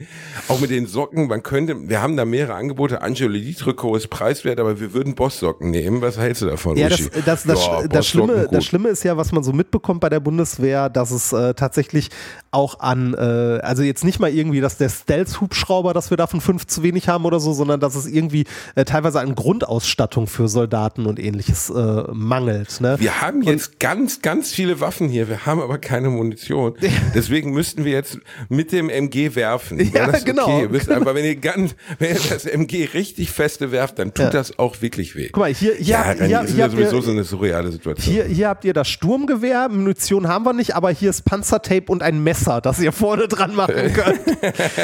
[0.47, 1.28] Auch mit den Socken.
[1.28, 3.01] Man könnte, wir haben da mehrere Angebote.
[3.01, 6.01] Angelo Trikot ist preiswert, aber wir würden Bosssocken nehmen.
[6.01, 7.10] Was hältst du davon, Ja, das, Uschi?
[7.26, 8.53] das, das, Ja, das, Schlimme, gut.
[8.53, 12.10] das Schlimme ist ja, was man so mitbekommt bei der Bundeswehr, dass es äh, tatsächlich
[12.51, 16.66] auch an, äh, also jetzt nicht mal irgendwie, dass der Stealth-Hubschrauber, dass wir davon fünf
[16.68, 18.45] zu wenig haben oder so, sondern dass es irgendwie
[18.76, 22.80] äh, teilweise an Grundausstattung für Soldaten und ähnliches äh, mangelt.
[22.82, 22.95] Ne?
[23.00, 25.28] Wir haben jetzt ganz, ganz viele Waffen hier.
[25.30, 26.74] Wir haben aber keine Munition.
[27.16, 28.20] Deswegen müssten wir jetzt
[28.50, 29.80] mit dem MG werfen.
[29.93, 30.43] Ja, das genau.
[30.48, 30.62] Okay?
[30.64, 34.26] Ihr müsst einfach, wenn ihr ganz, wenn ihr das MG richtig feste werft, dann tut
[34.26, 34.30] Ja.
[34.32, 35.30] das auch wirklich weh.
[35.32, 37.24] Guck mal, hier, hier, ja, habt- hier, ist hier, ja habt ihr, sowieso so eine
[37.24, 38.14] surreale Situation.
[38.14, 42.02] hier, hier habt ihr das Sturmgewehr, Munition haben wir nicht, aber hier ist Panzertape und
[42.04, 44.20] ein Messer, das ihr vorne dran machen könnt.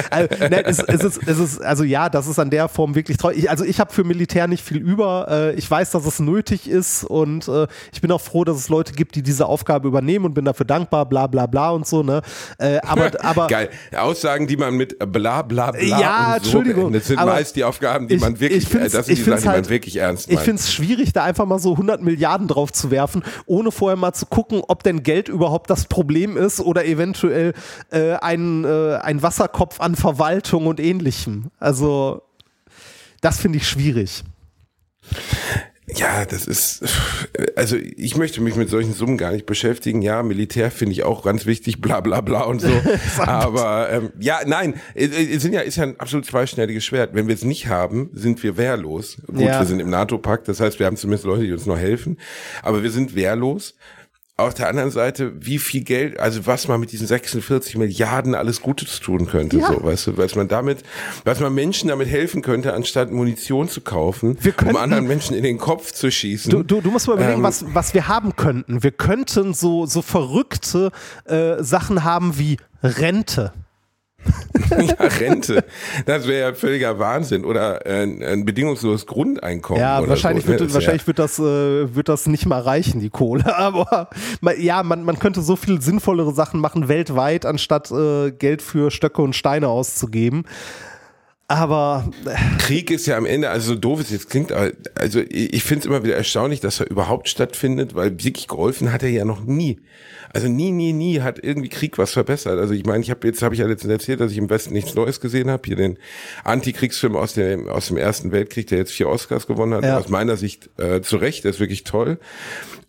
[0.09, 3.17] also, ne, es, es ist, es ist, also ja, das ist an der Form wirklich
[3.17, 3.49] traurig.
[3.49, 5.27] Also ich habe für Militär nicht viel über.
[5.29, 8.69] Äh, ich weiß, dass es nötig ist und äh, ich bin auch froh, dass es
[8.69, 12.03] Leute gibt, die diese Aufgabe übernehmen und bin dafür dankbar, bla bla bla und so.
[12.03, 12.21] Ne?
[12.59, 13.69] Äh, aber, aber Geil.
[13.97, 17.63] Aussagen, die man mit bla bla bla Ja, und so Entschuldigung, beendet, sind meist die
[17.63, 19.95] Aufgaben, die ich- man wirklich, ich das sind ich die Sachen, die man halt- wirklich
[19.97, 20.45] ernst Ich meint.
[20.45, 24.13] finde es schwierig, da einfach mal so 100 Milliarden drauf zu werfen, ohne vorher mal
[24.13, 27.53] zu gucken, ob denn Geld überhaupt das Problem ist oder eventuell
[27.91, 31.51] äh, ein, äh, ein Wasserkopf an Verwaltung und ähnlichem.
[31.59, 32.21] Also,
[33.21, 34.23] das finde ich schwierig.
[35.87, 36.81] Ja, das ist,
[37.57, 40.01] also ich möchte mich mit solchen Summen gar nicht beschäftigen.
[40.01, 42.69] Ja, Militär finde ich auch ganz wichtig, bla bla bla und so.
[43.17, 47.13] Aber ähm, ja, nein, es es sind ja, ist ja ein absolut zweischneidiges Schwert.
[47.13, 49.17] Wenn wir es nicht haben, sind wir wehrlos.
[49.27, 49.59] Gut, Ja.
[49.59, 52.17] wir sind im NATO-Pakt, das heißt, wir haben zumindest Leute, die uns noch helfen.
[52.61, 53.75] Aber wir sind wehrlos.
[54.43, 58.61] Auf der anderen Seite, wie viel Geld, also was man mit diesen 46 Milliarden alles
[58.61, 59.67] Gutes tun könnte, Ja.
[59.67, 60.83] so, weißt du, was man damit,
[61.23, 65.35] was man Menschen damit helfen könnte, anstatt Munition zu kaufen, Wir könnten- um anderen Menschen
[65.35, 66.51] in den Kopf zu schießen.
[66.51, 68.83] Du, du, du musst mal überlegen, Ähm, was, was wir haben könnten.
[68.83, 70.91] Wir könnten so, so verrückte
[71.25, 73.53] äh, Sachen haben wie Rente.
[74.69, 75.63] Ja, Rente.
[76.05, 77.45] Das wäre ja völliger Wahnsinn.
[77.45, 79.81] Oder äh, ein, ein bedingungsloses Grundeinkommen.
[79.81, 80.51] Ja, wahrscheinlich, so.
[80.51, 80.59] ne?
[80.59, 83.55] wird, Das wahrscheinlich wird, das, äh, wird das nicht mal reichen, die Kohle.
[83.57, 84.09] Aber
[84.41, 88.89] ma- ja, man, man könnte so viel sinnvollere Sachen machen weltweit, anstatt äh, Geld für
[88.91, 90.45] Stöcke und Steine auszugeben.
[91.47, 92.09] Aber
[92.59, 95.63] Krieg ist ja am Ende, also so doof es jetzt klingt, aber also ich ich
[95.63, 99.25] finde es immer wieder erstaunlich, dass er überhaupt stattfindet, weil wirklich geholfen hat er ja
[99.25, 99.79] noch nie.
[100.33, 102.59] Also nie, nie, nie hat irgendwie Krieg was verbessert.
[102.59, 104.73] Also ich meine, ich habe jetzt habe ich ja letztens erzählt, dass ich im Westen
[104.73, 105.61] nichts Neues gesehen habe.
[105.65, 105.97] Hier den
[106.43, 109.83] Antikriegsfilm aus dem aus dem Ersten Weltkrieg, der jetzt vier Oscars gewonnen hat.
[109.83, 109.99] Ja.
[109.99, 112.17] Aus meiner Sicht äh, zu Recht, der ist wirklich toll.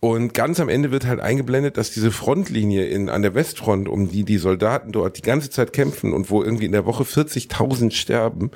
[0.04, 4.10] Und ganz am Ende wird halt eingeblendet, dass diese Frontlinie in, an der Westfront, um
[4.10, 7.90] die die Soldaten dort die ganze Zeit kämpfen und wo irgendwie in der Woche 40.000
[7.90, 8.50] sterben,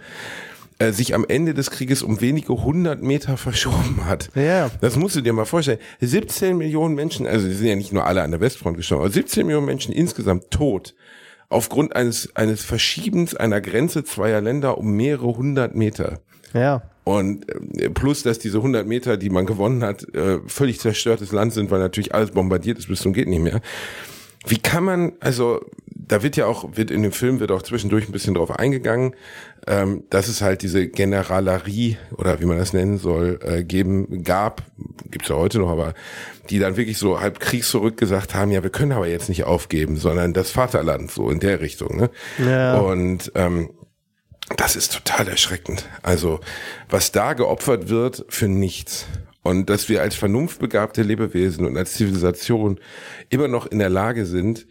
[0.78, 4.28] äh, sich am Ende des Krieges um wenige hundert Meter verschoben hat.
[4.34, 4.70] Ja.
[4.82, 5.78] Das musst du dir mal vorstellen.
[6.02, 9.10] 17 Millionen Menschen, also die sind ja nicht nur alle an der Westfront gestorben, aber
[9.10, 10.94] 17 Millionen Menschen insgesamt tot.
[11.48, 16.20] Aufgrund eines, eines Verschiebens einer Grenze zweier Länder um mehrere hundert Meter.
[16.52, 16.82] ja.
[17.08, 17.48] Und
[17.80, 21.70] äh, plus, dass diese 100 Meter, die man gewonnen hat, äh, völlig zerstörtes Land sind,
[21.70, 23.62] weil natürlich alles bombardiert ist bis zum geht nicht mehr.
[24.46, 28.06] Wie kann man, also da wird ja auch, wird in dem Film wird auch zwischendurch
[28.06, 29.14] ein bisschen drauf eingegangen,
[29.66, 34.62] ähm, dass es halt diese Generalerie oder wie man das nennen soll, äh, geben gab,
[35.10, 35.94] gibt's ja heute noch, aber
[36.50, 39.96] die dann wirklich so halb kriegszurück gesagt haben, ja, wir können aber jetzt nicht aufgeben,
[39.96, 41.96] sondern das Vaterland so in der Richtung.
[41.96, 42.10] Ne?
[42.38, 42.78] Ja.
[42.78, 43.70] Und ähm,
[44.56, 45.88] das ist total erschreckend.
[46.02, 46.40] Also,
[46.88, 49.06] was da geopfert wird für nichts.
[49.42, 52.80] Und dass wir als vernunftbegabte Lebewesen und als Zivilisation
[53.30, 54.66] immer noch in der Lage sind,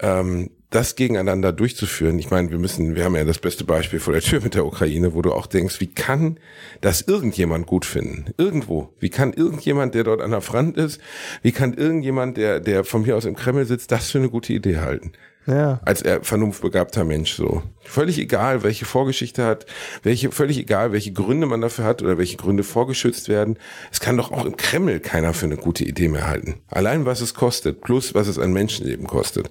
[0.00, 2.18] ähm, das gegeneinander durchzuführen.
[2.18, 4.66] Ich meine, wir müssen, wir haben ja das beste Beispiel vor der Tür mit der
[4.66, 6.38] Ukraine, wo du auch denkst, wie kann
[6.82, 8.26] das irgendjemand gut finden?
[8.36, 8.92] Irgendwo.
[9.00, 11.00] Wie kann irgendjemand, der dort an der Front ist,
[11.42, 14.52] wie kann irgendjemand, der, der von mir aus im Kreml sitzt, das für eine gute
[14.52, 15.12] Idee halten?
[15.48, 15.80] Ja.
[15.86, 17.62] als er vernunftbegabter Mensch so.
[17.80, 19.64] Völlig egal, welche Vorgeschichte hat,
[20.02, 23.58] welche, völlig egal, welche Gründe man dafür hat oder welche Gründe vorgeschützt werden.
[23.90, 26.56] Es kann doch auch im Kreml keiner für eine gute Idee mehr halten.
[26.68, 29.50] Allein was es kostet, plus was es an Menschenleben kostet.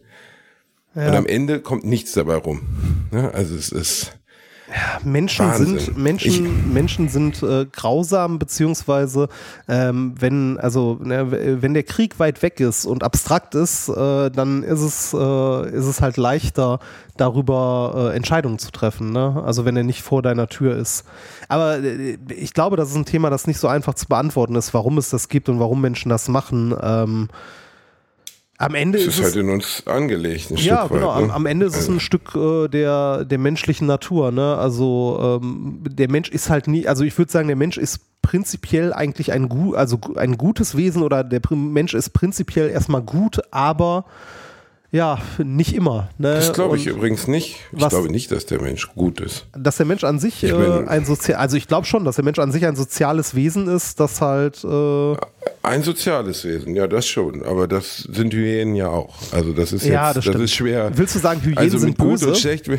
[0.94, 2.62] Und am Ende kommt nichts dabei rum.
[3.12, 4.18] Ja, also es ist,
[5.04, 5.80] Menschen Wahnsinn.
[5.80, 9.30] sind Menschen, Menschen sind äh, grausam, beziehungsweise
[9.68, 14.64] ähm, wenn, also ne, wenn der Krieg weit weg ist und abstrakt ist, äh, dann
[14.64, 16.80] ist es, äh, ist es halt leichter,
[17.16, 19.12] darüber äh, Entscheidungen zu treffen.
[19.12, 19.42] Ne?
[19.46, 21.06] Also wenn er nicht vor deiner Tür ist.
[21.48, 24.74] Aber äh, ich glaube, das ist ein Thema, das nicht so einfach zu beantworten ist,
[24.74, 26.76] warum es das gibt und warum Menschen das machen.
[26.82, 27.30] Ähm,
[28.58, 31.10] am Ende Es ist ist es halt in uns angelegt, ein ja, Stück genau.
[31.10, 31.18] weit.
[31.18, 31.34] Am, ne?
[31.34, 34.32] am Ende ist es ein Stück äh, der, der menschlichen Natur.
[34.32, 34.58] Ne?
[34.58, 38.94] Also ähm, der Mensch ist halt nie, also ich würde sagen, der Mensch ist prinzipiell
[38.94, 44.06] eigentlich ein, also ein gutes Wesen oder der Mensch ist prinzipiell erstmal gut, aber
[44.92, 46.10] ja, nicht immer.
[46.18, 46.34] Ne?
[46.36, 47.58] Das glaube ich Und übrigens nicht.
[47.74, 49.46] Ich was- glaube nicht, dass der Mensch gut ist.
[49.58, 52.16] Dass der Mensch an sich Ich äh, mein- ein sozial, also ich glaube schon, dass
[52.16, 55.16] der Mensch an sich ein soziales Wesen ist, das halt äh,
[55.64, 57.44] Ein soziales Wesen, ja, das schon.
[57.44, 59.14] Aber das sind Hyänen ja auch.
[59.34, 60.92] Also das ist Ja, jetzt, das das, ist schwer.
[60.96, 62.28] Willst du sagen, Hyänen also sind mit gut böse?
[62.30, 62.70] und schlecht.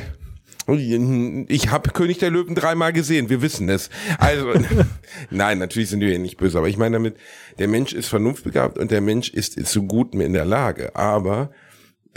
[1.49, 3.89] Ich habe König der Löwen dreimal gesehen, wir wissen es.
[4.19, 4.49] Also,
[5.31, 7.17] nein, natürlich sind Hyänen nicht böse, aber ich meine damit,
[7.59, 10.95] der Mensch ist vernunftbegabt und der Mensch ist zu Gutem in der Lage.
[10.95, 11.51] Aber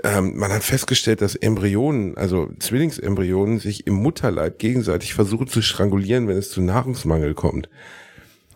[0.03, 6.27] ähm, man hat festgestellt, dass Embryonen, also Zwillingsembryonen, sich im Mutterleib gegenseitig versuchen zu strangulieren,
[6.27, 7.69] wenn es zu Nahrungsmangel kommt.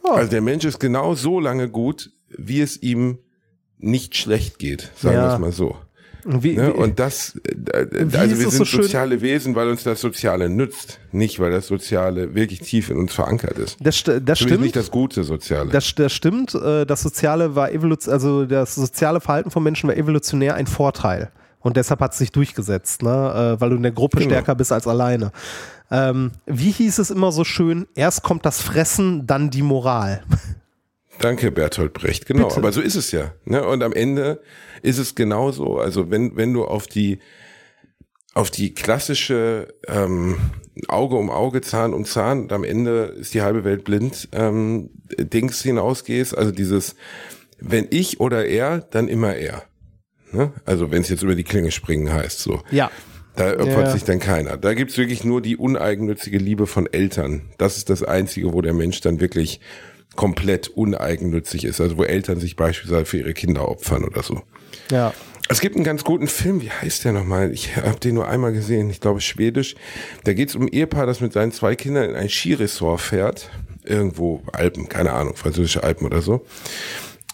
[0.04, 3.18] Also der Mensch ist genau so lange gut, wie es ihm
[3.78, 5.28] nicht schlecht geht, sagen Ja.
[5.30, 5.76] wir es mal so.
[6.26, 6.74] Wie, Ne?
[6.74, 7.40] Und das,
[7.72, 7.82] äh,
[8.18, 11.68] also wir so sind schön- soziale Wesen, weil uns das Soziale nützt, nicht weil das
[11.68, 13.78] Soziale wirklich tief in uns verankert ist.
[13.80, 14.62] das, das stimmt.
[14.62, 15.70] nicht das gute Soziale.
[15.70, 16.56] Das, das stimmt.
[16.56, 21.30] äh, Das soziale war evolution, also das soziale Verhalten von Menschen war evolutionär ein Vorteil.
[21.60, 23.56] Und deshalb hat es sich durchgesetzt, ne?
[23.58, 24.30] äh, weil du in der Gruppe Genau.
[24.30, 25.32] stärker bist als alleine.
[25.92, 27.88] Ähm, wie hieß es immer so schön?
[27.96, 30.24] Erst kommt das Fressen, dann die Moral.
[31.20, 32.26] Danke, Bertolt Brecht.
[32.26, 32.58] Genau, Bitte.
[32.60, 33.34] aber so ist es ja.
[33.46, 33.66] Ne?
[33.66, 34.42] Und am Ende
[34.82, 35.78] ist es genauso.
[35.80, 37.20] Also wenn, wenn du auf die,
[38.34, 40.38] auf die klassische ähm,
[40.88, 44.90] Auge um Auge, Zahn um Zahn und am Ende ist die halbe Welt blind, ähm,
[45.18, 46.96] Dings hinausgehst, also dieses,
[47.60, 49.64] wenn ich oder er, dann immer er.
[50.32, 50.52] Ne?
[50.66, 52.62] Also wenn es jetzt über die Klinge springen heißt, so.
[52.72, 52.92] Ja.
[53.38, 53.92] Da opfert Ja.
[53.92, 54.56] sich dann keiner.
[54.58, 57.50] Da gibt's wirklich nur die uneigennützige Liebe von Eltern.
[57.58, 59.60] Das ist das Einzige, wo der Mensch dann wirklich
[60.16, 61.82] komplett uneigennützig ist.
[61.82, 64.42] Also wo Eltern sich beispielsweise für ihre Kinder opfern oder so.
[64.92, 65.14] Ja.
[65.48, 67.52] Es gibt einen ganz guten Film, wie heißt der nochmal?
[67.52, 69.76] Ich habe den nur einmal gesehen, ich glaube schwedisch.
[70.24, 73.52] Da geht's um ein Ehepaar, das mit seinen zwei Kindern in ein Skiresort fährt.
[73.84, 76.44] Irgendwo Alpen, keine Ahnung, französische Alpen oder so.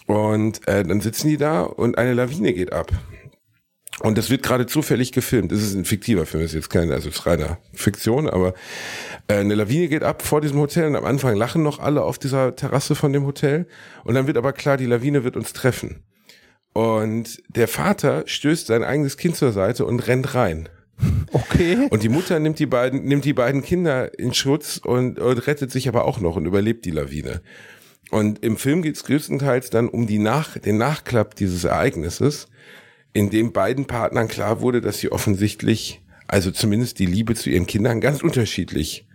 [0.08, 2.92] Und äh, dann sitzen die da und eine Lawine geht ab.
[4.02, 5.52] Und das wird gerade zufällig gefilmt.
[5.52, 8.54] Das ist ein fiktiver Film, das ist jetzt kein, also es ist reiner Fiktion, aber
[9.28, 12.18] äh, eine Lawine geht ab vor diesem Hotel und am Anfang lachen noch alle auf
[12.18, 13.68] dieser Terrasse von dem Hotel.
[14.04, 16.04] Und dann wird aber klar, die Lawine wird uns treffen.
[16.74, 20.70] Und der Vater stößt sein eigenes Kind zur Seite und rennt rein.
[21.34, 21.88] Okay.
[21.90, 25.72] Und die Mutter nimmt die beiden, nimmt die beiden Kinder in Schutz und, und rettet
[25.72, 27.42] sich aber auch noch und überlebt die Lawine.
[28.10, 32.48] Und im Film geht es größtenteils dann um die Nach den Nachklapp dieses Ereignisses,
[33.14, 37.68] in dem beiden Partnern klar wurde, dass sie offensichtlich, also zumindest die Liebe zu ihren
[37.68, 39.06] Kindern ganz unterschiedlich,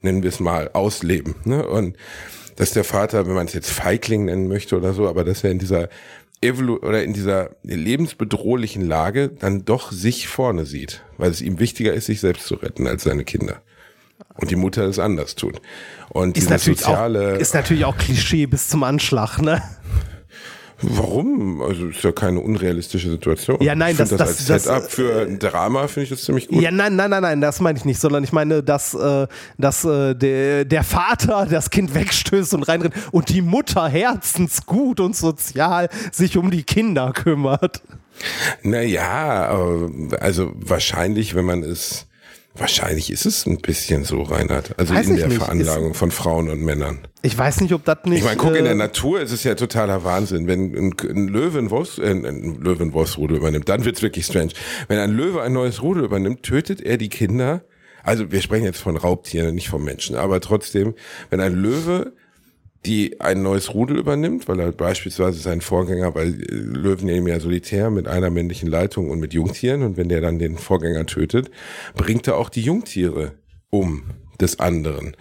[0.00, 1.34] nennen wir es mal, ausleben.
[1.44, 1.66] Ne?
[1.66, 1.96] Und
[2.56, 5.50] dass der Vater, wenn man es jetzt Feigling nennen möchte oder so, aber dass er
[5.50, 5.88] in dieser
[6.40, 11.94] Evolu oder in dieser lebensbedrohlichen Lage dann doch sich vorne sieht, weil es ihm wichtiger
[11.94, 13.62] ist, sich selbst zu retten als seine Kinder.
[14.34, 15.60] Und die Mutter es anders tut.
[16.08, 19.62] Und Ist natürlich, auch, soziale, ist natürlich auch Klischee bis zum Anschlag, ne?
[20.82, 21.62] Warum?
[21.62, 23.58] Also ist ja keine unrealistische Situation.
[23.60, 26.22] Ja, nein, ich das- das, das- als das- Setup für ein Drama finde ich das
[26.24, 26.60] ziemlich gut.
[26.62, 29.26] Ja, nein, nein, nein, nein, das meine ich nicht, sondern ich meine, dass, äh,
[29.58, 35.16] dass äh, der, der Vater das Kind wegstößt und reinrennt und die Mutter herzensgut und
[35.16, 37.82] sozial sich um die Kinder kümmert.
[38.62, 39.48] Naja,
[40.20, 42.06] also wahrscheinlich, wenn man es,
[42.54, 44.78] wahrscheinlich ist es ein bisschen so, Reinhard.
[44.78, 45.38] Also Weiß in der nicht.
[45.38, 47.06] Veranlagung von Frauen und Männern.
[47.22, 48.18] Ich weiß nicht, ob das nicht.
[48.18, 50.46] Ich meine, guck, in äh, der Natur ist es ja totaler Wahnsinn.
[50.46, 54.26] Wenn ein, ein Löwe ein, Wolfs, äh, ein Löwe ein Wolfsrudel übernimmt, dann wird's wirklich
[54.26, 54.52] strange.
[54.88, 57.64] Wenn ein Löwe ein neues Rudel übernimmt, tötet er die Kinder.
[58.02, 60.16] Also wir sprechen jetzt von Raubtieren, nicht von Menschen.
[60.16, 60.94] Aber trotzdem,
[61.30, 62.12] wenn ein Löwe
[62.84, 67.38] die ein neues Rudel übernimmt, weil er beispielsweise seinen Vorgänger, weil äh, Löwen nehmen ja
[67.38, 71.50] solitär mit einer männlichen Leitung und mit Jungtieren und wenn der dann den Vorgänger tötet,
[71.94, 73.32] bringt er auch die Jungtiere
[73.70, 74.04] um
[74.40, 75.16] des anderen.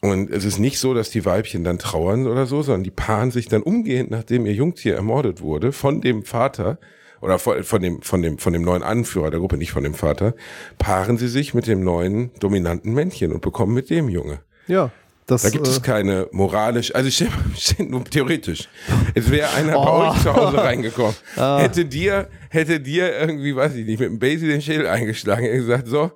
[0.00, 3.30] Und es ist nicht so, dass die Weibchen dann trauern oder so, sondern die paaren
[3.30, 6.78] sich dann umgehend, nachdem ihr Jungtier ermordet wurde, von dem Vater
[7.22, 10.34] oder von dem, von dem, von dem neuen Anführer der Gruppe, nicht von dem Vater,
[10.76, 14.40] paaren sie sich mit dem neuen dominanten Männchen und bekommen mit dem Junge.
[14.66, 14.90] Ja,
[15.26, 18.68] das, Da gibt äh, es keine moralisch, also stell, stell, nur theoretisch.
[19.14, 19.84] Es wäre einer Oh.
[19.84, 24.18] bei euch zu Hause reingekommen, hätte dir, hätte dir irgendwie, weiß ich nicht, mit dem
[24.18, 26.12] Basie den Schädel eingeschlagen, hätte gesagt, so,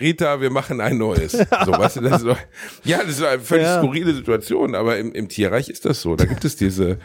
[0.00, 1.32] Rita, wir machen ein neues.
[1.32, 2.36] So, weißt du, das ist so,
[2.84, 3.78] ja, das ist eine völlig Ja.
[3.78, 6.14] skurrile Situation, aber im, im Tierreich ist das so.
[6.14, 6.98] Da gibt es diese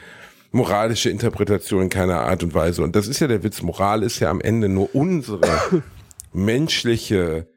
[0.51, 2.83] moralische Interpretation in keiner Art und Weise.
[2.83, 3.63] Und das ist ja der Witz.
[3.63, 5.41] Moral ist ja am Ende nur unsere
[6.33, 7.47] menschliche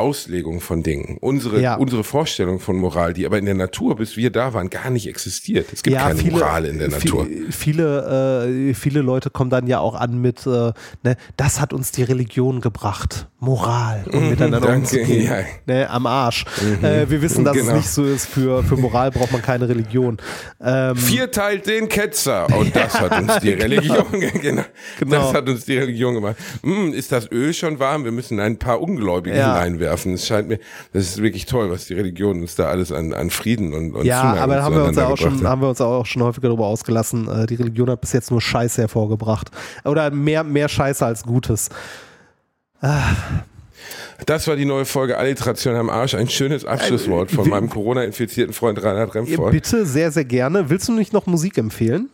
[0.00, 1.18] Auslegung von Dingen.
[1.20, 1.76] Unsere, Ja.
[1.76, 5.06] unsere Vorstellung von Moral, die aber in der Natur, bis wir da waren, gar nicht
[5.08, 5.66] existiert.
[5.72, 7.24] Es gibt keine Moral in der Natur.
[7.26, 10.72] vi- Viele, äh, viele Leute kommen dann ja auch an mit, äh,
[11.02, 13.28] ne, das hat uns die Religion gebracht.
[13.42, 15.24] Moral, um miteinander danke, umzugehen.
[15.24, 15.38] ja.
[15.66, 16.44] Ne, am Arsch.
[16.82, 17.70] Äh, wir wissen, dass genau.
[17.70, 18.26] es nicht so ist.
[18.26, 20.18] Für, für Moral braucht man keine Religion.
[20.60, 22.54] Ähm, Vier teilt den Ketzer.
[22.54, 24.04] Und das hat uns die Religion,
[24.42, 24.62] genau,
[24.98, 25.16] Genau.
[25.16, 26.36] das hat uns die Religion gemacht.
[26.62, 28.04] Hm, ist das Öl schon warm?
[28.04, 29.54] Wir müssen ein paar Ungläubige Ja.
[29.90, 30.14] Hineinwerfen.
[30.14, 30.58] Es scheint mir,
[30.92, 34.04] das ist wirklich toll, was die Religion uns da alles an, an Frieden und, und
[34.04, 36.66] ja, aber da haben wir uns auch schon, haben wir uns auch schon häufiger darüber
[36.66, 37.28] ausgelassen.
[37.28, 39.50] Äh, die Religion hat bis jetzt nur Scheiße hervorgebracht.
[39.84, 41.68] Oder mehr, mehr Scheiße als Gutes.
[44.26, 46.14] Das war die neue Folge Alliteration am Arsch.
[46.14, 49.50] Ein schönes Abschlusswort von meinem Corona-infizierten Freund Reinhard Remford.
[49.50, 50.70] bitte, sehr, sehr gerne.
[50.70, 52.08] Willst du nicht noch Musik empfehlen?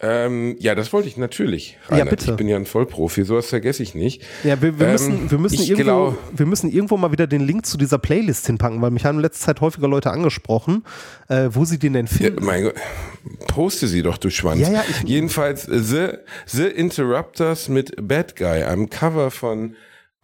[0.00, 1.76] Ähm, ja, das wollte ich natürlich.
[1.90, 2.10] Ja, Reinhard.
[2.10, 2.30] bitte.
[2.30, 4.22] Ich bin ja ein Vollprofi, sowas vergesse ich nicht.
[4.44, 7.40] Ja, wir, wir, Ähm, müssen, wir, müssen irgendwo, glaub- wir müssen irgendwo mal wieder den
[7.40, 10.84] Link zu dieser Playlist hinpacken, weil mich haben in letzter Zeit häufiger Leute angesprochen,
[11.28, 12.44] äh, wo sie den denn Ja, finden.
[12.44, 12.74] mein Gott,
[13.48, 14.60] poste sie doch, du Schwanz.
[14.60, 16.06] Ja, ja, Jedenfalls äh, The,
[16.46, 19.74] The Interrupters mit Bad Guy, einem Cover von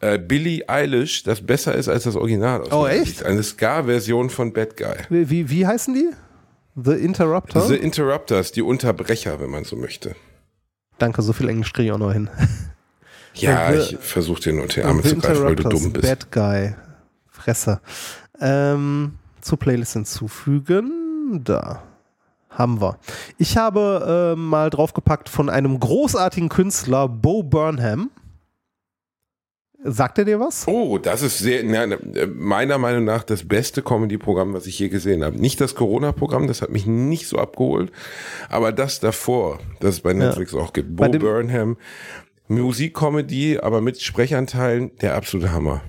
[0.01, 2.61] äh, Billie Eilish, das besser ist als das Original.
[2.63, 3.07] aus Oh, echt?
[3.07, 3.23] Sicht.
[3.25, 4.95] Eine Ska-Version von Bad Guy.
[5.09, 6.11] Wie, wie, wie heißen die?
[6.77, 7.61] The Interrupter?
[7.61, 10.17] The Interrupters, die Unterbrecher, wenn man so möchte.
[10.99, 12.29] Danke, so viel Englisch kriege ich auch noch hin.
[13.37, 16.09] Ja, The- ich versuche dir nur die Arme zu greifen, weil du Interrupters, dumm bist.
[16.09, 16.75] Bad Guy.
[17.29, 17.81] Fresse.
[18.41, 21.41] Ähm, zur Playlist hinzufügen.
[21.43, 21.83] Da.
[22.49, 22.97] Haben wir.
[23.37, 28.11] Ich habe äh, mal draufgepackt von einem großartigen Künstler, Bo Burnham.
[29.87, 30.67] Sagt er dir was?
[30.67, 31.99] Oh, das ist sehr, na,
[32.35, 35.39] meiner Meinung nach das beste Comedy-Programm, was ich je gesehen habe.
[35.39, 37.93] Nicht das Corona-Programm, das hat mich nicht so abgeholt,
[38.49, 40.97] aber das davor, das es bei Netflix auch gibt.
[40.97, 41.77] Bo Burnham,
[42.49, 45.83] Musikcomedy, aber mit Sprechanteilen, der absolute Hammer.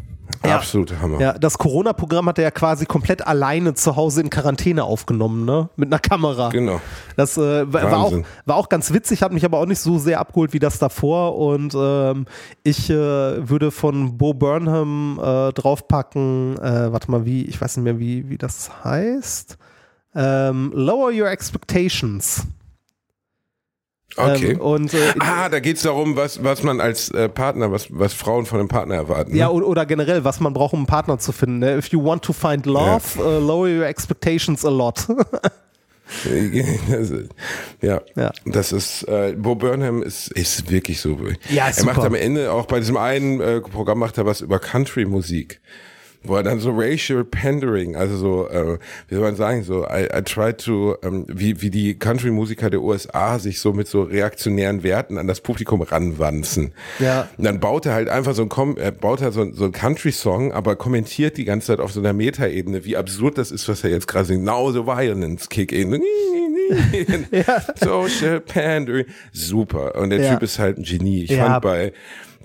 [0.44, 0.58] Ja.
[0.58, 1.20] Absolute Hammer.
[1.20, 5.70] Ja, das Corona-Programm hat er ja quasi komplett alleine zu Hause in Quarantäne aufgenommen, ne?
[5.76, 6.50] Mit einer Kamera.
[6.50, 6.82] Genau.
[7.16, 8.14] Das äh, war, auch,
[8.46, 11.38] war auch ganz witzig, hat mich aber auch nicht so sehr abgeholt wie das davor.
[11.38, 12.26] Und ähm,
[12.64, 17.84] ich äh, würde von Bo Burnham äh, draufpacken, äh, warte mal, wie, ich weiß nicht
[17.84, 19.58] mehr, wie, wie das heißt.
[20.16, 22.46] Ähm, Lower Your Expectations.
[24.18, 24.52] Okay.
[24.52, 28.14] Ähm, und äh, ah, da geht's darum, was, was man als äh, Partner, was, was
[28.14, 29.32] Frauen von einem Partner erwarten.
[29.34, 29.38] ne?
[29.40, 31.60] Ja, oder, oder generell, was man braucht, um einen Partner zu finden.
[31.60, 31.78] Ne?
[31.78, 35.06] If you want to find love, uh, lower your expectations a lot.
[37.82, 38.32] Ja, Ja.
[38.46, 41.18] das ist, äh, Bo Burnham ist, ist wirklich so.
[41.50, 42.08] Ja, ist er macht super.
[42.08, 45.60] am Ende auch bei diesem einen äh, Programm macht er was über Country-Musik.
[46.28, 48.78] Wo er dann so racial pandering, also so, äh,
[49.08, 52.82] wie soll man sagen, so, I, I try to, ähm, wie, wie die Country-Musiker der
[52.82, 56.74] USA sich so mit so reaktionären Werten an das Publikum ranwanzen.
[57.00, 57.30] Ja.
[57.38, 59.72] Und dann baut er halt einfach so ein, Com er baut halt so, so ein
[59.72, 63.84] Country-Song, aber kommentiert die ganze Zeit auf so einer Metaebene, wie absurd das ist, was
[63.84, 64.44] er jetzt gerade singt.
[64.44, 66.02] Now the violence kick in.
[67.84, 69.06] Social pandering.
[69.32, 69.96] Super.
[69.96, 70.34] Und der Ja.
[70.34, 71.24] Typ ist halt ein Genie.
[71.24, 71.48] Ich Ja.
[71.48, 71.94] fand bei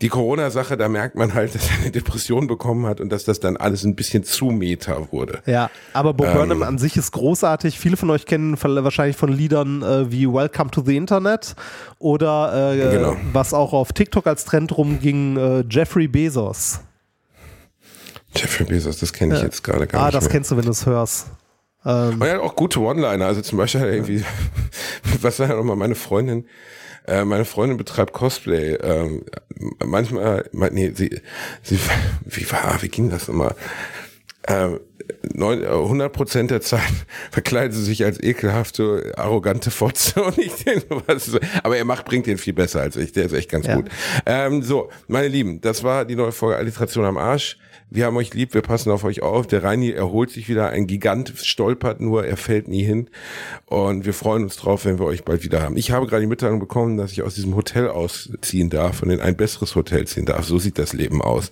[0.00, 3.38] die Corona-Sache, da merkt man halt, dass er eine Depression bekommen hat und dass das
[3.38, 5.40] dann alles ein bisschen zu meta wurde.
[5.44, 6.32] Ja, aber Bo Ähm.
[6.32, 7.78] Burnham an sich ist großartig.
[7.78, 11.54] Viele von euch kennen wahrscheinlich von Liedern äh, wie Welcome to the Internet
[11.98, 13.16] oder äh, Genau.
[13.34, 16.80] was auch auf TikTok als Trend rumging, äh, Jeffrey Bezos.
[18.34, 20.32] Jeffrey Bezos, das kenne ich jetzt gerade gar Ah, nicht das mehr.
[20.32, 21.26] kennst du, wenn du es hörst.
[21.84, 23.26] Ähm, Und er hat auch gute One-Liner.
[23.26, 24.22] Also zum Beispiel hat er irgendwie,
[25.22, 26.46] was war ja nochmal meine Freundin,
[27.06, 28.74] äh, meine Freundin betreibt Cosplay.
[28.74, 29.24] Ähm,
[29.84, 31.20] manchmal, man- nee, sie,
[31.62, 31.78] sie,
[32.26, 33.54] wie war, wie ging das nochmal?
[34.46, 34.80] Ähm,
[35.34, 36.82] neun- äh, 100 Prozent der Zeit
[37.30, 41.30] verkleidet sie sich als ekelhafte, arrogante Fotze und ich denke, was
[41.62, 43.74] aber er macht, bringt den viel besser als ich, der ist echt ganz Ja.
[43.76, 43.88] gut.
[44.26, 47.58] Ähm, so, meine Lieben, das war die neue Folge Alliteration am Arsch.
[47.92, 49.48] Wir haben euch lieb, wir passen auf euch auf.
[49.48, 53.08] Der Reini erholt sich wieder, ein Gigant stolpert nur, er fällt nie hin.
[53.66, 55.76] Und wir freuen uns drauf, wenn wir euch bald wieder haben.
[55.76, 59.20] Ich habe gerade die Mitteilung bekommen, dass ich aus diesem Hotel ausziehen darf und in
[59.20, 60.44] ein besseres Hotel ziehen darf.
[60.44, 61.50] So sieht das Leben aus.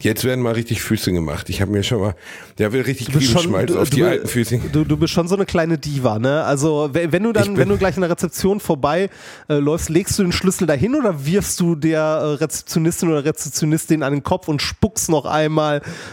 [0.00, 1.50] Jetzt werden mal richtig Füße gemacht.
[1.50, 2.14] Ich habe mir schon mal,
[2.56, 4.60] der will richtig du bist schon, Schmalz du, auf die du, alten Füße.
[4.72, 6.44] du, du bist schon so eine kleine Diva, ne?
[6.44, 9.10] Also we- wenn du dann, wenn du gleich in der Rezeption vorbei
[9.50, 14.02] äh, läufst, legst du den Schlüssel dahin oder wirfst du der äh, Rezeptionistin oder Rezeptionistin
[14.02, 15.57] an den Kopf und spuckst noch einmal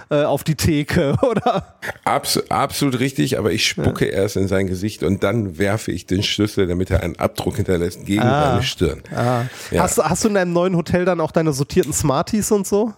[0.10, 1.76] äh, auf die Theke, oder?
[2.04, 6.24] Abs absolut richtig, aber ich spucke erst in sein Gesicht und dann werfe ich den
[6.24, 8.52] Schlüssel, damit er einen Abdruck hinterlässt gegen Ah.
[8.52, 9.02] seine Stirn.
[9.16, 9.44] Ah.
[9.72, 9.84] Ja.
[9.84, 12.94] Hast, du- hast du in deinem neuen Hotel dann auch deine sortierten Smarties und so?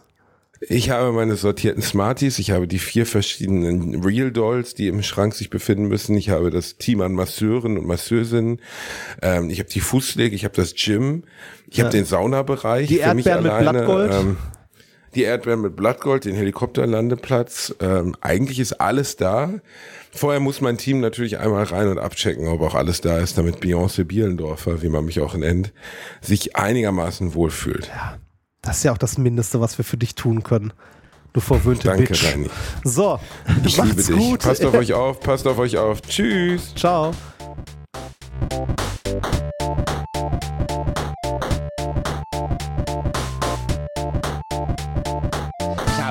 [0.69, 5.35] Ich habe meine sortierten Smarties, ich habe die vier verschiedenen Real Dolls, die im Schrank
[5.35, 6.17] sich befinden müssen.
[6.17, 8.59] Ich habe das Team an Masseuren und Masseusinnen.
[9.21, 11.25] Ähm, ich habe die Fußpflege, ich habe das Gym,
[11.69, 12.87] ich habe den Saunabereich.
[12.87, 14.11] Die Erdbeeren mit Blattgold?
[14.11, 14.37] Ähm,
[15.17, 17.75] die Erdbeeren mit Blattgold, den Helikopterlandeplatz.
[17.81, 19.49] Ähm, eigentlich ist alles da.
[20.11, 23.57] Vorher muss mein Team natürlich einmal rein und abchecken, ob auch alles da ist, damit
[23.57, 25.73] Beyoncé Bielendorfer, wie man mich auch nennt,
[26.21, 27.91] sich einigermaßen wohlfühlt.
[28.61, 30.73] Das ist ja auch das Mindeste, was wir für dich tun können.
[31.33, 32.23] Du verwöhnte Danke, Bitch.
[32.25, 32.49] Reini.
[32.83, 33.19] So,
[33.65, 34.29] Ich macht's liebe dich.
[34.29, 34.39] gut.
[34.41, 36.01] Passt auf euch auf, passt auf euch auf.
[36.01, 36.73] Tschüss.
[36.75, 37.13] Ciao.